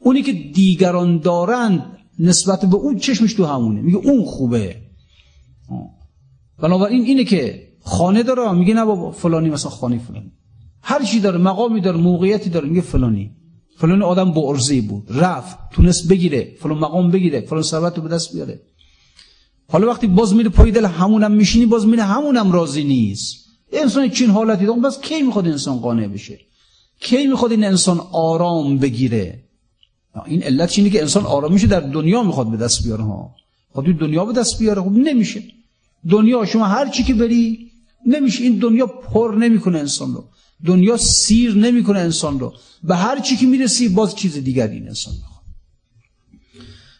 اونی 0.00 0.22
که 0.22 0.32
دیگران 0.32 1.18
دارند 1.18 1.98
نسبت 2.18 2.64
به 2.64 2.76
اون 2.76 2.98
چشمش 2.98 3.32
تو 3.32 3.44
همونه. 3.44 3.82
میگه 3.82 3.98
اون 3.98 4.24
خوبه. 4.24 4.76
بنابراین 6.58 7.02
اینه 7.02 7.24
که 7.24 7.68
خانه 7.84 8.22
داره 8.22 8.52
میگه 8.52 8.74
نه 8.74 8.84
بابا 8.84 9.10
فلانی 9.10 9.50
مثلا 9.50 9.70
خانه 9.70 9.98
فلانی. 9.98 10.32
هر 10.88 11.02
چی 11.04 11.20
داره 11.20 11.38
مقامی 11.38 11.80
داره 11.80 11.96
موقعیتی 11.96 12.50
داره 12.50 12.68
میگه 12.68 12.80
فلانی. 12.80 13.30
فلان 13.78 14.02
آدم 14.02 14.32
با 14.32 14.42
ارزی 14.50 14.80
بود. 14.80 15.04
رفت 15.10 15.58
تونست 15.72 16.08
بگیره. 16.08 16.56
فلان 16.60 16.78
مقام 16.78 17.10
بگیره. 17.10 17.40
فلان 17.40 17.62
ثروت 17.62 17.96
رو 17.96 18.02
به 18.02 18.08
دست 18.08 18.32
بیاره. 18.32 18.60
حالا 19.68 19.86
وقتی 19.86 20.06
باز 20.06 20.34
میره 20.34 20.48
پای 20.48 20.70
دل 20.70 20.84
همونم 20.84 21.32
میشینی 21.32 21.66
باز 21.66 21.86
میره 21.86 22.02
همونم 22.02 22.52
راضی 22.52 22.84
نیست. 22.84 23.46
انسان 23.72 24.10
چین 24.10 24.30
حالتی 24.30 24.66
داره 24.66 24.80
بس 24.80 25.00
کی 25.00 25.22
می‌خواد 25.22 25.46
انسان 25.46 25.76
قانع 25.78 26.06
بشه؟ 26.06 26.38
کی 27.00 27.26
می‌خواد 27.26 27.50
این 27.50 27.64
انسان 27.64 28.00
آرام 28.12 28.78
بگیره؟ 28.78 29.44
این 30.26 30.42
علت 30.42 30.78
اینه 30.78 30.90
که 30.90 31.00
انسان 31.00 31.24
آرامیش 31.24 31.64
در 31.64 31.80
دنیا 31.80 32.22
می‌خواد 32.22 32.50
به 32.50 32.56
دست 32.56 32.84
بیاره 32.84 33.04
ها. 33.04 33.34
خود 33.72 33.84
دنیا 33.84 34.24
به 34.24 34.32
دست 34.32 34.58
بیاره 34.58 34.82
خب 34.82 34.92
نمیشه. 34.92 35.42
دنیا 36.10 36.44
شما 36.44 36.64
هر 36.64 36.88
چی 36.88 37.02
که 37.02 37.14
بری 37.14 37.70
نمیشه. 38.06 38.42
این 38.42 38.58
دنیا 38.58 38.86
پر 38.86 39.34
نمی‌کنه 39.40 39.78
انسان 39.78 40.14
رو. 40.14 40.24
دنیا 40.64 40.96
سیر 40.96 41.54
نمی‌کنه 41.54 41.98
انسان 41.98 42.40
رو. 42.40 42.54
به 42.82 42.96
هر 42.96 43.20
چی 43.20 43.36
که 43.36 43.46
می‌رسی 43.46 43.88
باز 43.88 44.14
چیز 44.14 44.34
دیگر 44.34 44.68
این 44.68 44.88
انسان 44.88 45.14
می‌خواد. 45.14 45.42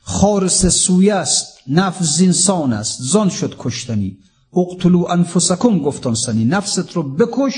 خارس 0.02 0.66
سوی 0.66 1.10
است 1.10 1.58
نفس 1.68 2.20
انسان 2.20 2.72
است. 2.72 3.02
زان 3.02 3.28
شد 3.28 3.56
کشتنی. 3.58 4.18
اقتلو 4.56 5.04
انفسکم 5.10 5.78
گفتان 5.78 6.14
سنی. 6.14 6.44
نفست 6.44 6.92
رو 6.92 7.02
بکش 7.16 7.54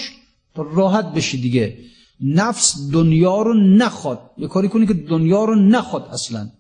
تا 0.55 0.63
راحت 0.63 1.13
بشی 1.13 1.41
دیگه. 1.41 1.79
نفس 2.21 2.77
دنیا 2.93 3.43
رو 3.43 3.55
نخواد. 3.55 4.31
یه 4.39 4.49
کاری 4.49 4.69
کنی 4.69 4.87
که 4.87 4.95
دنیا 4.95 5.45
رو 5.45 5.55
نخواد 5.55 6.09
اصلا. 6.13 6.51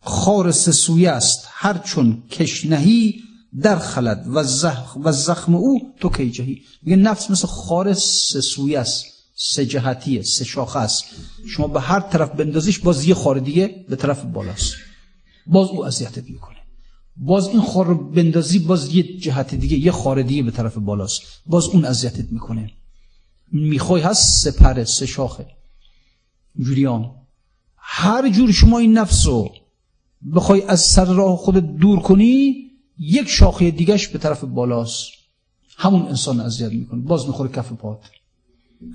خارس 0.00 0.68
سوی 0.68 1.06
است. 1.06 1.48
هر 1.50 1.78
چون 1.78 2.22
کشنهی 2.30 3.22
در 3.62 3.78
خلد 3.78 4.26
و, 4.34 4.42
زخم, 4.42 5.00
و 5.04 5.12
زخم 5.12 5.54
او 5.54 5.94
تو 6.00 6.08
کی 6.08 6.30
جهی؟ 6.30 6.62
میگه 6.82 6.96
نفس 6.96 7.30
مثل 7.30 7.46
خارس 7.46 8.36
سوی 8.36 8.76
است. 8.76 9.04
سه 9.38 9.66
جهتیه 9.66 10.22
سه 10.22 10.44
شاخه 10.44 10.78
است. 10.78 11.04
شما 11.48 11.68
به 11.68 11.80
هر 11.80 12.00
طرف 12.00 12.30
بندازیش 12.30 12.78
باز 12.78 13.04
یه 13.04 13.14
خار 13.14 13.38
دیگه 13.38 13.84
به 13.88 13.96
طرف 13.96 14.24
بالاست. 14.24 14.74
باز 15.46 15.68
او 15.68 15.86
اذیتت 15.86 16.30
می‌کنه. 16.30 16.56
باز 17.16 17.48
این 17.48 17.60
خار 17.60 17.86
رو 17.86 18.10
بندازی 18.10 18.58
باز 18.58 18.94
یه 18.94 19.18
جهت 19.18 19.54
دیگه 19.54 19.76
یه 19.76 19.92
خار 19.92 20.22
دیگه 20.22 20.42
به 20.42 20.50
طرف 20.50 20.78
بالاست. 20.78 21.22
باز 21.46 21.64
اون 21.66 21.84
اذیتت 21.84 22.32
می‌کنه. 22.32 22.70
می‌خوای 23.52 24.02
هست 24.02 24.50
سه 24.50 24.84
سه 24.84 25.06
شاخه. 25.06 25.46
جوریان. 26.58 27.10
هر 27.76 28.28
جور 28.28 28.52
شما 28.52 28.78
این 28.78 28.98
نفس 28.98 29.26
رو 29.26 29.50
بخوای 30.34 30.62
از 30.62 30.80
سر 30.80 31.04
راه 31.04 31.36
خودت 31.36 31.76
دور 31.76 32.00
کنی 32.00 32.65
یک 32.98 33.28
شاخه 33.28 33.70
دیگهش 33.70 34.06
به 34.06 34.18
طرف 34.18 34.44
بالاست. 34.44 35.06
همون 35.76 36.02
انسان 36.02 36.40
اذیت 36.40 36.72
می‌کنه. 36.72 37.00
باز 37.00 37.26
می‌خوره 37.26 37.50
کف 37.50 37.72
پات. 37.72 38.00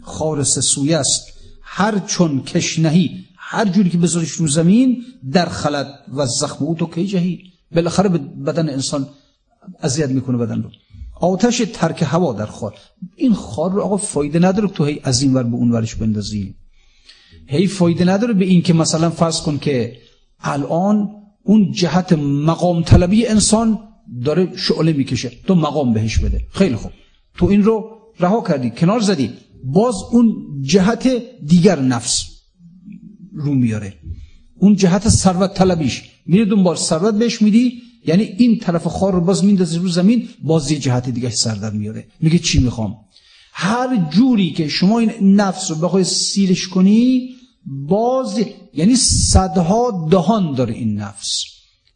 خارس 0.04 0.60
سوی 0.60 0.93
است. 0.93 1.34
هر 1.62 1.99
چون 1.99 2.43
کشنهی 2.43 3.26
هر 3.38 3.66
جوری 3.66 3.89
که 3.89 3.97
بذاریش 3.97 4.32
رو 4.32 4.47
زمین 4.47 5.04
در 5.32 5.45
خلد 5.45 5.99
و 6.14 6.26
زخم 6.26 6.66
او 6.66 6.76
تو 6.76 6.86
کی 6.86 7.08
جهی؟ 7.08 7.43
بالاخره 7.76 8.10
بدن 8.10 8.70
انسان 8.70 9.08
اذیت 9.80 10.10
می‌کنه 10.10 10.38
بدن 10.38 10.62
رو. 10.62 10.70
آتش 11.20 11.64
ترک 11.74 12.04
هوا 12.08 12.34
در 12.34 12.45
خار. 12.45 12.74
این 13.16 13.34
خار 13.34 13.72
رو 13.72 13.82
آقا 13.82 13.97
فایده 13.97 14.39
نداره 14.39 14.68
تو 14.68 14.86
هی 14.86 14.99
از 15.04 15.22
این 15.22 15.34
ور 15.34 15.43
به 15.43 15.56
اون 15.56 15.72
ورش 15.72 15.95
بندازی. 15.95 16.56
هی 17.47 17.68
فایده 17.68 18.06
نداره 18.06 18.34
به 18.34 18.45
این 18.45 18.62
که 18.62 18.74
مثلا 18.74 19.10
فرض 19.10 19.41
کن 19.41 19.58
که 19.58 19.97
الان 20.39 21.10
اون 21.43 21.72
جهت 21.72 22.14
مقام 22.14 22.84
طلبی 22.84 23.28
انسان 23.28 23.80
داره 24.26 24.57
شعله 24.57 24.93
می‌کشه. 24.93 25.32
تو 25.47 25.55
مقام 25.55 25.93
بهش 25.93 26.20
بده. 26.20 26.41
خیلی 26.51 26.76
خوب. 26.76 26.91
تو 27.38 27.45
این 27.45 27.64
رو 27.64 27.89
رها 28.20 28.43
کردی. 28.47 28.70
کنار 28.70 28.99
زدی. 28.99 29.30
باز 29.64 29.95
اون 30.12 30.36
جهت 30.62 31.07
دیگر 31.45 31.80
نفس 31.80 32.26
رو 33.34 33.53
میاره. 33.53 33.93
اون 34.57 34.76
جهت 34.76 35.09
ثروت 35.09 35.53
طلبیش. 35.53 36.03
میره 36.26 36.45
دنبال 36.45 36.76
ثروت 36.76 37.16
بهش 37.16 37.41
میدی. 37.41 37.82
یعنی 38.05 38.24
این 38.24 38.57
طرف 38.57 38.88
خار 38.88 39.14
رو 39.14 39.22
باز 39.22 39.45
میندازی 39.45 39.78
رو 39.78 39.88
زمین 39.88 40.30
باز 40.43 40.72
یه 40.72 40.80
جهت 40.80 41.09
دیگه 41.09 41.30
سر 41.30 41.55
در 41.55 41.72
میاره. 41.72 42.07
میگه 42.22 42.39
چی 42.39 42.59
می‌خوام؟ 42.59 42.95
هر 43.53 44.09
جوری 44.09 44.51
که 44.51 44.68
شما 44.68 44.99
این 44.99 45.12
نفس 45.22 45.72
رو 45.72 45.78
بخوای 45.78 46.03
سیرش 46.03 46.68
کنی 46.68 47.30
باز 47.66 48.45
یعنی 48.74 48.95
صدها 48.95 50.07
دهان 50.12 50.55
داره 50.55 50.74
این 50.74 50.93
نفس. 50.93 51.43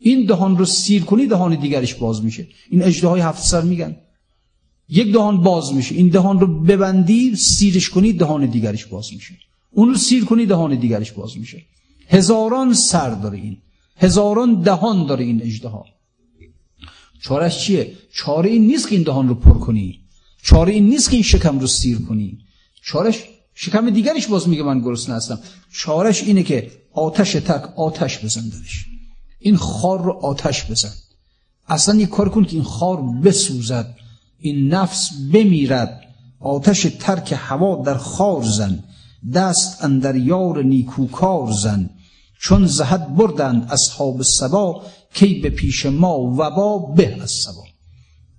این 0.08 0.26
دهان 0.26 0.58
رو 0.58 0.66
سیر 0.66 1.04
کنی 1.04 1.28
دهان 1.28 1.56
دیگرش 1.56 1.94
باز 1.94 2.24
میشه. 2.24 2.48
این 2.70 2.84
اجده 2.84 3.08
هفت 3.08 3.44
سر 3.44 3.62
میگن. 3.62 3.96
یک 4.90 5.14
دهان 5.14 5.42
باز 5.44 5.74
میشه. 5.74 5.96
این 5.96 6.10
دهان 6.10 6.40
رو 6.40 6.48
ببندی 6.64 7.36
سیرش 7.36 7.90
کنی 7.90 8.14
دهان 8.14 8.46
دیگرش 8.46 8.86
باز 8.86 9.14
میشه. 9.14 9.34
اون 9.72 9.90
رو 9.90 9.96
سیر 9.96 10.26
کنی 10.26 10.46
دهان 10.46 10.76
دیگرش 10.76 11.12
باز 11.12 11.38
میشه. 11.38 11.62
هزاران 12.08 12.74
سر 12.74 13.10
داره 13.10 13.38
این. 13.38 13.58
هزاران 13.98 14.62
دهان 14.62 15.06
داره 15.06 15.26
این 15.26 15.42
اجده 15.42 15.68
ها 15.68 15.86
چارش 17.22 17.60
چیه؟ 17.60 17.94
چاره 18.14 18.50
این 18.50 18.68
نیست 18.68 18.90
که 18.90 18.96
این 18.96 19.04
دهان 19.04 19.28
رو 19.28 19.36
پر 19.36 19.54
کنی. 19.54 20.00
چاره 20.44 20.74
این 20.74 20.90
نیست 20.90 21.10
که 21.10 21.16
این 21.16 21.24
شکم 21.24 21.60
رو 21.60 21.68
سیر 21.68 21.98
کنی. 21.98 22.38
چارش 22.84 23.24
شکم 23.56 23.90
دیگرش 23.90 24.28
باز 24.28 24.50
میگه 24.50 24.64
من 24.64 24.80
گرسنه 24.80 25.16
هستم. 25.16 25.40
چارش 25.74 26.24
اینه 26.24 26.44
که 26.44 26.72
آتش 26.94 27.32
تک 27.32 27.80
آتش 27.80 28.26
بزن 28.26 28.50
درش. 28.50 28.95
این 29.46 29.58
خار 29.58 30.02
رو 30.02 30.12
آتش 30.12 30.72
بزن. 30.72 30.94
اصلا 31.68 31.96
یک 31.96 32.10
کار 32.10 32.30
کن 32.30 32.46
که 32.46 32.54
این 32.54 32.64
خار 32.64 33.02
بسوزد 33.02 33.96
این 34.40 34.74
نفس 34.74 35.10
بمیرد. 35.34 36.02
آتش 36.40 36.88
ترک 37.00 37.34
هوا 37.38 37.84
در 37.86 37.98
خار 37.98 38.44
زن 38.44 38.84
دست 39.34 39.84
اندر 39.84 40.16
یار 40.16 40.64
نیکوکار 40.64 41.52
زن. 41.52 41.90
چون 42.42 42.66
زهد 42.66 43.16
بردند 43.16 43.68
اصحاب 43.72 44.22
سبا 44.22 44.82
کی 45.14 45.40
به 45.40 45.50
پیش 45.50 45.86
ما 45.86 46.18
وبا 46.20 46.78
به 46.78 47.24
از 47.24 47.32
سبا. 47.32 47.64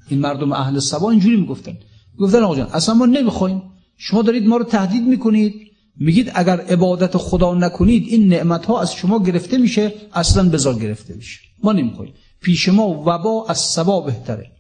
این 0.09 0.21
مردم 0.21 0.53
اهل 0.53 0.79
سبا 0.79 1.11
اینجوری 1.11 1.37
می‌گفتن. 1.37 1.79
گفتن 2.19 2.43
آقا 2.43 2.57
جان 2.57 2.67
اصلا 2.67 2.95
ما 2.95 3.07
نمی‌خوایم. 3.07 3.63
شما 3.97 4.23
دارید 4.23 4.47
ما 4.47 4.57
رو 4.57 4.65
تهدید 4.65 5.03
می‌کنید. 5.03 5.55
میگید 5.97 6.33
اگر 6.35 6.61
عبادت 6.61 7.17
خدا 7.17 7.55
نکنید 7.55 8.07
این 8.09 8.29
نعمت 8.29 8.67
ها 8.67 8.81
از 8.81 8.93
شما 8.93 9.23
گرفته 9.23 9.59
میشه 9.59 9.95
اصلا 10.13 10.49
بزار 10.49 10.75
گرفته 10.75 11.15
میشه 11.15 11.41
ما 11.63 11.73
نمی‌خوایم. 11.73 12.15
پیش 12.41 12.69
ما 12.69 12.89
وبا 12.89 13.47
از 13.49 13.59
سبا 13.59 14.01
بهتره. 14.01 14.51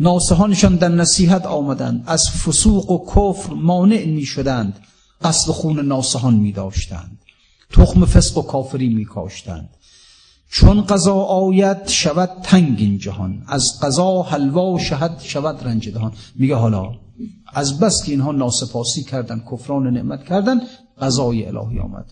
ناسهانشان 0.00 0.76
در 0.76 0.88
نصیحت 0.88 1.46
آمدند. 1.46 2.04
از 2.06 2.30
فسوق 2.30 2.90
و 2.90 3.06
کفر 3.06 3.52
مانع 3.52 4.04
می 4.04 4.24
شدند 4.24 4.80
قصد 5.22 5.50
خون 5.50 5.86
ناسهان 5.86 6.34
می 6.34 6.52
داشتند 6.52 7.18
تخم 7.72 8.04
فسق 8.04 8.38
و 8.38 8.42
کافری 8.42 8.88
می 8.88 9.04
کاشتند 9.04 9.68
چون 10.50 10.82
قضا 10.82 11.14
آید 11.14 11.88
شود 11.88 12.30
تنگ 12.42 12.76
این 12.78 12.98
جهان. 12.98 13.42
از 13.46 13.64
قضا 13.82 14.22
حلوا 14.22 14.72
و 14.72 14.78
شهد 14.78 15.20
شود 15.24 15.64
رنج 15.64 15.88
دهان. 15.88 16.12
میگه 16.34 16.54
حالا 16.54 17.05
از 17.54 17.80
بس 17.80 18.04
که 18.04 18.12
اینها 18.12 18.32
ناسپاسی 18.32 19.02
کردن 19.02 19.42
کفران 19.52 19.86
نعمت 19.86 20.24
کردن 20.24 20.60
قضای 21.00 21.46
الهی 21.46 21.78
آمد. 21.78 22.04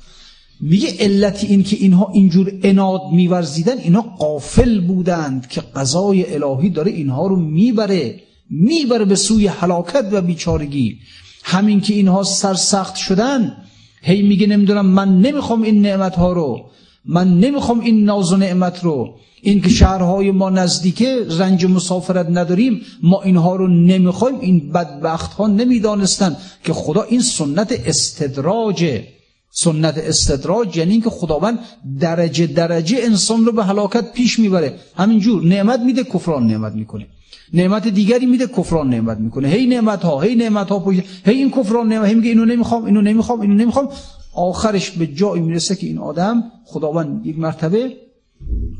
میگه 0.60 0.88
علت 0.98 1.44
این 1.44 1.62
که 1.62 1.76
اینها 1.76 2.10
اینجور 2.14 2.52
اناد 2.62 3.00
میورزیدن 3.12 3.78
اینها 3.78 4.02
قافل 4.02 4.80
بودند 4.80 5.48
که 5.48 5.60
قضای 5.60 6.34
الهی 6.34 6.70
داره 6.70 6.90
اینها 6.90 7.26
رو 7.26 7.36
می‌بره 7.36 8.20
می‌بره 8.50 9.04
به 9.04 9.16
سوی 9.16 9.46
حلاکت 9.46 10.08
و 10.12 10.20
بیچارگی. 10.22 10.98
همین 11.44 11.80
که 11.80 11.94
اینها 11.94 12.22
سرسخت 12.22 12.96
شدن 12.96 13.56
هی 14.02 14.22
میگه 14.22 14.46
نمی‌دونم 14.46 14.86
من 14.86 15.20
نمی‌خوام 15.20 15.62
این 15.62 15.82
نعمت 15.82 16.14
ها 16.14 16.32
رو. 16.32 16.70
من 17.06 17.38
نمی‌خوام 17.38 17.80
این 17.80 18.04
ناز 18.04 18.32
و 18.32 18.36
نعمت 18.36 18.84
رو 18.84 19.14
این 19.42 19.60
که 19.60 19.68
شهرهای 19.68 20.30
ما 20.30 20.50
نزدیکه 20.50 21.26
رنج 21.38 21.66
مسافرت 21.66 22.26
نداریم 22.30 22.80
ما 23.02 23.22
اینها 23.22 23.56
رو 23.56 23.68
نمی‌خوایم 23.68 24.40
این 24.40 24.72
بدبخت 24.72 25.32
ها 25.32 25.46
نمی‌دانستن 25.46 26.36
که 26.64 26.72
خدا 26.72 27.02
این 27.02 27.20
سنت 27.20 27.72
استدراجه 27.86 29.04
سنت 29.50 29.98
استدراج 29.98 30.76
یعنی 30.76 30.92
اینکه 30.92 31.10
خداوند 31.10 31.58
درجه 32.00 32.46
درجه 32.46 32.98
انسان 33.02 33.46
رو 33.46 33.52
به 33.52 33.64
هلاکت 33.64 34.12
پیش 34.12 34.38
می‌بره. 34.38 34.74
همینجور 34.96 35.44
نعمت 35.44 35.80
میده 35.80 36.04
کفران 36.04 36.46
نعمت 36.46 36.74
می‌کنه. 36.74 37.06
نعمت 37.52 37.88
دیگری 37.88 38.26
میده 38.26 38.46
کفران 38.46 38.90
نعمت 38.90 39.18
می‌کنه. 39.18 39.48
هی 39.48 39.66
نعمت 39.66 40.02
ها 40.02 40.20
هی 40.20 40.34
نعمت 40.34 40.68
ها 40.68 40.78
پوش 40.78 40.96
هی 41.24 41.34
این 41.34 41.50
کفران 41.50 41.88
نعمت 41.88 42.08
هی 42.08 42.14
میگه 42.14 42.28
اینو 42.28 42.44
نمی‌خوام 42.44 42.84
اینو 42.84 43.02
نمی‌خوام 43.02 43.40
اینو 43.40 43.54
نمی‌خوام. 43.54 43.88
آخرش 44.34 44.90
به 44.90 45.06
جایی 45.06 45.42
می‌رسه 45.42 45.76
که 45.76 45.86
این 45.86 45.98
آدم 45.98 46.42
خداوند 46.64 47.26
یک 47.26 47.38
مرتبه 47.38 47.92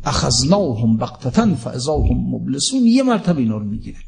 اخذناهم 0.05 0.97
بقتتا 0.97 1.55
فاذا 1.55 1.99
هم 1.99 2.17
مبلسون 2.17 2.81
یه 2.87 3.03
مرتبه 3.03 3.41
اینا 3.41 3.57
رو 3.59 3.65
می‌گیره. 3.65 3.99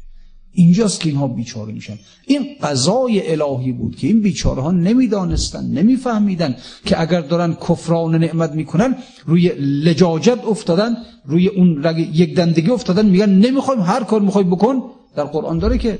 اینجاست 0.51 0.99
که 0.99 1.09
اینها 1.09 1.27
بیچاره 1.27 1.73
میشن. 1.73 1.97
این 2.27 2.45
قضای 2.61 3.31
الهی 3.31 3.71
بود 3.71 3.95
که 3.95 4.07
این 4.07 4.21
بیچاره 4.21 4.61
ها 4.61 4.71
نمی‌دانستن 4.71 5.65
نمیفهمیدن 5.65 6.55
که 6.85 7.01
اگر 7.01 7.21
دارن 7.21 7.53
کفران 7.53 8.15
نعمت 8.15 8.51
می‌کنن 8.51 8.95
روی 9.25 9.49
لجاجت 9.59 10.39
افتادن 10.47 10.97
روی 11.25 11.47
اون 11.47 11.83
رگ 11.83 12.09
یک 12.13 12.35
دندگی 12.35 12.69
افتادن 12.69 13.05
میگن 13.05 13.29
نمی‌خوایم 13.29 13.81
هر 13.81 14.03
کار 14.03 14.21
می‌خوای 14.21 14.43
بکن. 14.43 14.81
در 15.15 15.23
قرآن 15.23 15.59
داره 15.59 15.77
که 15.77 15.99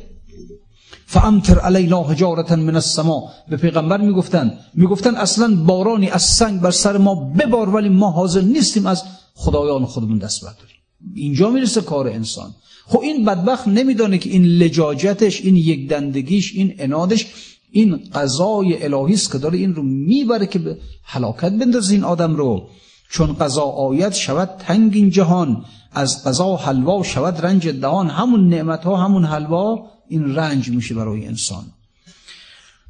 فامتر 1.09 1.59
علینا 1.59 2.03
حجارتا 2.03 2.55
من 2.55 2.75
السما 2.75 3.29
به 3.49 3.57
پیغمبر 3.57 4.01
می‌گفتن 4.01 4.53
می‌گفتن 4.73 5.15
اصلا 5.15 5.55
بارانی 5.55 6.09
از 6.09 6.23
سنگ 6.23 6.61
بر 6.61 6.71
سر 6.71 6.97
ما 6.97 7.15
ببار 7.15 7.69
ولی 7.69 7.89
ما 7.89 8.11
حاضر 8.11 8.41
نیستیم 8.41 8.85
از 8.85 9.03
خدایان 9.35 9.85
خودمون 9.85 10.17
دست 10.17 10.41
برداریم. 10.45 10.75
اینجا 11.15 11.49
می‌رسه 11.49 11.81
کار 11.81 12.07
انسان. 12.07 12.55
خب 12.87 12.99
این 12.99 13.25
بدبخت 13.25 13.67
نمیدانه 13.67 14.17
که 14.17 14.29
این 14.29 14.45
لجاجتش 14.45 15.41
این 15.41 15.55
یک 15.55 15.89
دندگیش 15.89 16.53
این 16.55 16.75
انادش 16.79 17.27
این 17.71 17.99
قضای 18.13 18.83
الهی 18.83 19.13
است 19.13 19.31
که 19.31 19.37
داره 19.37 19.57
این 19.57 19.75
رو 19.75 19.83
می‌بره 19.83 20.45
که 20.47 20.59
به 20.59 20.77
هلاکت 21.03 21.51
بندازه 21.51 21.93
این 21.93 22.03
آدم 22.03 22.35
رو. 22.35 22.69
چون 23.09 23.33
قضا 23.33 23.63
آیت 23.63 24.13
شود 24.13 24.49
تنگ 24.59 24.91
این 24.95 25.09
جهان 25.09 25.65
از 25.93 26.23
قضا 26.23 26.55
حلوا 26.55 27.03
شود 27.03 27.45
رنج 27.45 27.67
دهان. 27.67 28.09
همون 28.09 28.49
نعمت 28.49 28.83
ها 28.83 28.95
همون 28.95 29.25
حلوا 29.25 29.96
این 30.09 30.35
رنج 30.35 30.69
میشه 30.69 30.95
برای 30.95 31.27
انسان. 31.27 31.65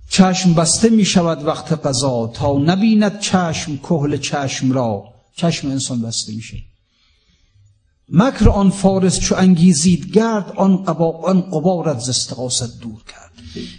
چشم 0.10 0.54
بسته 0.54 0.90
می 0.90 1.06
شود 1.06 1.46
وقت 1.46 1.74
قضا 1.74 2.28
تا 2.28 2.58
نبیند 2.58 3.20
چشم 3.20 3.78
کهل 3.78 4.18
چشم 4.18 4.72
را. 4.72 5.04
چشم 5.36 5.68
انسان 5.68 6.02
بسته 6.02 6.34
میشه. 6.34 6.58
مکر 8.10 8.50
آن 8.50 8.70
فارس 8.70 9.20
چو 9.20 9.36
انگیزید 9.36 10.12
گرد 10.12 10.54
آن 10.56 10.84
قبا 10.84 11.12
آن 11.12 11.42
قبارت 11.42 12.00
ز 12.00 12.10
استقاست 12.10 12.80
دور 12.82 13.04
کرد. 13.04 13.32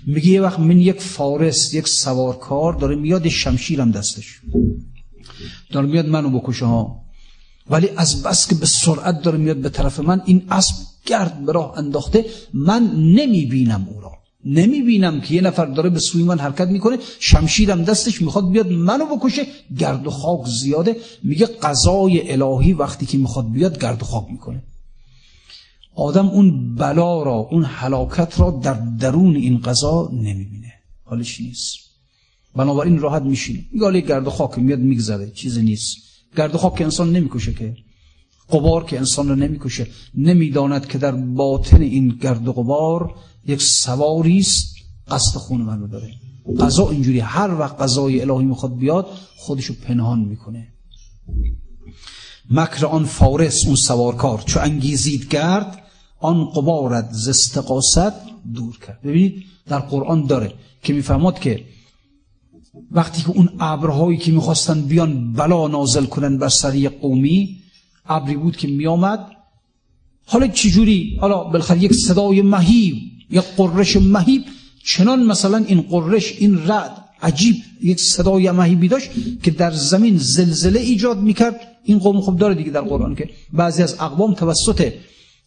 میگه 0.07 0.29
یه 0.29 0.43
وقت 0.43 0.59
من 0.59 0.81
یک 0.81 1.01
فارس 1.01 1.75
یک 1.75 1.89
سوارکار 1.89 2.73
داره 2.73 2.97
میاد 2.97 3.29
شمشیرم 3.29 3.91
دستش. 3.91 4.41
داره 5.73 5.87
میاد 5.87 6.07
منو 6.07 6.41
بکشه 6.41 6.67
ها. 6.67 7.01
ولی 7.71 7.89
از 7.97 8.23
بس 8.23 8.49
که 8.49 8.55
به 8.55 8.67
سرعت 8.67 9.23
داره 9.23 9.39
میاد 9.39 9.57
به 9.57 9.69
طرف 9.69 10.01
من 10.01 10.23
این 10.25 10.47
اسب 10.51 10.75
گرد 11.09 11.45
به 11.47 11.53
راه 11.53 11.79
انداخته 11.79 12.25
من 12.55 12.83
نمی‌بینم 12.97 13.89
او 13.91 14.01
را. 14.01 14.13
نمی‌بینم 14.45 15.21
که 15.21 15.35
یه 15.35 15.41
نفر 15.41 15.67
داره 15.67 15.91
به 15.91 15.99
سوی 15.99 16.23
من 16.23 16.39
حرکت 16.39 16.69
می‌کنه 16.69 16.99
شمشیرم 17.21 17.85
دستش 17.85 18.23
می‌خواد 18.23 18.51
بیاد 18.51 18.73
منو 18.73 19.17
بکشه 19.17 19.47
گرد 19.79 20.07
و 20.07 20.11
خاک 20.11 20.47
زیاده. 20.47 20.97
میگه 21.23 21.47
قضای 21.47 22.33
الهی 22.33 22.73
وقتی 22.73 23.07
که 23.07 23.19
می‌خواد 23.19 23.53
بیاد 23.53 23.81
گرد 23.81 24.03
و 24.03 24.05
خاک 24.05 24.25
می‌کنه. 24.31 24.63
آدم 25.95 26.29
اون 26.29 26.75
بلا 26.75 27.23
را 27.23 27.35
اون 27.35 27.65
حلاکت 27.65 28.41
را 28.41 28.61
در 28.63 28.81
درون 29.01 29.37
این 29.37 29.59
قضا 29.59 30.11
نمی‌بینه. 30.13 30.73
حالش 31.05 31.41
نیست؟ 31.41 31.77
بنابراین 32.57 32.99
راحت 32.99 33.23
میشینه. 33.23 33.65
میگه 33.73 34.01
گرد 34.01 34.27
و 34.27 34.31
خاک 34.31 34.59
میاد 34.59 34.79
میگذره. 34.79 35.31
چیزی 35.31 35.63
نیست. 35.63 35.97
گرد 36.37 36.55
و 36.55 36.59
خاک 36.59 36.75
که 36.75 36.85
انسان 36.85 37.13
نمی‌کشه 37.13 37.55
که. 37.55 37.77
قبار 38.51 38.85
که 38.85 38.99
انسان 38.99 39.29
رو 39.29 39.35
نمی‌کشه 39.35 39.87
نمی‌داند 40.15 40.87
که 40.87 40.99
در 40.99 41.13
باطن 41.13 41.83
این 41.83 42.09
گرد 42.09 42.49
و 42.49 42.53
قبار 42.53 43.15
یک 43.47 43.63
سواری 43.63 44.39
است 44.39 44.77
قصد 45.09 45.39
خون 45.39 45.61
منو 45.61 45.87
داره. 45.87 46.11
قضا 46.61 46.91
اینجوری 46.91 47.21
هر 47.21 47.55
وقت 47.61 47.81
قضای 47.81 48.21
الهی 48.21 48.45
می‌خواد 48.45 48.77
بیاد 48.77 49.07
خودشو 49.37 49.75
پنهان 49.75 50.19
می‌کنه. 50.19 50.69
مکر 52.51 52.87
آن 52.87 53.05
فارس 53.05 53.67
اون 53.67 53.77
سوارکار 53.77 54.43
چو 54.47 54.61
انگیزید 54.61 55.29
گرد 55.29 55.83
آن 56.21 56.45
قبارت 56.45 57.09
ز 57.13 57.29
استقاست 57.29 58.13
دور 58.55 58.79
کرد. 58.87 59.01
ببینید 59.05 59.45
در 59.67 59.79
قرآن 59.79 60.27
داره 60.27 60.53
که 60.83 60.93
می‌فهمد 60.93 61.39
که 61.39 61.65
وقتی 62.91 63.23
که 63.23 63.31
اون 63.31 63.49
ابرهایی 63.61 64.19
که 64.19 64.33
می‌خواستن 64.33 64.83
بیان 64.83 65.33
بلا 65.33 65.69
نازل 65.69 66.05
کنن 66.05 66.39
بر 66.39 66.49
سری 66.49 66.89
قومی 66.89 67.58
ابری 68.09 68.37
بود 68.37 68.57
که 68.57 68.69
میآمد. 68.69 69.27
حالا 70.27 70.47
چجوری؟ 70.47 71.19
حالا 71.21 71.45
بالاخره 71.45 71.83
یک 71.83 71.93
صدای 71.93 72.43
مهیب 72.43 72.97
یک 73.31 73.45
قررش 73.57 73.97
مهیب. 73.97 74.45
چنان 74.85 75.23
مثلا 75.23 75.57
این 75.57 75.81
قررش 75.81 76.33
این 76.39 76.67
رعد 76.67 77.05
عجیب 77.23 77.57
یک 77.83 78.01
صدای 78.01 78.51
مهیبی 78.51 78.89
داشت 78.89 79.11
که 79.43 79.51
در 79.51 79.71
زمین 79.71 80.19
زلزله 80.19 80.81
ایجاد 80.81 81.19
می‌کرد. 81.19 81.61
این 81.85 81.99
قوم 81.99 82.21
خوب 82.21 82.39
داره 82.39 82.55
دیگه 82.55 82.71
در 82.71 82.81
قرآن 82.81 83.15
که 83.15 83.31
بعضی 83.53 83.83
از 83.83 83.95
اقوام 84.01 84.35
توسط 84.35 84.93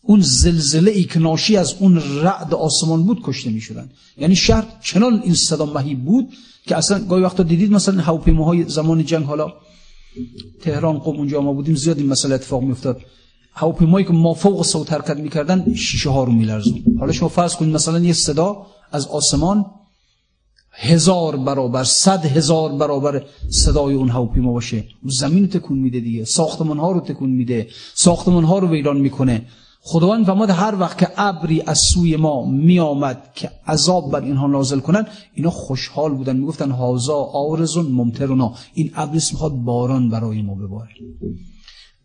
اون 0.02 0.22
زلزله 0.22 0.92
ای 0.92 1.04
که 1.04 1.20
ناشی 1.20 1.58
از 1.58 1.76
اون 1.80 2.02
رعد 2.22 2.54
آسمان 2.54 3.04
بود 3.04 3.22
کشته 3.24 3.50
می‌شدن 3.50 3.90
یعنی 4.18 4.36
شهر 4.36 4.66
چنان 4.84 5.22
این 5.24 5.34
صدا 5.34 5.66
مهیب 5.66 6.04
بود 6.04 6.30
که 6.68 6.76
اصلا 6.76 7.00
گاهی 7.00 7.24
وقتا 7.24 7.44
دیدید 7.44 7.72
مثلا 7.72 8.02
هواپیماهای 8.02 8.64
زمان 8.70 9.06
جنگ 9.06 9.26
حالا 9.26 9.54
تهران 10.62 10.98
قوم 10.98 11.18
اونجا 11.18 11.42
ما 11.42 11.54
بودیم 11.54 11.76
زیاد 11.76 11.98
این 11.98 12.08
مسئله 12.08 12.36
اتفاق 12.36 12.62
میافتاد. 12.64 13.02
هواپیمایی 13.54 14.06
که 14.06 14.14
ما 14.14 14.34
فوق 14.34 14.66
صوت 14.66 14.94
حرکت 14.94 15.18
می‌کردن 15.18 15.74
شیشه 15.74 16.10
ها 16.10 16.24
رو 16.24 16.32
میلرزون. 16.32 16.84
حالا 17.00 17.12
شما 17.12 17.30
فرض 17.30 17.56
کنید 17.56 17.76
مثلا 17.76 18.00
یه 18.00 18.14
صدا 18.14 18.66
از 18.92 19.08
آسمان 19.08 19.66
هزار 20.74 21.38
برابر 21.38 21.84
صد 21.84 22.26
هزار 22.26 22.72
برابر 22.72 23.24
صدای 23.50 23.96
اون 23.96 24.10
هواپیما 24.10 24.52
باشه. 24.52 24.84
زمین 25.06 25.48
تکون 25.48 25.78
میده 25.78 26.00
دیگه 26.00 26.26
ساختمان 26.26 26.78
ها 26.78 26.92
رو 26.92 27.00
تکون 27.00 27.30
میده 27.30 27.68
ساختمان 27.94 28.44
ها 28.44 28.60
رو 28.60 28.68
ویران 28.68 28.98
می‌کنه. 28.98 29.46
خداوند 29.84 30.26
فرمود 30.26 30.50
هر 30.50 30.76
وقت 30.80 30.98
که 30.98 31.08
ابری 31.18 31.62
از 31.62 31.80
سوی 31.94 32.16
ما 32.16 32.46
میآمد 32.46 33.34
که 33.36 33.52
عذاب 33.68 34.12
بر 34.12 34.22
اینها 34.22 34.48
نازل 34.48 34.80
کنن 34.80 35.06
اینا 35.34 35.50
خوشحال 35.50 36.14
بودن. 36.14 36.38
می‌گفتن 36.38 36.72
هازا 36.72 37.18
آرزون 37.24 37.86
ممترنا 37.86 38.54
این 38.74 38.92
ابریس 38.96 39.32
می‌خواد 39.32 39.52
باران 39.52 40.10
برای 40.10 40.42
ما 40.42 40.56
بباره. 40.56 40.90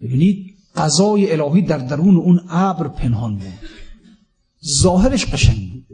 ببینید 0.01 0.55
قضای 0.77 1.33
الهی 1.33 1.63
در 1.63 1.79
درون 1.79 2.17
اون 2.17 2.41
ابر 2.49 2.89
پنهان 2.89 3.35
بود. 3.35 3.53
ظاهرش 4.83 5.27
قشنگ 5.27 5.73
بود. 5.73 5.87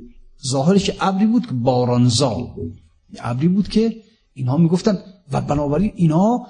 ظاهرش 0.50 0.90
ابری 1.00 1.26
بود 1.26 1.46
که 1.46 1.52
بارانزا 1.52 2.54
ابری 3.18 3.48
بود 3.48 3.68
که 3.68 3.96
اینها 4.34 4.56
می‌گفتن 4.56 4.98
و 5.32 5.40
بنابراین 5.40 5.92
اینها 5.94 6.46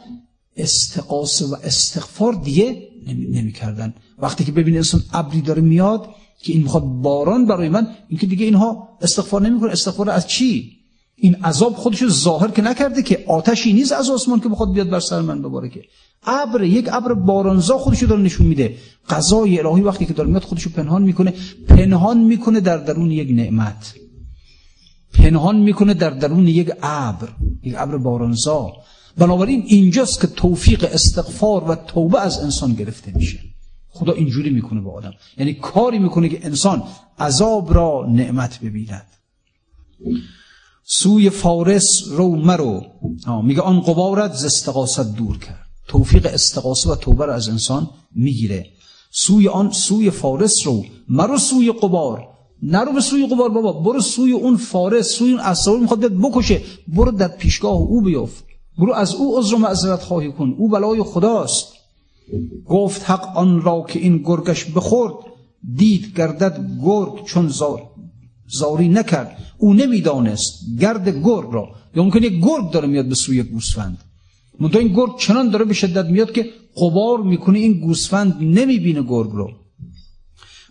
استقاسه 0.57 1.47
و 1.47 1.57
استغفار 1.65 2.33
دیگه 2.33 2.89
نمی‌کردن. 3.31 3.95
وقتی 4.19 4.45
که 4.45 4.53
ببین 4.53 4.77
انسان 4.77 5.03
ابری 5.13 5.41
داره 5.41 5.63
میاد 5.63 6.09
که 6.43 6.53
این 6.53 6.63
می‌خواد 6.63 6.85
باران 6.85 7.47
برای 7.47 7.69
من 7.69 7.89
اینکه 8.09 8.27
دیگه 8.27 8.45
اینها 8.45 8.89
استغفار 9.01 9.43
نمی‌کنه. 9.43 9.73
استغفار 9.73 10.11
از 10.11 10.27
چی؟ 10.27 10.73
این 11.17 11.35
عذاب 11.35 11.75
خودشو 11.75 12.09
ظاهر 12.09 12.51
که 12.51 12.63
نکرده 12.63 13.03
که 13.03 13.25
آتشی 13.27 13.73
نیست 13.73 13.93
از 13.93 14.11
آسمان 14.11 14.41
که 14.41 14.49
بخواد 14.49 14.73
بیاد 14.73 14.91
بر 14.91 15.01
سر 15.01 15.21
من 15.21 15.43
بباره 15.43 15.69
که 15.69 15.85
ابر 16.27 16.63
یک 16.63 16.89
ابر 16.93 17.15
بارانزا 17.15 17.79
خودشو 17.79 18.07
داره 18.07 18.23
نشون 18.23 18.47
میده. 18.47 18.77
قضای 19.11 19.59
الهی 19.59 19.83
وقتی 19.83 20.07
که 20.07 20.13
داره 20.13 20.29
میاد 20.29 20.43
خودشو 20.43 20.71
پنهان 20.71 21.03
می‌کنه. 21.03 21.35
پنهان 21.69 22.19
می‌کنه 22.19 22.61
در 22.61 22.77
درون 22.77 23.11
یک 23.11 23.29
نعمت. 23.31 23.95
پنهان 25.13 25.57
می‌کنه 25.57 25.95
در 25.95 26.11
درون 26.11 26.49
یک 26.49 26.71
ابر. 26.83 27.29
یک 27.63 27.75
ابر 27.77 27.97
بارانزا. 27.97 28.73
بنابراین 29.19 29.63
اینجاست 29.67 30.21
که 30.21 30.27
توفیق 30.27 30.89
استغفار 30.93 31.71
و 31.71 31.75
توبه 31.75 32.21
از 32.21 32.39
انسان 32.39 32.75
گرفته 32.75 33.13
میشه. 33.17 33.39
خدا 33.89 34.13
اینجوری 34.13 34.51
می‌کنه 34.51 34.81
با 34.81 34.93
آدم. 34.93 35.13
یعنی 35.39 35.55
کاری 35.55 35.99
می‌کنه 35.99 36.29
که 36.29 36.47
انسان 36.47 36.83
عذاب 37.19 37.75
را 37.75 38.07
نعمت 38.09 38.61
ببیند. 38.61 39.07
سوی 40.85 41.31
فارس 41.31 41.85
رو 42.09 42.37
مرو. 42.37 42.83
میگه 43.45 43.61
آن 43.61 43.81
قبارت 43.81 44.35
ز 44.35 44.45
استقاست 44.45 45.15
دور 45.17 45.39
کرد. 45.39 45.67
توفیق 45.89 46.27
استقاسه 46.27 46.91
و 46.91 46.95
توبه 46.95 47.27
را 47.27 47.35
از 47.35 47.49
انسان 47.49 47.91
می‌گیره. 48.15 48.67
سوی 49.11 49.49
آن 49.49 49.71
سوی 49.73 50.11
فارس 50.11 50.55
رو 50.65 50.85
مرو 51.09 51.39
سوی 51.39 51.73
قبار. 51.73 52.29
نرو 52.63 52.93
به 52.93 53.01
سوی 53.01 53.27
قبار 53.27 53.49
بابا 53.49 53.73
برو 53.73 54.01
سوی 54.01 54.33
اون 54.33 54.57
فارس 54.57 55.09
سوی 55.09 55.31
اون 55.33 55.41
اصحاب 55.41 55.81
می‌خواد 55.81 56.01
بکشه. 56.01 56.63
برو 56.89 57.11
در 57.13 57.29
پیشگاه 57.29 57.77
او 57.77 58.03
بیفت. 58.03 58.45
برو 58.79 58.93
از 58.93 59.15
او 59.15 59.39
عذر 59.39 59.55
و 59.55 59.59
معذرت 59.59 60.03
خواهی 60.03 60.33
کن. 60.33 60.55
او 60.59 60.69
بلای 60.69 61.03
خداست. 61.03 61.73
گفت 62.67 63.11
حق 63.11 63.37
آن 63.37 63.63
را 63.63 63.85
که 63.89 63.99
این 63.99 64.19
گرگش 64.19 64.65
بخورد. 64.65 65.15
دید 65.77 66.17
گردد 66.17 66.79
گرگ 66.85 67.25
چون 67.25 67.49
زار 67.49 67.83
زاری 68.47 68.89
نکرد. 68.89 69.37
او 69.59 69.75
نمی‌دانست 69.75 70.53
گرد 70.81 71.09
گرگ 71.09 71.49
را. 71.53 71.69
یا 71.97 72.03
ممکن 72.03 72.23
یک 72.23 72.45
گرگ 72.45 72.71
داره 72.71 72.89
میاد 72.89 73.07
به 73.07 73.15
سوی 73.15 73.43
گوسفند. 73.43 73.99
منتها 74.61 74.81
این 74.81 74.93
گرگ 74.93 75.19
چنان 75.19 75.51
داره 75.51 75.65
به 75.65 75.75
شدت 75.75 76.05
میاد 76.05 76.33
که 76.33 76.47
قبار 76.77 77.23
می‌کنه 77.23 77.59
این 77.59 77.81
گوسفند 77.81 78.37
نمی‌بینه 78.41 79.03
گرگ 79.03 79.31
رو 79.33 79.51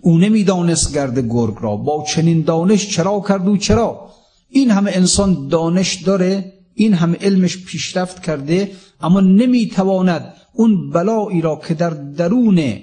او 0.02 0.18
نمی‌دانست 0.18 0.94
گرد 0.94 1.20
گرگ 1.20 1.56
را. 1.62 1.76
با 1.76 2.06
چنین 2.14 2.42
دانش 2.42 2.90
چرا 2.90 3.24
کرد 3.28 3.48
و 3.48 3.58
چرا؟ 3.58 4.10
این 4.50 4.72
همه 4.72 4.92
انسان 4.94 5.48
دانش 5.48 6.04
داره 6.04 6.54
این 6.76 6.94
همه 6.94 7.18
علمش 7.22 7.58
پیشرفت 7.58 8.24
کرده 8.24 8.72
اما 9.02 9.20
نمی‌تواند 9.20 10.34
اون 10.54 10.90
بلایی 10.90 11.42
را 11.42 11.62
که 11.68 11.74
در 11.74 11.90
درون 11.90 12.80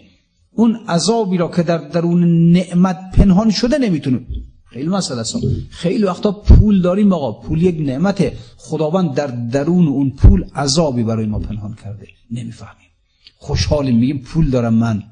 اون 0.52 0.76
عذابی 0.88 1.36
را 1.36 1.48
که 1.48 1.62
در 1.62 1.78
درون 1.78 2.52
نعمت 2.52 2.98
پنهان 3.14 3.50
شده 3.50 3.78
نمی‌تونه. 3.78 4.20
خیلی 4.64 4.88
مسئله 4.88 5.20
است. 5.20 5.36
خیلی 5.70 6.04
وقتا 6.04 6.32
پول 6.32 6.82
داریم 6.82 7.12
آقا. 7.12 7.32
پول 7.32 7.62
یک 7.62 7.76
نعمته. 7.80 8.32
خداوند 8.56 9.14
در 9.14 9.26
درون 9.26 9.88
اون 9.88 10.10
پول 10.10 10.44
عذابی 10.54 11.02
برای 11.02 11.26
ما 11.26 11.38
پنهان 11.38 11.74
کرده. 11.84 12.06
نمی‌فهمیم. 12.30 12.88
خوشحالیم. 13.36 13.96
میگیم 13.96 14.18
پول 14.18 14.50
دارم 14.50 14.74
من. 14.74 15.02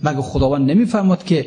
مگه 0.00 0.22
خداوند 0.22 0.70
نمی‌فهمد 0.70 1.24
که 1.24 1.46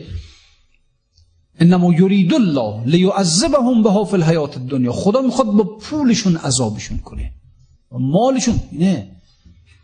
انما 1.59 1.93
یرید 1.93 2.33
الله 2.33 2.83
لیعذبهم 2.85 3.83
بها 3.83 4.03
فی 4.05 4.15
الحیات 4.15 4.57
الدنیا. 4.57 4.91
خدا 4.91 5.21
می‌خواد 5.21 5.47
با 5.47 5.63
پولشون 5.63 6.35
عذابشون 6.37 6.97
کنه. 6.97 7.31
مالشون. 7.91 8.59
نه. 8.71 9.07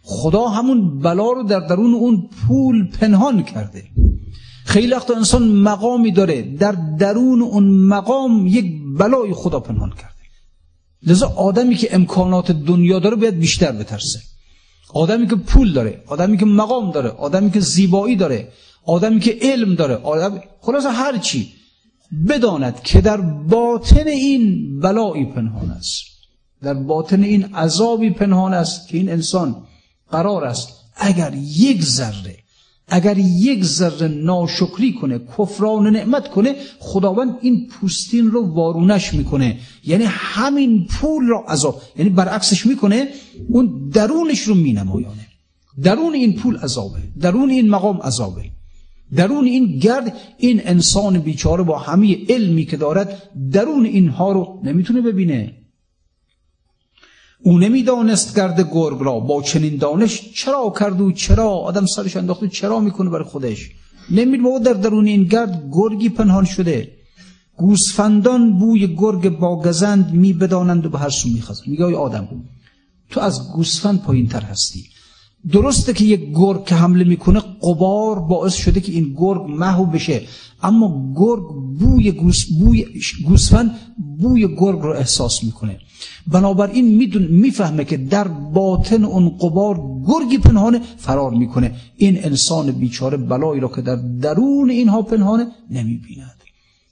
خدا 0.03 0.47
همون 0.47 0.99
بلا 0.99 1.31
رو 1.31 1.43
در 1.43 1.59
درون 1.59 1.93
اون 1.93 2.29
پول 2.47 2.87
پنهان 2.87 3.43
کرده. 3.43 3.83
خیلی 4.65 4.93
وقتا 4.93 5.15
انسان 5.15 5.47
مقامی 5.47 6.11
داره. 6.11 6.41
در 6.41 6.71
درون 6.99 7.41
اون 7.41 7.63
مقام 7.63 8.47
یک 8.47 8.65
بلای 8.97 9.33
خدا 9.33 9.59
پنهان 9.59 9.89
کرده. 9.89 10.21
لذا 11.03 11.27
آدمی 11.27 11.75
که 11.75 11.95
امکانات 11.95 12.51
دنیا 12.51 12.99
داره 12.99 13.15
باید 13.15 13.39
بیشتر 13.39 13.71
بترسه. 13.71 14.19
آدمی 14.93 15.27
که 15.27 15.35
پول 15.35 15.73
داره 15.73 16.03
آدمی 16.07 16.37
که 16.37 16.45
مقام 16.45 16.91
داره 16.91 17.09
آدمی 17.09 17.51
که 17.51 17.59
زیبایی 17.59 18.15
داره 18.15 18.47
آدمی 18.85 19.19
که 19.19 19.37
علم 19.41 19.75
داره 19.75 19.95
آدم 19.95 20.41
خلاص 20.61 20.85
هر 20.85 21.17
چی. 21.17 21.53
بداند 22.27 22.83
که 22.83 23.01
در 23.01 23.17
باطن 23.21 24.07
این 24.07 24.79
بلایی 24.79 25.25
پنهان 25.25 25.71
است. 25.71 26.03
در 26.61 26.73
باطن 26.73 27.23
این 27.23 27.43
عذابی 27.43 28.09
پنهان 28.09 28.53
است 28.53 28.87
که 28.87 28.97
این 28.97 29.09
انسان 29.09 29.55
قرار 30.11 30.45
است 30.45 30.69
اگر 30.95 31.33
یک 31.35 31.83
ذره 31.83 32.37
اگر 32.87 33.17
یک 33.17 33.63
ذره 33.63 34.07
ناشکری 34.07 34.93
کنه 34.93 35.19
کفران 35.37 35.87
نعمت 35.87 36.27
کنه 36.27 36.55
خداوند 36.79 37.37
این 37.41 37.67
پوستین 37.67 38.31
رو 38.31 38.53
وارونش 38.53 39.13
می‌کنه. 39.13 39.59
یعنی 39.83 40.03
همین 40.07 40.85
پول 40.85 41.27
را 41.27 41.39
عذاب 41.47 41.81
یعنی 41.97 42.09
برعکسش 42.09 42.65
می‌کنه 42.65 43.07
اون 43.49 43.89
درونش 43.93 44.39
رو 44.39 44.55
مینمایانه. 44.55 45.27
درون 45.83 46.13
این 46.13 46.33
پول 46.33 46.57
عذابه 46.57 46.99
درون 47.21 47.49
این 47.49 47.69
مقام 47.69 47.97
عذابه. 47.97 48.51
درون 49.15 49.45
این 49.45 49.79
گرد 49.79 50.17
این 50.37 50.61
انسان 50.65 51.19
بیچاره 51.19 51.63
با 51.63 51.77
همه 51.77 52.17
علمی 52.29 52.65
که 52.65 52.77
دارد 52.77 53.29
درون 53.51 53.85
اینها 53.85 54.31
رو 54.31 54.59
نمی‌تونه 54.63 55.01
ببینه. 55.01 55.53
او 57.43 57.59
نمی‌دانست 57.59 58.35
گرد 58.35 58.69
گرگ 58.73 58.97
را 58.99 59.19
با 59.19 59.41
چنین 59.41 59.77
دانش 59.77 60.31
چرا 60.35 60.73
کرد 60.79 61.01
و 61.01 61.11
چرا 61.11 61.49
آدم 61.49 61.85
سرش 61.85 62.17
انداخت 62.17 62.43
و 62.43 62.47
چرا 62.47 62.79
می‌کنه 62.79 63.09
برای 63.09 63.25
خودش. 63.25 63.69
نمید 64.09 64.63
در 64.63 64.73
درون 64.73 65.07
این 65.07 65.23
گرد 65.23 65.69
گرگی 65.71 66.09
پنهان 66.09 66.45
شده. 66.45 66.91
گوسفندان 67.57 68.57
بوی 68.59 68.95
گرگ 68.95 69.29
با 69.29 69.61
گزند 69.61 70.13
می 70.13 70.33
بدانند 70.33 70.85
و 70.85 70.89
به 70.89 70.99
هر 70.99 71.09
سو 71.09 71.29
میخزند. 71.29 71.67
میگه 71.67 71.85
آدم 71.85 72.27
تو 73.09 73.19
از 73.19 73.51
گوسفند 73.53 74.01
پایین 74.01 74.27
تر 74.27 74.41
هستی. 74.41 74.83
درسته 75.49 75.93
که 75.93 76.03
یک 76.03 76.31
گرگ 76.35 76.65
که 76.65 76.75
حمله 76.75 77.03
می‌کنه 77.03 77.39
قبار 77.61 78.19
باعث 78.19 78.53
شده 78.53 78.81
که 78.81 78.91
این 78.91 79.15
گرگ 79.17 79.41
محو 79.41 79.85
بشه. 79.85 80.21
اما 80.63 81.13
گرگ 81.15 81.43
بوی 81.79 82.11
گوس 82.11 82.45
بوی 82.59 82.85
گوسفند 83.25 83.75
بوی 84.19 84.55
گرگ 84.55 84.79
رو 84.79 84.89
احساس 84.89 85.43
می‌کنه. 85.43 85.79
بنابراین 86.27 86.95
میدون 86.97 87.23
می‌فهمه 87.23 87.85
که 87.85 87.97
در 87.97 88.27
باطن 88.27 89.03
اون 89.03 89.29
قبار 89.29 89.81
گرگی 90.07 90.37
پنهانه 90.37 90.81
فرار 90.97 91.31
می‌کنه. 91.31 91.75
این 91.97 92.25
انسان 92.25 92.71
بیچاره 92.71 93.17
بلایی 93.17 93.61
را 93.61 93.67
که 93.67 93.81
در 93.81 93.95
درون 93.95 94.69
اینها 94.69 95.01
پنهانه 95.01 95.47
نمی‌بیند. 95.71 96.41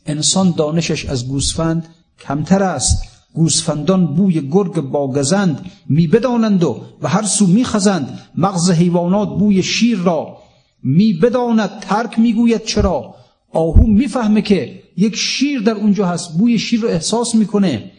انسان 0.06 0.54
دانشش 0.58 1.06
از 1.06 1.28
گوسفند 1.28 1.88
کمتر 2.28 2.64
است. 2.64 3.04
گوسفندان 3.40 4.02
بوی 4.16 4.36
گرگ 4.56 4.76
باگزند 4.82 5.56
می 5.90 6.08
بدانند 6.08 6.64
و 6.64 6.82
به 7.02 7.10
هر 7.10 7.26
سو 7.36 7.48
می 7.48 7.64
خزند. 7.72 8.20
مغز 8.36 8.72
حیوانات 8.72 9.30
بوی 9.40 9.64
شیر 9.64 9.98
را 9.98 10.38
می 10.84 11.14
بداند. 11.14 11.72
ترک 11.82 12.20
می 12.20 12.34
گوید 12.34 12.64
چرا. 12.64 13.16
آهو 13.54 13.88
می‌فهمه 13.88 14.42
که 14.42 14.60
یک 14.98 15.16
شیر 15.16 15.62
در 15.62 15.78
اونجا 15.84 16.06
هست. 16.06 16.38
بوی 16.38 16.60
شیر 16.60 16.82
رو 16.82 16.90
احساس 16.90 17.36
می‌کنه 17.36 17.92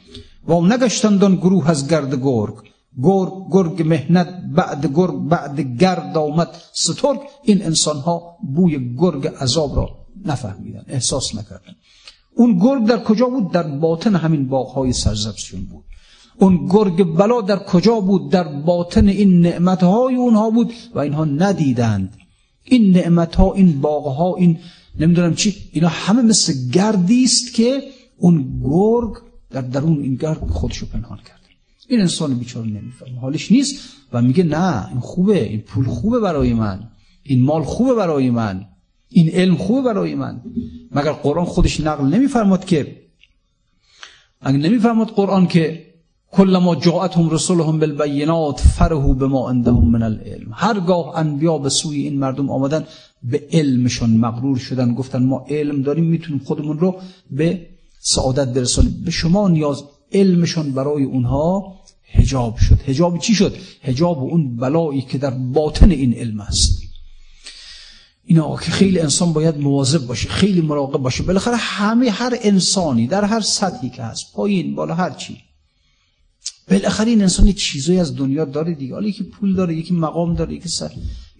و 0.49 0.61
نگشتندان 0.72 1.34
گروه 1.36 1.70
از 1.70 1.88
گرد 1.88 2.12
گرگ. 2.22 2.57
گرگ 3.03 3.32
گرگ 3.55 3.82
مهنت 3.93 4.28
بعد 4.57 4.82
گرگ 4.97 5.16
بعد 5.28 5.61
گرد 5.61 6.18
آمد. 6.18 6.49
سترگ 6.72 7.20
این 7.45 7.62
انسان 7.62 7.97
ها 7.97 8.36
بوی 8.55 8.97
گرگ 9.03 9.26
عذاب 9.26 9.76
را 9.76 9.88
نفهمیدن 10.24 10.84
احساس 10.88 11.34
نکردن 11.34 11.74
اون 12.41 12.59
گرگ 12.59 12.84
در 12.86 12.99
کجا 12.99 13.26
بود؟ 13.26 13.53
در 13.53 13.62
باطن 13.62 14.14
همین 14.14 14.49
باغهای 14.49 14.93
سرزبسشون 14.93 15.61
بود. 15.64 15.84
اون 16.38 16.66
گرگ 16.66 17.16
بلا 17.16 17.41
در 17.41 17.59
کجا 17.59 18.01
بود؟ 18.01 18.30
در 18.30 18.49
باطن 18.49 19.09
این 19.09 19.41
نعمتهای 19.41 20.14
اونها 20.14 20.51
بود 20.51 20.72
و 20.95 20.99
اینها 20.99 21.24
ندیدند. 21.24 22.16
این 22.64 22.91
نعمتها 22.97 23.53
این 23.53 23.80
باغها 23.80 24.36
این 24.36 24.59
نمی‌دونم 25.01 25.34
چی 25.34 25.57
اینا 25.72 25.88
همه 25.88 26.22
مثل 26.22 26.53
گردی 26.72 27.24
است 27.24 27.55
که 27.55 27.82
اون 28.18 28.61
گرگ 28.64 29.14
در 29.51 29.61
درون 29.61 30.03
این 30.03 30.14
گرد 30.14 30.38
خودشو 30.38 30.86
پنهان 30.86 31.18
کرده 31.18 31.49
این 31.88 32.01
انسان 32.01 32.34
بیچاره 32.34 32.66
نمی‌فهمه. 32.66 33.20
حالش 33.20 33.53
نیست 33.53 33.74
و 34.12 34.22
میگه 34.22 34.45
نه 34.45 34.88
این 34.88 35.01
خوبه 35.01 35.49
این 35.49 35.61
پول 35.61 35.84
خوبه 35.84 36.20
برای 36.20 36.55
من. 36.55 36.88
این 37.22 37.45
مال 37.45 37.62
خوبه 37.62 37.95
برای 37.95 38.30
من. 38.30 38.66
این 39.11 39.28
علم 39.28 39.56
خوبه 39.56 39.82
برای 39.82 40.14
من. 40.14 40.40
مگر 40.92 41.12
قرآن 41.12 41.44
خودش 41.44 41.80
نقل 41.80 42.04
نمیفرماد 42.04 42.64
که 42.64 42.96
اگر 44.40 44.58
نمیفرماد 44.58 45.08
قرآن 45.08 45.46
که 45.46 45.86
کل 46.32 46.58
ما 46.58 46.74
جاءتهم 46.74 47.30
رسولهم 47.30 47.78
بالبینات 47.78 48.61
فرهو 48.61 49.14
به 49.14 49.26
ما 49.26 49.50
عندهم 49.50 49.90
من 49.90 50.02
العلم. 50.02 50.50
هرگاه 50.52 51.18
انبیا 51.18 51.58
به 51.58 51.68
سوی 51.68 52.02
این 52.02 52.18
مردم 52.18 52.50
آمدن 52.50 52.84
به 53.22 53.48
علمشون 53.52 54.11
مغرور 54.11 54.58
شدن. 54.58 54.94
گفتن 54.94 55.22
ما 55.22 55.44
علم 55.48 55.82
داریم 55.82 56.04
می‌تونیم 56.04 56.40
خودمون 56.44 56.78
رو 56.78 57.00
به 57.30 57.66
سعادت 58.00 58.48
برسونیم 58.48 59.02
به 59.04 59.11
شما 59.11 59.48
نیاز 59.48 59.84
علمشون 60.12 60.72
برای 60.72 61.04
اونها 61.04 61.74
هجاب 62.12 62.56
شد. 62.56 62.78
هجاب 62.86 63.18
چی 63.18 63.34
شد؟ 63.34 63.56
هجاب 63.82 64.18
اون 64.18 64.56
بلایی 64.56 65.02
که 65.02 65.18
در 65.18 65.30
باطن 65.30 65.90
این 65.90 66.14
علم 66.14 66.40
است. 66.40 66.89
اینا 68.31 68.57
که 68.57 68.70
خیلی 68.70 68.99
انسان 68.99 69.33
باید 69.33 69.59
مواظب 69.59 70.07
باشه 70.07 70.28
خیلی 70.28 70.61
مراقب 70.61 71.03
باشه. 71.03 71.22
بالاخره 71.22 71.57
همه 71.57 72.11
هر 72.11 72.39
انسانی 72.43 73.07
در 73.07 73.24
هر 73.24 73.41
سطحی 73.41 73.91
که 73.91 74.03
هست 74.03 74.33
پایین 74.35 74.74
بالا 74.74 74.95
هر 74.95 75.11
چی. 75.11 75.37
بالاخره 76.70 77.11
این 77.11 77.22
انسان 77.22 77.53
چیزایی 77.53 77.99
از 77.99 78.16
دنیا 78.16 78.45
داره 78.45 78.74
دیگه. 78.74 78.95
حالا 78.95 79.09
یکی 79.09 79.24
پول 79.24 79.55
داره 79.55 79.74
یکی 79.74 79.95
مقام 79.95 80.35
داره 80.35 80.55
یکی 80.55 80.68
سر 80.68 80.91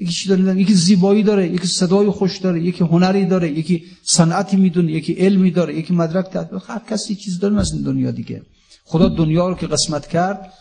یکی 0.01 0.13
چی 0.13 0.29
داره 0.29 0.61
یکی 0.61 0.75
زیبایی 0.75 1.23
داره 1.23 1.49
یکی 1.49 1.67
صدای 1.67 2.11
خوش 2.11 2.39
داره 2.39 2.63
یکی 2.63 2.85
هنری 2.85 3.25
داره 3.27 3.51
یکی 3.59 3.85
صنعتی 4.03 4.57
می‌دونه 4.57 4.93
یکی 4.93 5.13
علمی 5.13 5.51
داره 5.51 5.79
یکی 5.79 5.93
مدرک 5.93 6.33
داره 6.33 6.63
هر 6.67 6.83
کسی 6.91 7.15
چیز 7.15 7.39
داره 7.39 7.59
از 7.61 7.73
این 7.73 7.83
دنیا 7.83 8.11
دیگه. 8.11 8.43
خدا 8.85 9.09
دنیا 9.09 9.49
رو 9.49 9.55
که 9.55 9.67
قسمت 9.67 10.07
کرد 10.07 10.53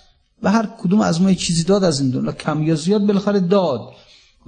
و 0.43 0.51
هر 0.51 0.69
کدوم 0.79 1.01
از 1.01 1.21
ما 1.21 1.33
چیزی 1.33 1.63
داد 1.63 1.83
از 1.83 1.99
این 2.01 2.09
دنیا. 2.09 2.31
کم 2.31 2.63
یا 2.63 2.75
زیاد 2.75 3.05
بالاخره 3.05 3.39
داد. 3.39 3.81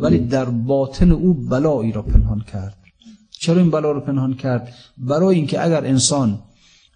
ولی 0.02 0.20
در 0.20 0.46
باطن 0.46 1.12
او 1.12 1.34
بلایی 1.34 1.92
را 1.92 2.02
پنهان 2.02 2.42
کرد. 2.52 2.78
چرا 3.40 3.58
این 3.58 3.72
بلا 3.72 3.92
رو 3.92 4.02
پنهان 4.02 4.34
کرد؟ 4.34 4.74
برای 4.98 5.36
اینکه 5.36 5.66
اگر 5.66 5.86
انسان 5.86 6.40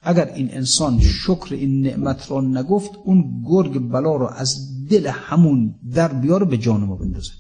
اگر 0.04 0.26
این 0.36 0.50
انسان 0.54 1.00
شکر 1.00 1.48
این 1.54 1.82
نعمت 1.82 2.32
را 2.32 2.42
نگفت 2.42 2.92
اون 3.04 3.44
گرگ 3.48 3.90
بلا 3.90 4.16
رو 4.16 4.28
از 4.28 4.58
دل 4.90 5.08
همون 5.08 5.76
در 5.94 6.14
بیاره 6.14 6.46
به 6.46 6.58
جان 6.58 6.82
ما 6.84 6.96
بندازه. 6.96 7.32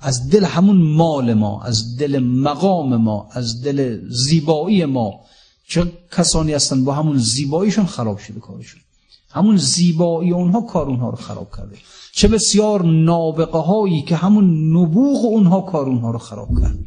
از 0.00 0.30
دل 0.30 0.44
همون 0.44 0.76
مال 0.76 1.34
ما 1.34 1.62
از 1.62 1.96
دل 1.96 2.18
مقام 2.18 2.96
ما 2.96 3.28
از 3.32 3.62
دل 3.62 4.00
زیبایی 4.10 4.84
ما. 4.84 5.20
چه 5.68 5.92
کسانی 6.12 6.52
هستن 6.52 6.84
با 6.84 6.94
همون 6.94 7.18
زیباییشون 7.18 7.86
خراب 7.86 8.18
شده 8.18 8.40
کارشون. 8.40 8.80
همون 9.30 9.56
زیبایی 9.56 10.30
اونها 10.30 10.60
کار 10.60 10.86
اونها 10.86 11.10
رو 11.10 11.16
خراب 11.16 11.56
کرده. 11.56 11.76
چه 12.18 12.28
بسیار 12.28 12.84
نابقه 12.84 13.58
هایی 13.58 14.02
که 14.02 14.16
همون 14.16 14.76
نبوغ 14.76 15.24
اونها 15.24 15.60
کار 15.60 15.86
اونها 15.86 16.10
رو 16.10 16.18
خراب 16.18 16.48
کرد. 16.60 16.78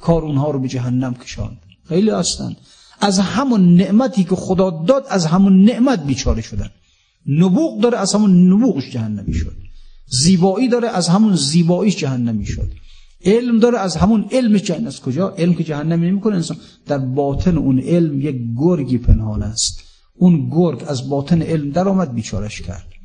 کار 0.00 0.22
اونها 0.22 0.50
رو 0.50 0.58
به 0.58 0.68
جهنم 0.68 1.14
کشاند. 1.14 1.58
خیلی 1.88 2.10
هستن. 2.10 2.56
از 3.00 3.18
همون 3.18 3.74
نعمتی 3.74 4.24
که 4.24 4.36
خدا 4.36 4.70
داد 4.70 5.06
از 5.08 5.26
همون 5.26 5.64
نعمت 5.64 6.06
بیچاره 6.06 6.42
شدن. 6.42 6.70
نبوغ 7.26 7.80
داره 7.80 7.98
از 7.98 8.14
همون 8.14 8.52
نبوغش 8.52 8.90
جهنمی 8.90 9.34
شد. 9.34 9.56
زیبایی 10.06 10.68
داره 10.68 10.88
از 10.88 11.08
همون 11.08 11.36
زیباییش 11.36 11.96
جهنمی 11.96 12.46
شد. 12.46 12.72
علم 13.24 13.58
داره 13.58 13.78
از 13.78 13.96
همون 13.96 14.24
علم 14.32 14.56
جهنم. 14.56 14.86
از 14.86 15.00
کجا؟ 15.00 15.28
علم 15.28 15.54
که 15.54 15.64
جهنمی 15.64 16.06
نمی‌کنه 16.06 16.34
انسان. 16.34 16.56
در 16.86 16.98
باطن 16.98 17.56
اون 17.58 17.78
علم 17.78 18.20
یک 18.20 18.36
گرگی 18.56 18.98
پنهان 18.98 19.42
است. 19.42 19.80
اون 20.14 20.50
گرگ 20.50 20.84
از 20.86 21.08
باطن 21.08 21.42
علم 21.42 21.70
درآمد 21.70 22.14
بیچارش 22.14 22.62
کرد. 22.62 22.95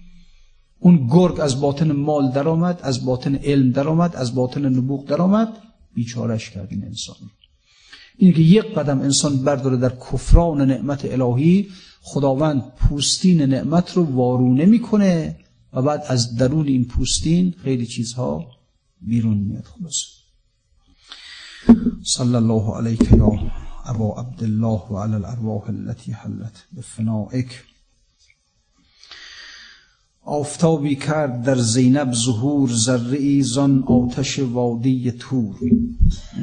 اون 0.84 1.08
گرگ 1.12 1.40
از 1.40 1.62
باطن 1.62 1.92
مال 1.92 2.32
درآمد 2.32 2.80
از 2.84 3.06
باطن 3.06 3.36
علم 3.36 3.72
درآمد 3.72 4.16
از 4.16 4.36
باطن 4.36 4.66
نبوغ 4.66 5.06
درآمد. 5.06 5.58
بیچارش 5.94 6.50
کرد 6.50 6.68
این 6.72 6.84
انسان 6.84 7.16
اینه 8.18 8.34
که 8.34 8.42
یک 8.42 8.66
قدم 8.66 9.02
انسان 9.02 9.44
برداره 9.44 9.78
در 9.78 9.90
کفران 9.90 10.62
نعمت 10.62 11.06
الهی 11.06 11.68
خداوند 12.02 12.62
پوستین 12.62 13.42
نعمت 13.42 13.98
رو 13.98 14.04
وارونه 14.04 14.66
می‌کنه 14.66 15.38
و 15.74 15.82
بعد 15.82 16.04
از 16.08 16.36
درون 16.36 16.68
این 16.68 16.86
پوستین 16.86 17.54
خیلی 17.64 17.86
چیزها 17.86 18.46
بیرون 19.02 19.38
میاد 19.38 19.64
خلاص 19.64 20.04
صلی 22.04 22.36
الله 22.36 22.78
علیک 22.78 23.12
یا 23.12 23.32
ابا 23.86 24.20
عبدالله 24.20 24.82
و 24.92 24.98
علی 24.98 25.14
الارواح 25.14 25.70
التي 25.70 26.12
حلت 26.12 26.66
بفنائک. 26.78 27.64
آفتابی 30.26 30.96
کرد 30.96 31.44
در 31.44 31.56
زینب 31.56 32.14
ظهور 32.14 32.70
ذره 32.74 33.42
زان 33.42 33.84
آتش 33.84 34.40
وادی 34.40 35.12
تور. 35.12 35.56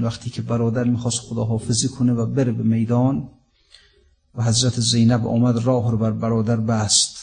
وقتی 0.01 0.31
که 0.31 0.43
برادر 0.43 0.85
می‌خواست 0.85 1.21
خداحافظی 1.21 1.89
کنه 1.89 2.13
و 2.13 2.27
بره 2.27 2.53
به 2.53 2.63
میدان 2.63 3.29
و 4.35 4.43
حضرت 4.43 4.81
زینب 4.81 5.27
آمد 5.27 5.65
راه 5.65 5.91
رو 5.91 5.99
بر 5.99 6.11
برادر 6.11 6.57
بست. 6.57 7.19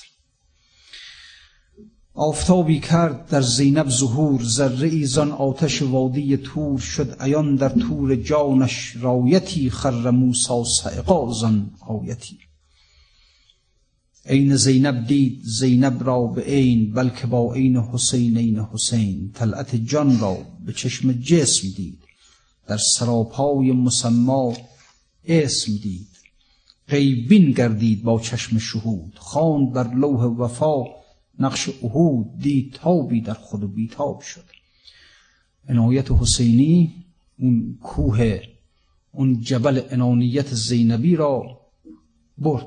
آفتابی 2.13 2.79
کرد 2.79 3.29
در 3.29 3.41
زینب 3.41 3.89
ظهور 3.89 4.43
ذره 4.43 5.05
زان 5.05 5.31
آتش 5.31 5.81
وادی 5.81 6.37
تور. 6.37 6.79
شد 6.79 7.15
عیان 7.19 7.55
در 7.55 7.69
تور 7.69 8.15
جانش 8.15 8.95
رایتی 8.99 9.69
خر 9.69 10.09
موسی 10.09 10.63
سعقا 10.65 11.33
زان 11.33 11.71
آیتی. 11.87 12.37
عین 14.27 14.55
زینب 14.55 15.07
دید 15.07 15.41
زینب 15.43 16.03
را 16.03 16.27
به 16.27 16.41
عین 16.41 16.93
بلکه 16.93 17.27
با 17.27 17.53
عین 17.53 17.77
حسین 17.77 18.37
عین 18.37 18.59
حسین. 18.59 19.31
طلعت 19.33 19.75
جان 19.75 20.19
را 20.19 20.37
به 20.65 20.73
چشم 20.73 21.11
جسم 21.11 21.67
دید. 21.75 21.99
در 22.67 22.77
سراپای 22.77 23.71
مسما 23.71 24.53
اسم 25.25 25.77
دید. 25.77 26.07
غیبین 26.87 27.51
گردید 27.51 28.03
با 28.03 28.19
چشم 28.19 28.57
شهود. 28.57 29.13
خواند 29.15 29.73
بر 29.73 29.93
لوح 29.93 30.23
وفا. 30.23 30.83
نقش 31.39 31.69
اهود 31.83 32.39
دید 32.39 32.73
تابی 32.73 33.21
در 33.21 33.33
خود 33.33 33.63
و 33.63 33.67
بیتاب 33.67 34.21
شد. 34.21 34.45
عنایت 35.69 36.11
حسینی 36.11 36.93
اون 37.39 37.77
کوه 37.83 38.41
اون 39.11 39.41
جبل 39.41 39.81
انانیت 39.89 40.53
زینبی 40.53 41.15
را 41.15 41.61
برد 42.37 42.65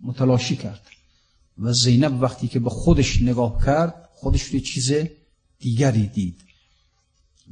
متلاشی 0.00 0.56
کرد. 0.56 0.80
و 1.58 1.72
زینب 1.72 2.22
وقتی 2.22 2.48
که 2.48 2.60
به 2.60 2.70
خودش 2.70 3.22
نگاه 3.22 3.64
کرد 3.66 4.08
خودش 4.14 4.42
رو 4.42 4.58
چیز 4.60 4.92
دیگری 5.58 6.06
دید. 6.06 6.36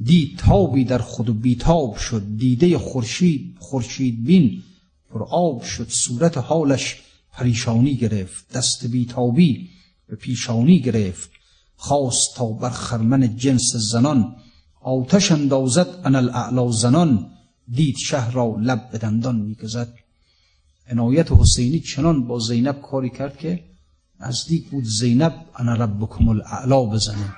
دید 0.03 0.37
تابی 0.37 0.83
در 0.83 0.97
خود 0.97 1.41
بیتاب 1.41 1.95
شد. 1.95 2.23
دیده 2.37 2.77
خورشید 2.77 3.57
خورشید 3.59 4.23
بین. 4.23 4.63
پر 5.09 5.23
آب 5.23 5.63
شد. 5.63 5.87
صورت 5.89 6.37
حالش 6.37 7.01
پریشانی 7.31 7.95
گرفت. 7.95 8.53
دست 8.53 8.87
بیتابی 8.87 9.69
به 10.07 10.15
پیشانی 10.15 10.79
گرفت. 10.79 11.29
خواست 11.75 12.35
تا 12.35 12.45
بر 12.45 12.69
خرمن 12.69 13.37
جنس 13.37 13.75
زنان. 13.75 14.35
آتش 14.81 15.31
اندازد 15.31 16.01
ان 16.03 16.15
الاعلا 16.15 16.71
زنان. 16.71 17.31
دید 17.71 17.97
شهر 17.97 18.31
را 18.31 18.57
لب 18.59 18.89
به 18.91 18.97
دندان 18.97 19.35
میگزد. 19.35 19.93
عنایت 20.87 21.31
حسینی 21.31 21.79
چنان 21.79 22.27
با 22.27 22.39
زینب 22.39 22.81
کاری 22.81 23.09
کرد 23.09 23.37
که 23.37 23.63
نزدیک 24.19 24.69
بود 24.69 24.83
زینب 24.83 25.45
انا 25.55 25.73
ربکم 25.73 26.27
الاعلا 26.27 26.85
بزنه. 26.85 27.35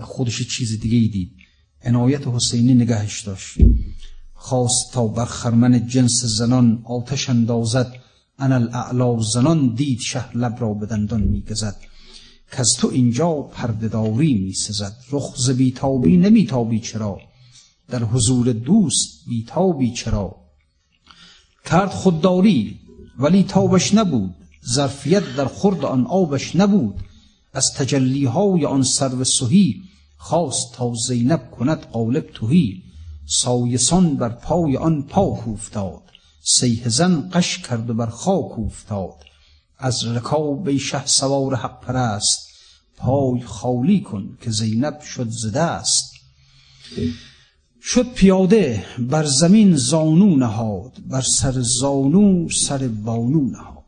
خودش 0.00 0.42
چیز 0.42 0.80
دیگه 0.80 0.96
ای 0.96 1.08
دید. 1.08 1.32
عنایت 1.82 2.26
حسینی 2.26 2.74
نگهش 2.74 3.20
داشت. 3.20 3.58
خواست 4.34 4.92
تا 4.92 5.06
بر 5.06 5.24
خرمن 5.24 5.86
جنس 5.86 6.24
زنان 6.24 6.82
آتش 6.84 7.30
اندازد. 7.30 7.92
انا 8.38 8.54
الاعلا 8.54 9.20
زنان 9.20 9.74
دید 9.74 10.00
شه 10.00 10.36
لب 10.36 10.56
را 10.60 10.74
به 10.74 10.86
دندان 10.86 11.20
میگزد 11.20 11.76
که 12.52 12.60
از 12.60 12.70
تو 12.78 12.88
اینجا 12.88 13.32
پردهداری 13.32 14.34
میسزد 14.34 14.96
رخ 15.10 15.36
ز 15.36 15.50
بیتابی 15.50 16.16
نمیتابی 16.16 16.80
چرا؟ 16.80 17.20
در 17.88 18.02
حضور 18.04 18.52
دوست 18.52 19.28
بیتابی 19.28 19.92
چرا؟ 19.92 20.36
کرد 21.64 21.90
خودداری 21.90 22.80
ولی 23.18 23.42
تابش 23.42 23.94
نبود. 23.94 24.34
ظرفیت 24.68 25.36
در 25.36 25.46
خورد 25.46 25.84
آن 25.84 26.06
آبش 26.06 26.56
نبود. 26.56 26.94
از 27.54 27.72
تجلیهای 27.76 28.66
آن 28.66 28.82
سرو 28.82 29.24
سهی 29.24 29.82
خواست 30.16 30.72
تا 30.74 30.92
زینب 31.06 31.50
کند 31.50 31.78
قالب 31.78 32.30
توهی 32.34 32.82
سایسان 33.26 34.16
بر 34.16 34.28
پای 34.28 34.76
آن 34.76 35.02
پاک 35.02 35.48
افتاد 35.48 36.02
سیه 36.44 36.88
زن 36.88 37.28
قش 37.32 37.58
کرد 37.58 37.90
و 37.90 37.94
بر 37.94 38.06
خاک 38.06 38.58
افتاد 38.58 39.14
از 39.78 40.04
رکاب 40.04 40.76
شه 40.76 41.06
سوار 41.06 41.54
حق 41.54 41.80
پرست. 41.80 42.48
پای 42.96 43.40
خالی 43.40 44.00
کن 44.00 44.38
که 44.40 44.50
زینب 44.50 45.00
شد 45.00 45.28
زده 45.30 45.60
است 45.60 46.12
شد 47.82 48.12
پیاده 48.12 48.84
بر 48.98 49.24
زمین 49.24 49.76
زانو 49.76 50.36
نهاد. 50.36 50.92
بر 51.06 51.20
سر 51.20 51.60
زانو 51.60 52.48
سر 52.48 52.88
بانو 52.88 53.50
نهاد. 53.50 53.81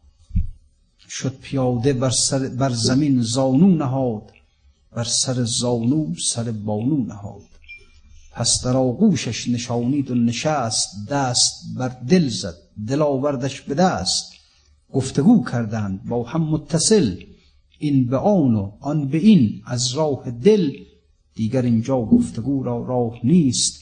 شد 1.18 1.36
پیاده 1.42 1.92
بر, 1.92 2.10
سر 2.10 2.48
بر 2.48 2.70
زمین 2.70 3.22
زانو 3.22 3.68
نهاد 3.68 4.32
بر 4.92 5.04
سر 5.04 5.44
زانو 5.44 6.14
سر 6.14 6.50
بانو 6.50 6.96
نهاد. 6.96 7.42
پس 8.32 8.64
در 8.64 8.76
آغوشش 8.76 9.48
نشانید 9.48 10.10
و 10.10 10.14
نشست 10.14 11.08
دست 11.08 11.64
بر 11.76 11.88
دل 11.88 12.28
زد 12.28 12.54
دل 12.88 13.02
آوردش 13.02 13.60
به 13.60 13.74
دست. 13.74 14.32
گفتگو 14.92 15.44
کردند 15.44 16.04
با 16.04 16.22
هم 16.22 16.42
متصل 16.42 17.16
این 17.78 18.06
به 18.06 18.16
آن 18.16 18.54
و 18.54 18.72
آن 18.80 19.08
به 19.08 19.18
این 19.18 19.62
از 19.66 19.92
راه 19.92 20.30
دل. 20.30 20.70
دیگر 21.34 21.62
اینجا 21.62 22.00
گفتگو 22.00 22.62
را 22.62 22.84
راه 22.86 23.20
نیست 23.24 23.80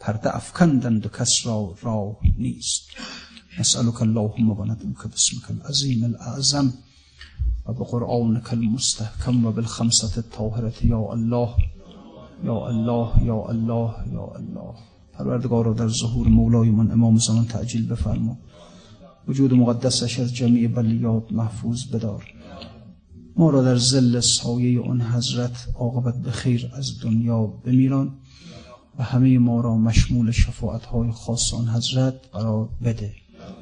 پرده 0.00 0.36
افکندند 0.36 1.06
و 1.06 1.08
کس 1.08 1.30
را 1.44 1.74
راه 1.82 2.16
نیست. 2.38 2.82
نسألك 3.60 4.02
اللهم 4.02 4.50
و 4.50 4.64
ندعوك 4.64 5.06
باسمك 5.06 5.50
العظیم 5.50 6.04
الاعظم 6.04 6.72
و 7.66 7.72
بقرآنك 7.72 8.52
المستحکم 8.52 9.46
و 9.46 9.52
بالخمسة 9.52 10.18
الطاهرة 10.18 10.86
یا 10.86 11.12
الله 11.12 11.48
یا 12.44 12.66
الله 12.66 13.24
یا 13.24 13.44
الله 13.48 13.94
یا 14.12 14.32
الله. 14.36 14.74
پروردگار 15.12 15.64
را 15.64 15.72
در 15.72 15.88
ظهور 15.88 16.28
مولای 16.28 16.70
من 16.70 16.90
امام 16.90 17.16
زمان 17.16 17.44
تعجیل 17.44 17.88
بفرما. 17.88 18.38
وجود 19.28 19.54
مقدسش 19.54 20.18
از 20.18 20.34
جمعی 20.34 20.68
بلیات 20.68 21.32
محفوظ 21.32 21.86
بدار. 21.86 22.34
ما 23.36 23.50
را 23.50 23.62
در 23.62 23.76
زل 23.76 24.20
سایه 24.20 24.80
اون 24.80 25.00
حضرت 25.00 25.68
عاقبت 25.74 26.22
به 26.22 26.30
خیر 26.30 26.70
از 26.74 27.00
دنیا 27.00 27.46
بمیران 27.46 28.12
و 28.98 29.02
همه 29.02 29.38
ما 29.38 29.60
را 29.60 29.76
مشمول 29.76 30.30
شفاعت 30.30 30.84
های 30.84 31.10
خاص 31.10 31.54
آن 31.54 31.68
حضرت 31.68 32.14
قرار 32.32 32.68
بده. 32.84 33.21